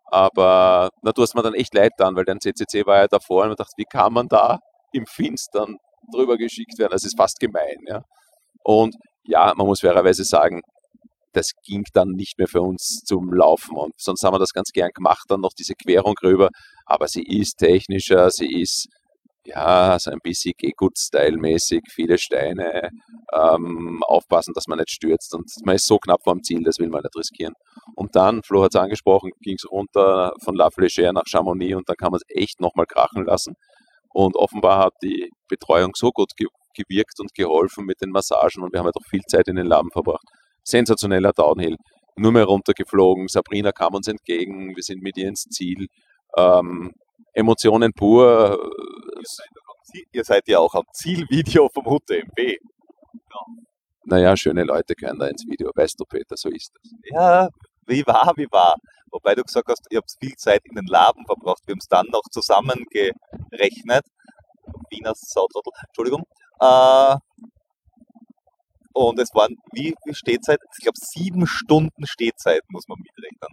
[0.05, 3.43] Aber na, du hast mir dann echt leid dann, weil dein CCC war ja davor
[3.43, 4.59] und man dachte, wie kann man da
[4.91, 5.77] im Finstern
[6.13, 6.91] drüber geschickt werden?
[6.91, 7.79] Das ist fast gemein.
[7.87, 8.03] Ja?
[8.63, 10.61] Und ja, man muss fairerweise sagen,
[11.33, 13.75] das ging dann nicht mehr für uns zum Laufen.
[13.75, 16.49] Und sonst haben wir das ganz gern gemacht, dann noch diese Querung rüber.
[16.85, 18.87] Aber sie ist technischer, sie ist
[19.45, 22.89] ja so ein bisschen Gehgut-Style-mäßig, viele Steine,
[23.33, 25.33] ähm, aufpassen, dass man nicht stürzt.
[25.33, 27.53] Und man ist so knapp vorm Ziel, das will man nicht riskieren.
[27.95, 31.89] Und dann, Flo hat es angesprochen, ging es runter von La Flégère nach Chamonix und
[31.89, 33.55] dann kann man es echt nochmal krachen lassen.
[34.13, 36.31] Und offenbar hat die Betreuung so gut
[36.73, 39.67] gewirkt und geholfen mit den Massagen und wir haben halt auch viel Zeit in den
[39.67, 40.25] Laben verbracht
[40.63, 41.75] sensationeller Downhill.
[42.15, 45.87] Nur mehr runtergeflogen, Sabrina kam uns entgegen, wir sind mit ihr ins Ziel.
[46.37, 46.91] Ähm,
[47.33, 48.71] Emotionen pur.
[50.11, 52.39] Ihr seid ja auch am Zielvideo vom UTMB.
[52.39, 53.39] Ja.
[54.05, 56.91] Naja, schöne Leute gehören da ins Video, weißt du, Peter, so ist das.
[57.11, 57.49] Ja,
[57.87, 58.75] wie war, wie war.
[59.11, 61.61] Wobei du gesagt hast, ihr habt viel Zeit in den Laben verbracht.
[61.65, 64.03] Wir haben es dann noch zusammengerechnet.
[64.89, 66.23] Wiener Sautrottel, Entschuldigung.
[66.63, 67.17] Äh,
[68.93, 70.59] und es waren, wie viel Stehzeit?
[70.77, 73.49] Ich glaube, sieben Stunden Stehzeit muss man mitrechnen.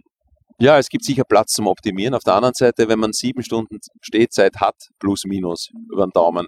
[0.59, 2.13] Ja, es gibt sicher Platz zum Optimieren.
[2.13, 6.47] Auf der anderen Seite, wenn man sieben Stunden Stehzeit hat, plus minus über den Daumen,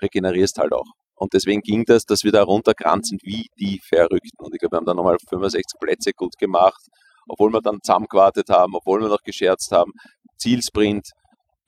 [0.00, 0.86] regenerierst halt auch.
[1.14, 4.42] Und deswegen ging das, dass wir da runtergerannt sind wie die Verrückten.
[4.42, 6.80] Und ich glaube, wir haben dann nochmal 65 Plätze gut gemacht,
[7.28, 9.92] obwohl wir dann zusammengewartet haben, obwohl wir noch gescherzt haben.
[10.38, 11.10] Zielsprint,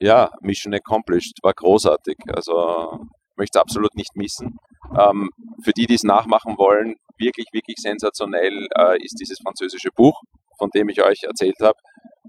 [0.01, 2.17] ja, Mission accomplished, war großartig.
[2.29, 2.99] Also
[3.43, 4.59] möchte es absolut nicht missen.
[4.99, 5.31] Ähm,
[5.65, 10.21] für die, die es nachmachen wollen, wirklich, wirklich sensationell äh, ist dieses französische Buch,
[10.59, 11.79] von dem ich euch erzählt habe.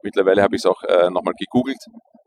[0.01, 1.83] Mittlerweile habe ich es auch äh, nochmal gegoogelt.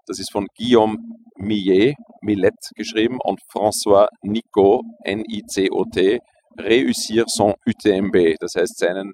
[0.06, 0.98] Das ist von Guillaume
[1.36, 6.20] Millet, Millet geschrieben und François Nico, N-I-C-O-T,
[6.58, 9.12] Réussir son UTMB, das heißt seinen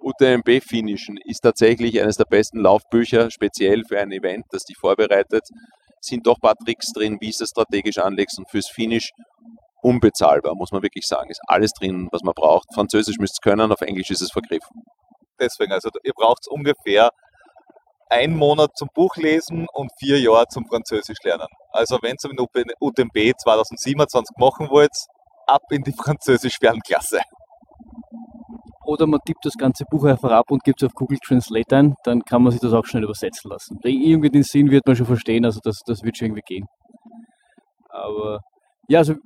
[0.00, 5.42] UTMB finishen, ist tatsächlich eines der besten Laufbücher, speziell für ein Event, das dich vorbereitet.
[6.00, 9.12] Sind doch ein paar Tricks drin, wie es strategisch anlegst und fürs Finish
[9.82, 11.30] unbezahlbar, muss man wirklich sagen.
[11.30, 12.72] Ist alles drin, was man braucht.
[12.74, 14.84] Französisch müsst ihr können, auf Englisch ist es vergriffen.
[15.40, 17.10] Deswegen, also ihr braucht ungefähr
[18.10, 21.46] einen Monat zum Buchlesen und vier Jahre zum Französisch lernen.
[21.72, 24.92] Also wenn ihr den UTMB 2027 machen wollt,
[25.46, 27.20] ab in die Französisch-Fernklasse.
[28.88, 31.94] Oder man tippt das ganze Buch einfach ab und gibt es auf Google Translate ein,
[32.04, 33.78] dann kann man sich das auch schnell übersetzen lassen.
[33.84, 36.64] Irgendwie den Sinn wird man schon verstehen, also das, das wird schon irgendwie gehen.
[37.90, 38.40] Aber
[38.88, 39.16] ja, also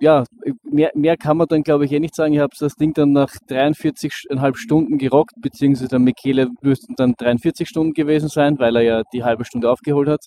[0.00, 0.22] ja,
[0.62, 2.32] mehr, mehr kann man dann glaube ich eh nicht sagen.
[2.32, 7.68] Ich habe das Ding dann nach 43,5 Stunden gerockt, beziehungsweise der Michele müssten dann 43
[7.68, 10.24] Stunden gewesen sein, weil er ja die halbe Stunde aufgeholt hat.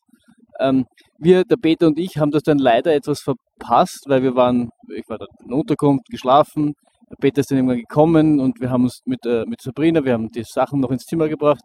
[0.60, 0.86] Ähm,
[1.18, 5.08] wir, der Peter und ich, haben das dann leider etwas verpasst, weil wir waren, ich
[5.08, 6.74] war da in Unterkunft, geschlafen,
[7.20, 10.30] Peter ist dann irgendwann gekommen und wir haben uns mit, äh, mit Sabrina, wir haben
[10.30, 11.64] die Sachen noch ins Zimmer gebracht,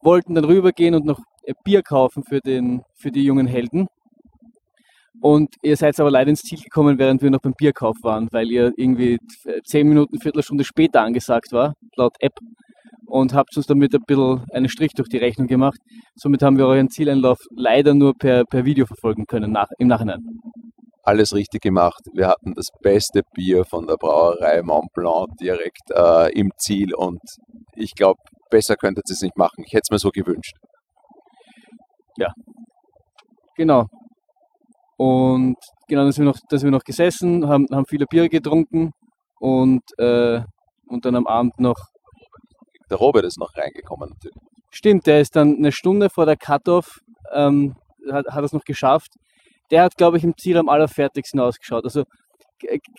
[0.00, 1.20] wollten dann rübergehen und noch
[1.64, 3.86] Bier kaufen für, den, für die jungen Helden.
[5.20, 8.50] Und ihr seid aber leider ins Ziel gekommen, während wir noch beim Bierkauf waren, weil
[8.50, 9.18] ihr irgendwie
[9.64, 12.32] zehn Minuten, Viertelstunde später angesagt war, laut App.
[13.06, 15.78] Und habt uns damit ein bisschen einen Strich durch die Rechnung gemacht.
[16.14, 20.24] Somit haben wir euren Zieleinlauf leider nur per, per Video verfolgen können nach, im Nachhinein.
[21.04, 22.00] Alles richtig gemacht.
[22.14, 27.20] Wir hatten das beste Bier von der Brauerei Mont Blanc direkt äh, im Ziel und
[27.74, 28.20] ich glaube,
[28.50, 29.64] besser könntet ihr es nicht machen.
[29.66, 30.54] Ich hätte es mir so gewünscht.
[32.16, 32.32] Ja.
[33.56, 33.86] Genau.
[34.96, 35.56] Und
[35.88, 38.92] genau, da sind wir noch, da sind wir noch gesessen, haben, haben viele Bier getrunken
[39.40, 40.40] und, äh,
[40.86, 41.78] und dann am Abend noch.
[42.88, 44.36] Der Robert ist noch reingekommen natürlich.
[44.70, 47.00] Stimmt, der ist dann eine Stunde vor der Cut-Off,
[47.32, 47.74] ähm,
[48.10, 49.14] hat, hat es noch geschafft.
[49.72, 51.84] Der hat, glaube ich, im Ziel am allerfertigsten ausgeschaut.
[51.84, 52.04] Also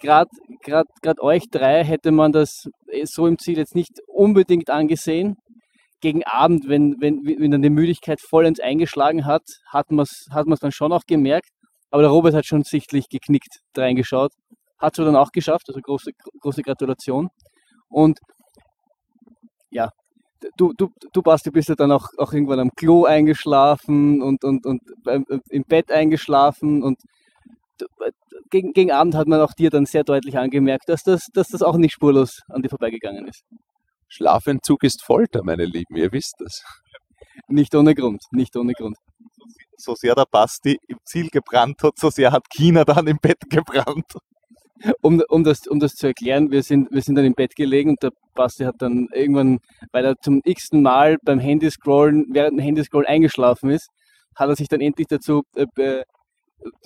[0.01, 0.29] gerade
[1.21, 5.35] euch drei hätte man das äh, so im Ziel jetzt nicht unbedingt angesehen.
[6.01, 10.45] Gegen Abend, wenn, wenn, wenn dann die Müdigkeit vollends eingeschlagen hat, hat man es hat
[10.61, 11.49] dann schon auch gemerkt.
[11.91, 14.31] Aber der Robert hat schon sichtlich geknickt reingeschaut.
[14.79, 17.29] Hat es dann auch geschafft, also große, große Gratulation.
[17.87, 18.19] Und
[19.69, 19.91] ja,
[20.57, 24.65] du, du, du Basti, bist ja dann auch, auch irgendwann am Klo eingeschlafen und, und,
[24.65, 24.81] und
[25.49, 26.97] im Bett eingeschlafen und
[28.49, 31.61] gegen, gegen Abend hat man auch dir dann sehr deutlich angemerkt, dass das, dass das
[31.61, 33.43] auch nicht spurlos an dir vorbeigegangen ist.
[34.07, 36.61] Schlafentzug ist Folter, meine Lieben, ihr wisst das.
[37.47, 38.95] Nicht ohne Grund, nicht ohne Grund
[39.77, 43.39] so sehr der Basti im Ziel gebrannt hat, so sehr hat China dann im Bett
[43.49, 44.13] gebrannt.
[45.01, 47.91] Um, um, das, um das zu erklären, wir sind, wir sind dann im Bett gelegen
[47.91, 49.59] und der Basti hat dann irgendwann,
[49.91, 53.87] weil er zum x-ten Mal beim Handyscrollen, während dem Handyscrollen eingeschlafen ist,
[54.35, 55.67] hat er sich dann endlich dazu, äh,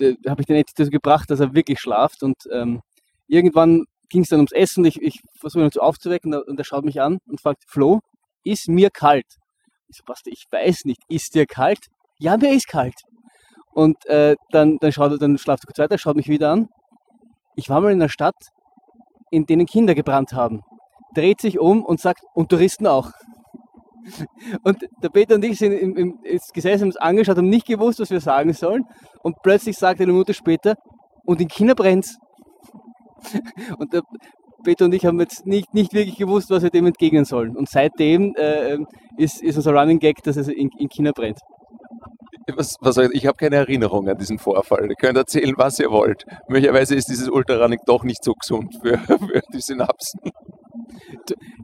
[0.00, 2.82] äh, habe ich den endlich dazu gebracht, dass er wirklich schlaft und ähm,
[3.26, 6.84] irgendwann ging es dann ums Essen, ich, ich versuche ihn zu aufzuwecken und er schaut
[6.84, 8.00] mich an und fragt, Flo,
[8.44, 9.26] ist mir kalt?
[9.88, 11.80] Ich so, Basti, ich weiß nicht, ist dir kalt?
[12.18, 12.94] ja, mir ist kalt.
[13.72, 16.68] Und äh, dann, dann, schaut dann schlaft er kurz weiter, schaut mich wieder an.
[17.58, 18.36] Ich war mal in einer Stadt,
[19.32, 20.62] in denen Kinder gebrannt haben.
[21.12, 23.10] Dreht sich um und sagt, und Touristen auch.
[24.62, 26.18] Und der Peter und ich sind im, im,
[26.54, 28.84] gesessen, haben uns angeschaut, haben nicht gewusst, was wir sagen sollen.
[29.22, 30.76] Und plötzlich sagt er eine Minute später,
[31.26, 32.16] und in China brennt's.
[33.78, 34.02] Und der
[34.62, 37.56] Peter und ich haben jetzt nicht, nicht wirklich gewusst, was wir dem entgegnen sollen.
[37.56, 38.78] Und seitdem äh,
[39.16, 41.40] ist, ist unser Running Gag, dass es in, in China brennt
[42.56, 44.88] was, was ich habe keine Erinnerung an diesen Vorfall.
[44.88, 46.24] Ihr könnt erzählen, was ihr wollt.
[46.48, 50.20] Möglicherweise ist dieses Ultrarunning doch nicht so gesund für, für die Synapsen.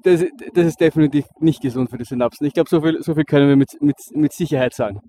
[0.02, 0.24] Das,
[0.54, 2.46] das, ist definitiv nicht gesund für die Synapsen.
[2.46, 5.00] Ich glaube, so viel, so viel können wir mit, mit, mit Sicherheit sagen.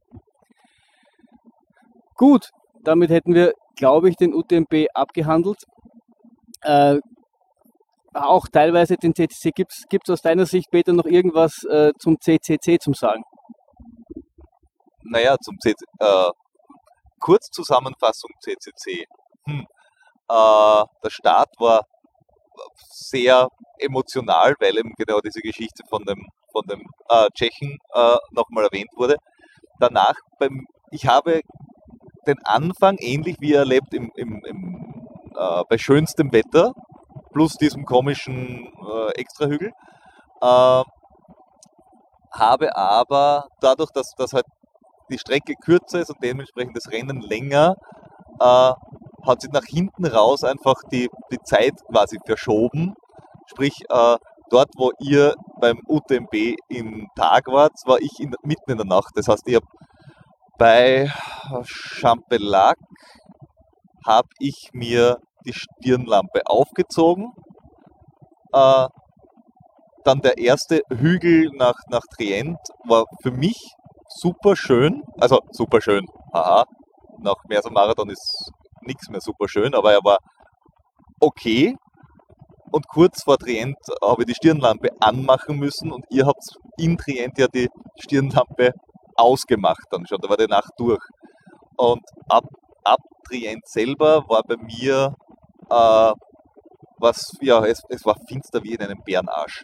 [2.15, 2.49] Gut,
[2.83, 5.63] damit hätten wir, glaube ich, den UTMB abgehandelt.
[6.61, 6.99] Äh,
[8.13, 9.51] auch teilweise den CCC.
[9.51, 13.23] Gibt es aus deiner Sicht, Peter, noch irgendwas äh, zum CCC zum Sagen?
[15.05, 16.29] Naja, zum CC, äh,
[17.19, 19.05] Kurzzusammenfassung CCC.
[19.45, 19.65] Hm.
[20.29, 21.81] Äh, der Start war
[22.89, 23.47] sehr
[23.79, 28.91] emotional, weil eben genau diese Geschichte von dem, von dem äh, Tschechen äh, nochmal erwähnt
[28.95, 29.17] wurde.
[29.79, 31.41] Danach, beim, ich habe
[32.27, 36.73] den Anfang ähnlich wie erlebt im, im, im äh, bei schönstem Wetter
[37.33, 39.71] plus diesem komischen äh, Extrahügel.
[40.41, 40.83] Äh,
[42.31, 44.45] habe aber dadurch, dass, dass halt
[45.09, 47.75] die Strecke kürzer ist und dementsprechend das Rennen länger,
[48.39, 48.73] äh,
[49.25, 52.93] hat sich nach hinten raus einfach die, die Zeit quasi verschoben.
[53.47, 54.17] Sprich, äh,
[54.49, 59.11] dort, wo ihr beim UTMB im Tag wart, war ich in, mitten in der Nacht.
[59.15, 59.67] Das heißt, ich habe
[60.57, 61.11] Bei
[61.63, 62.77] Champelac
[64.05, 67.31] habe ich mir die Stirnlampe aufgezogen.
[68.53, 68.87] Äh,
[70.03, 73.74] dann der erste Hügel nach, nach Trient war für mich
[74.07, 75.03] super schön.
[75.19, 76.65] Also super schön, haha.
[77.19, 78.51] Nach Mersa Marathon ist
[78.81, 80.17] nichts mehr super schön, aber er war
[81.19, 81.75] okay.
[82.71, 86.43] Und kurz vor Trient habe ich die Stirnlampe anmachen müssen und ihr habt
[86.77, 87.69] in Trient ja die
[87.99, 88.73] Stirnlampe
[89.15, 90.19] ausgemacht dann schon.
[90.21, 91.01] Da war die Nacht durch.
[91.77, 92.43] Und ab,
[92.83, 95.15] ab Trient selber war bei mir
[95.69, 96.13] äh,
[96.97, 99.63] was, ja, es, es war finster wie in einem Bärenarsch.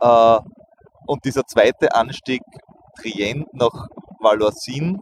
[0.00, 0.38] Äh,
[1.06, 2.42] und dieser zweite Anstieg
[3.00, 3.88] Trient nach
[4.20, 5.00] Valoisin,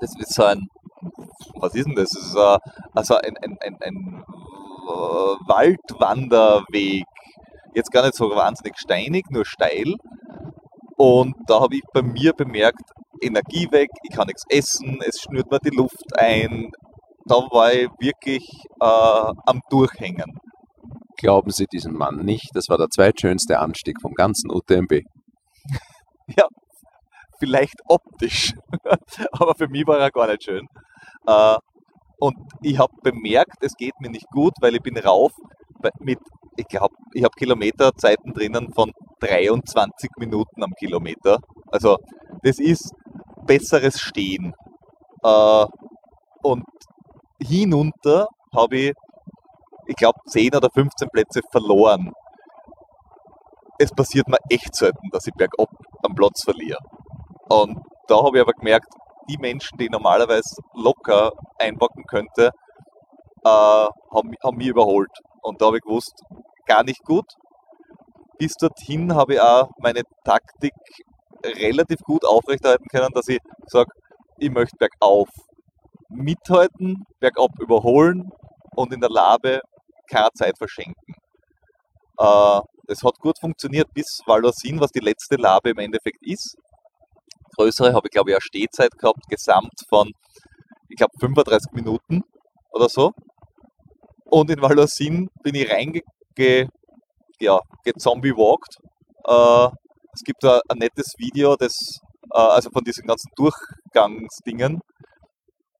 [0.00, 0.66] das ist so ein,
[1.56, 2.10] was ist denn das?
[2.10, 2.58] Das ist äh,
[2.94, 4.24] also ein, ein, ein, ein
[4.88, 7.04] äh, Waldwanderweg.
[7.74, 9.94] Jetzt gar nicht so wahnsinnig steinig, nur steil.
[10.96, 12.82] Und da habe ich bei mir bemerkt,
[13.22, 16.70] Energie weg, ich kann nichts essen, es schnürt mir die Luft ein.
[17.26, 18.44] Da war ich wirklich
[18.80, 20.38] äh, am Durchhängen.
[21.16, 22.50] Glauben Sie diesen Mann nicht?
[22.54, 25.02] Das war der zweitschönste Anstieg vom ganzen UTMB.
[26.38, 26.46] Ja,
[27.42, 28.54] vielleicht optisch,
[29.32, 30.68] aber für mich war er gar nicht schön.
[31.26, 31.56] Äh,
[32.20, 35.32] und ich habe bemerkt, es geht mir nicht gut, weil ich bin rauf
[35.98, 36.20] mit,
[36.56, 41.38] ich glaube, ich habe Kilometerzeiten drinnen von 23 Minuten am Kilometer.
[41.72, 41.98] Also
[42.44, 42.94] das ist
[43.44, 44.54] besseres Stehen.
[45.24, 45.66] Äh,
[46.42, 46.64] und
[47.40, 48.92] hinunter habe ich,
[49.88, 52.12] ich glaube, 10 oder 15 Plätze verloren.
[53.78, 55.70] Es passiert mir echt selten, dass ich bergab
[56.04, 56.78] am Platz verliere.
[57.52, 58.88] Und da habe ich aber gemerkt,
[59.28, 62.50] die Menschen, die ich normalerweise locker einpacken könnte,
[63.44, 63.48] äh,
[64.14, 65.10] haben, haben mich überholt.
[65.42, 66.14] Und da habe ich gewusst,
[66.64, 67.26] gar nicht gut.
[68.38, 70.72] Bis dorthin habe ich auch meine Taktik
[71.44, 73.90] relativ gut aufrechterhalten können, dass ich sage,
[74.38, 75.28] ich möchte bergauf
[76.08, 78.30] mithalten, bergab überholen
[78.76, 79.60] und in der Labe
[80.08, 81.14] keine Zeit verschenken.
[82.18, 82.60] Äh,
[83.04, 86.56] hat gut funktioniert bis Valoisin, was die letzte Labe im Endeffekt ist.
[87.56, 90.12] Größere habe ich, glaube ich, eine Stehzeit gehabt, gesamt von,
[90.88, 92.22] ich glaube, 35 Minuten
[92.70, 93.12] oder so.
[94.24, 96.00] Und in Valoisin bin ich reinge
[97.38, 98.78] ja, gezombie-walked.
[99.24, 99.68] Äh,
[100.14, 102.00] es gibt da ein nettes Video, das,
[102.32, 104.80] äh, also von diesen ganzen Durchgangsdingen.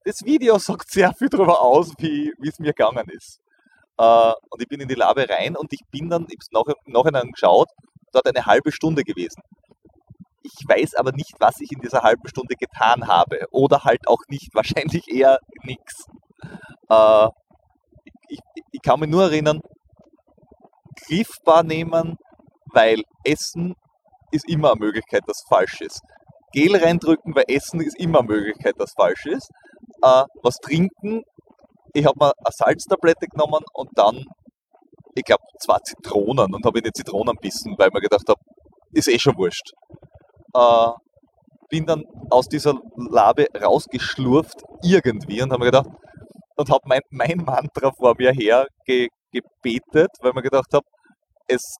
[0.04, 3.40] Das Video sagt sehr viel darüber aus, wie es mir gegangen ist.
[3.98, 6.92] Äh, und ich bin in die Labe rein und ich bin dann, ich habe es
[6.92, 7.68] nachhinein geschaut,
[8.12, 9.42] dort eine halbe Stunde gewesen.
[10.42, 13.46] Ich weiß aber nicht, was ich in dieser halben Stunde getan habe.
[13.50, 14.50] Oder halt auch nicht.
[14.54, 16.06] Wahrscheinlich eher nichts.
[16.88, 17.28] Äh,
[18.28, 18.40] ich,
[18.72, 19.60] ich, kann mich nur erinnern,
[21.04, 22.16] Cliffbar nehmen,
[22.72, 23.74] weil Essen
[24.30, 26.00] ist immer eine Möglichkeit, dass falsch ist.
[26.52, 29.50] Gel reindrücken, weil Essen ist immer eine Möglichkeit, dass falsch ist.
[30.02, 31.22] Äh, was trinken,
[31.94, 34.24] ich habe mir eine Salztablette genommen und dann,
[35.14, 38.40] ich glaube, zwei Zitronen und habe in die Zitronen bissen, weil ich mir gedacht habe,
[38.92, 39.72] ist eh schon wurscht.
[40.54, 40.92] Äh,
[41.68, 45.88] bin dann aus dieser Labe rausgeschlurft irgendwie und habe mir gedacht,
[46.56, 50.86] und habe mein, mein Mantra vor mir her ge, gebetet, weil mir gedacht habe,
[51.46, 51.76] es,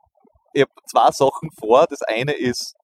[0.54, 1.86] ich habe zwei Sachen vor.
[1.88, 2.74] Das eine ist,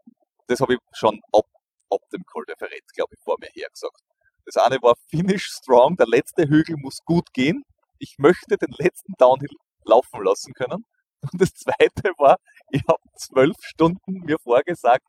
[0.46, 1.46] das habe ich schon ab,
[1.90, 4.00] ab dem Col de Ferret, glaube ich, vor mir her gesagt.
[4.44, 7.64] Das eine war Finish Strong, der letzte Hügel muss gut gehen.
[7.98, 10.84] Ich möchte den letzten Downhill laufen lassen können.
[11.20, 12.36] Und das zweite war,
[12.70, 15.04] ich habe zwölf Stunden mir vorgesagt,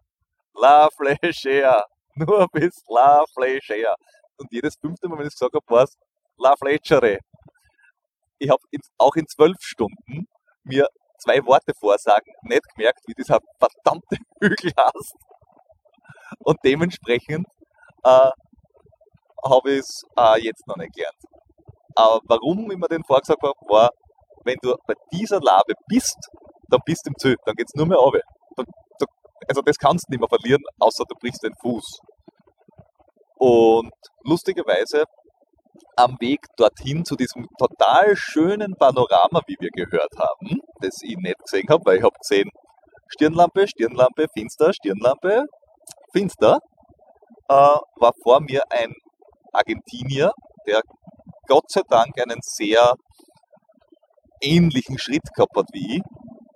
[0.61, 1.83] La Flechea,
[2.15, 3.95] nur bis La Flechea.
[4.37, 5.95] Und jedes fünfte Mal, wenn ich es gesagt habe, war es
[6.37, 7.19] La Flechere.
[8.39, 8.61] Ich habe
[8.97, 10.27] auch in zwölf Stunden
[10.63, 10.87] mir
[11.19, 15.15] zwei Worte vorsagen, nicht gemerkt, wie dieser verdammte Hügel heißt.
[16.39, 17.45] Und dementsprechend
[18.03, 18.29] äh,
[19.45, 21.17] habe ich es äh, jetzt noch nicht gelernt.
[21.95, 23.89] Aber warum ich mir den vorgesagt habe, war,
[24.45, 26.17] wenn du bei dieser Labe bist,
[26.69, 28.21] dann bist du im Ziel, dann geht es nur mehr runter.
[29.47, 31.99] Also das kannst du nicht mehr verlieren, außer du brichst den Fuß.
[33.37, 33.93] Und
[34.23, 35.05] lustigerweise
[35.95, 41.39] am Weg dorthin zu diesem total schönen Panorama, wie wir gehört haben, das ich nicht
[41.39, 42.49] gesehen habe, weil ich habe gesehen,
[43.07, 45.45] Stirnlampe, Stirnlampe, finster, Stirnlampe,
[46.13, 46.59] finster,
[47.49, 48.93] äh, war vor mir ein
[49.51, 50.31] Argentinier,
[50.67, 50.81] der
[51.47, 52.93] Gott sei Dank einen sehr
[54.41, 56.01] ähnlichen Schritt gehabt hat wie ich.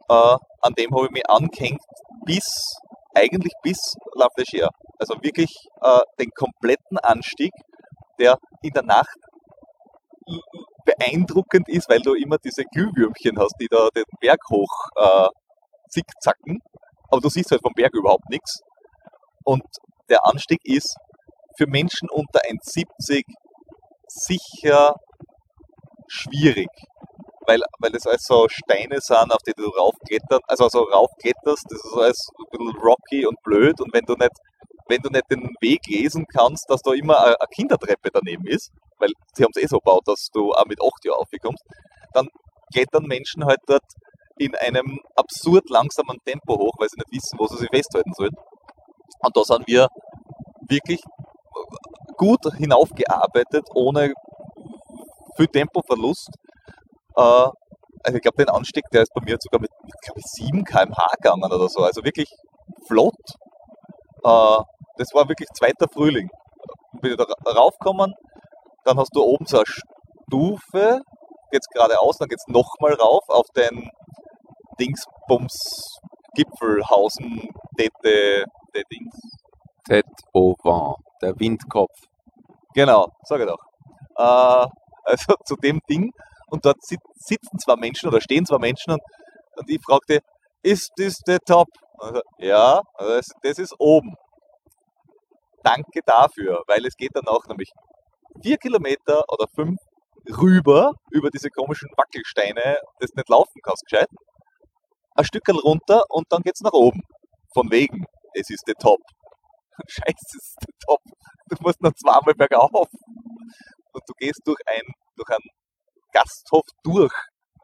[0.10, 1.82] Äh, an dem habe ich mich angehängt
[2.26, 2.78] bis,
[3.14, 4.70] eigentlich bis La Flechère.
[5.00, 5.52] Also wirklich
[5.82, 7.52] äh, den kompletten Anstieg,
[8.20, 9.18] der in der Nacht
[10.86, 15.28] beeindruckend ist, weil du immer diese Glühwürmchen hast, die da den Berg hoch äh,
[15.90, 16.62] zickzacken.
[17.10, 18.62] Aber du siehst halt vom Berg überhaupt nichts.
[19.44, 19.64] Und
[20.10, 20.96] der Anstieg ist
[21.58, 23.24] für Menschen unter 1,70
[24.08, 24.96] sicher
[26.08, 26.70] schwierig.
[27.46, 31.84] Weil, weil das alles so Steine sind, auf die du raufklettern, also so raufkletterst, das
[31.84, 34.32] ist alles ein bisschen rocky und blöd und wenn du nicht,
[34.88, 39.10] wenn du nicht den Weg lesen kannst, dass da immer eine Kindertreppe daneben ist, weil
[39.34, 41.64] sie haben es eh so gebaut, dass du auch mit 8 Jahren aufkommst,
[42.14, 42.28] dann
[42.74, 43.84] klettern Menschen halt dort
[44.38, 48.36] in einem absurd langsamen Tempo hoch, weil sie nicht wissen, wo sie sich festhalten sollen.
[49.20, 49.88] Und da sind wir
[50.68, 51.02] wirklich
[52.18, 54.14] gut hinaufgearbeitet, ohne
[55.38, 56.30] viel Tempoverlust.
[57.16, 57.50] Äh,
[58.06, 59.72] also ich glaube, den Anstieg, der ist bei mir sogar mit,
[60.02, 61.82] glaube ich, 7 km/h gegangen oder so.
[61.82, 62.30] Also wirklich
[62.88, 63.14] flott.
[64.24, 64.58] Äh,
[64.98, 66.30] das war wirklich zweiter Frühling.
[67.02, 68.14] Bin ich da raufgekommen,
[68.86, 71.02] dann hast du oben so eine Stufe,
[71.52, 73.90] geht's geradeaus, dann geht's nochmal rauf auf den
[74.80, 76.00] Dingsbums
[76.36, 79.16] Gipfelhausen, Tete, der Dings.
[80.34, 81.94] Au vent, der Windkopf.
[82.74, 83.64] Genau, sage ich doch.
[84.18, 84.68] Äh,
[85.04, 86.12] also zu dem Ding
[86.54, 89.02] und dort sitzen zwei Menschen oder stehen zwei Menschen und,
[89.56, 90.20] und ich fragte,
[90.62, 91.68] ist das der Top?
[91.98, 94.14] Also, ja, das, das ist oben.
[95.64, 97.72] Danke dafür, weil es geht dann auch nämlich
[98.44, 99.80] vier Kilometer oder fünf
[100.30, 104.10] rüber über diese komischen Wackelsteine, das nicht laufen kannst gescheit.
[105.16, 107.02] Ein Stückchen runter und dann geht's nach oben.
[107.56, 108.06] Von wegen,
[108.36, 109.00] es ist der Top.
[109.88, 111.02] Scheiße, es ist der Top.
[111.50, 112.88] Du musst noch zweimal bergauf.
[113.92, 114.84] Und du gehst durch ein,
[115.16, 115.50] durch einen
[116.14, 117.14] Gasthof durch.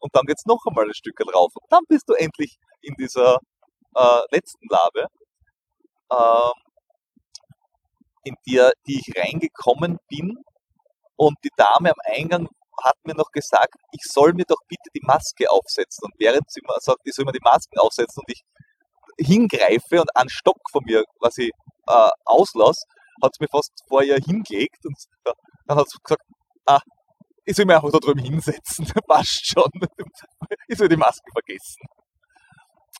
[0.01, 1.51] Und dann geht's noch einmal ein Stückchen rauf.
[1.55, 3.37] Und dann bist du endlich in dieser
[3.95, 5.05] äh, letzten Labe,
[6.11, 6.51] äh,
[8.23, 10.37] in der die ich reingekommen bin
[11.15, 12.47] und die Dame am Eingang
[12.81, 16.05] hat mir noch gesagt, ich soll mir doch bitte die Maske aufsetzen.
[16.05, 18.41] Und während sie mir sagt, ich soll mir die Masken aufsetzen und ich
[19.27, 21.51] hingreife und einen Stock von mir quasi
[21.87, 22.85] äh, auslasse,
[23.21, 24.95] hat sie mir fast vor ihr hingelegt und
[25.67, 26.23] dann hat sie gesagt,
[26.65, 26.79] ah,
[27.49, 29.71] ich soll mich einfach da drüben hinsetzen, passt schon.
[30.67, 31.81] ich soll die Maske vergessen.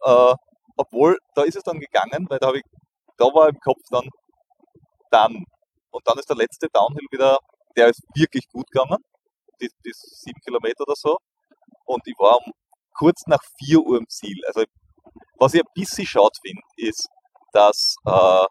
[0.02, 0.34] Äh,
[0.76, 2.64] obwohl, da ist es dann gegangen, weil da, ich,
[3.18, 4.10] da war im Kopf dann,
[5.12, 5.46] dann.
[5.92, 7.38] Und dann ist der letzte Downhill wieder
[7.76, 8.98] der ist wirklich gut gegangen,
[9.62, 11.18] die, die sieben Kilometer oder so.
[11.86, 12.52] Und ich war um,
[12.94, 14.42] kurz nach 4 Uhr im Ziel.
[14.48, 14.64] Also
[15.38, 17.08] was ich ein bisschen schade finde, ist,
[17.54, 18.46] dass, äh,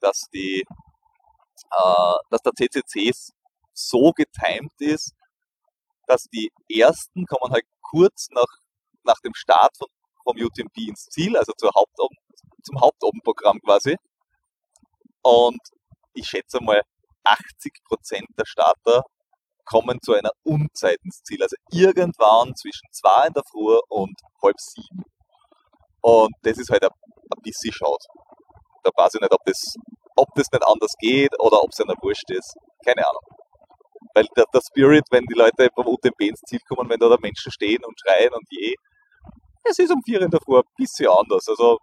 [0.00, 0.64] dass, die,
[1.70, 3.12] äh, dass der CCC
[3.74, 5.12] so getimt ist,
[6.08, 8.48] dass die ersten kommen halt kurz nach,
[9.04, 9.88] nach dem Start von,
[10.24, 12.16] vom UTMB ins Ziel, also zur Hauptoben,
[12.64, 13.96] zum Hauptobenprogramm quasi.
[15.22, 15.60] Und
[16.14, 16.82] ich schätze mal,
[17.24, 19.02] 80% der Starter
[19.64, 21.42] kommen zu einer Unzeit ins Ziel.
[21.42, 25.04] Also irgendwann zwischen zwei in der Früh und halb sieben.
[26.00, 28.06] Und das ist halt ein, ein bisschen schade.
[28.82, 29.60] Da weiß ich nicht, ob das,
[30.16, 32.54] ob das nicht anders geht oder ob es einer wurscht ist.
[32.84, 33.37] Keine Ahnung.
[34.18, 37.16] Weil der, der Spirit, wenn die Leute beim UTMB ins Ziel kommen, wenn da, da
[37.20, 38.74] Menschen stehen und schreien und je,
[39.64, 41.46] es ist um vier in der Früh ein bisschen anders.
[41.48, 41.78] Also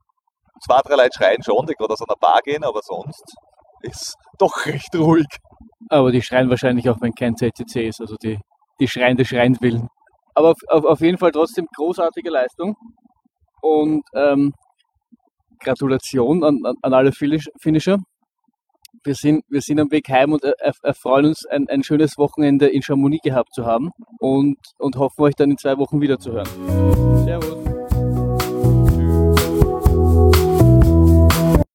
[0.61, 3.23] zwei, drei Leute schreien schon, die gerade aus einer Bar gehen, aber sonst
[3.81, 5.27] ist doch recht ruhig.
[5.89, 8.37] Aber die schreien wahrscheinlich auch, wenn kein ZTC ist, also die,
[8.81, 9.87] die schreien des Schreien willen.
[10.33, 12.75] Aber auf, auf, auf jeden Fall trotzdem großartige Leistung
[13.61, 14.53] und ähm,
[15.59, 17.97] Gratulation an, an alle Finisher.
[19.03, 22.81] Wir sind, wir sind am Weg heim und erfreuen uns, ein, ein schönes Wochenende in
[22.81, 26.47] Chamonix gehabt zu haben und, und hoffen, euch dann in zwei Wochen wiederzuhören.
[27.25, 27.64] Servus.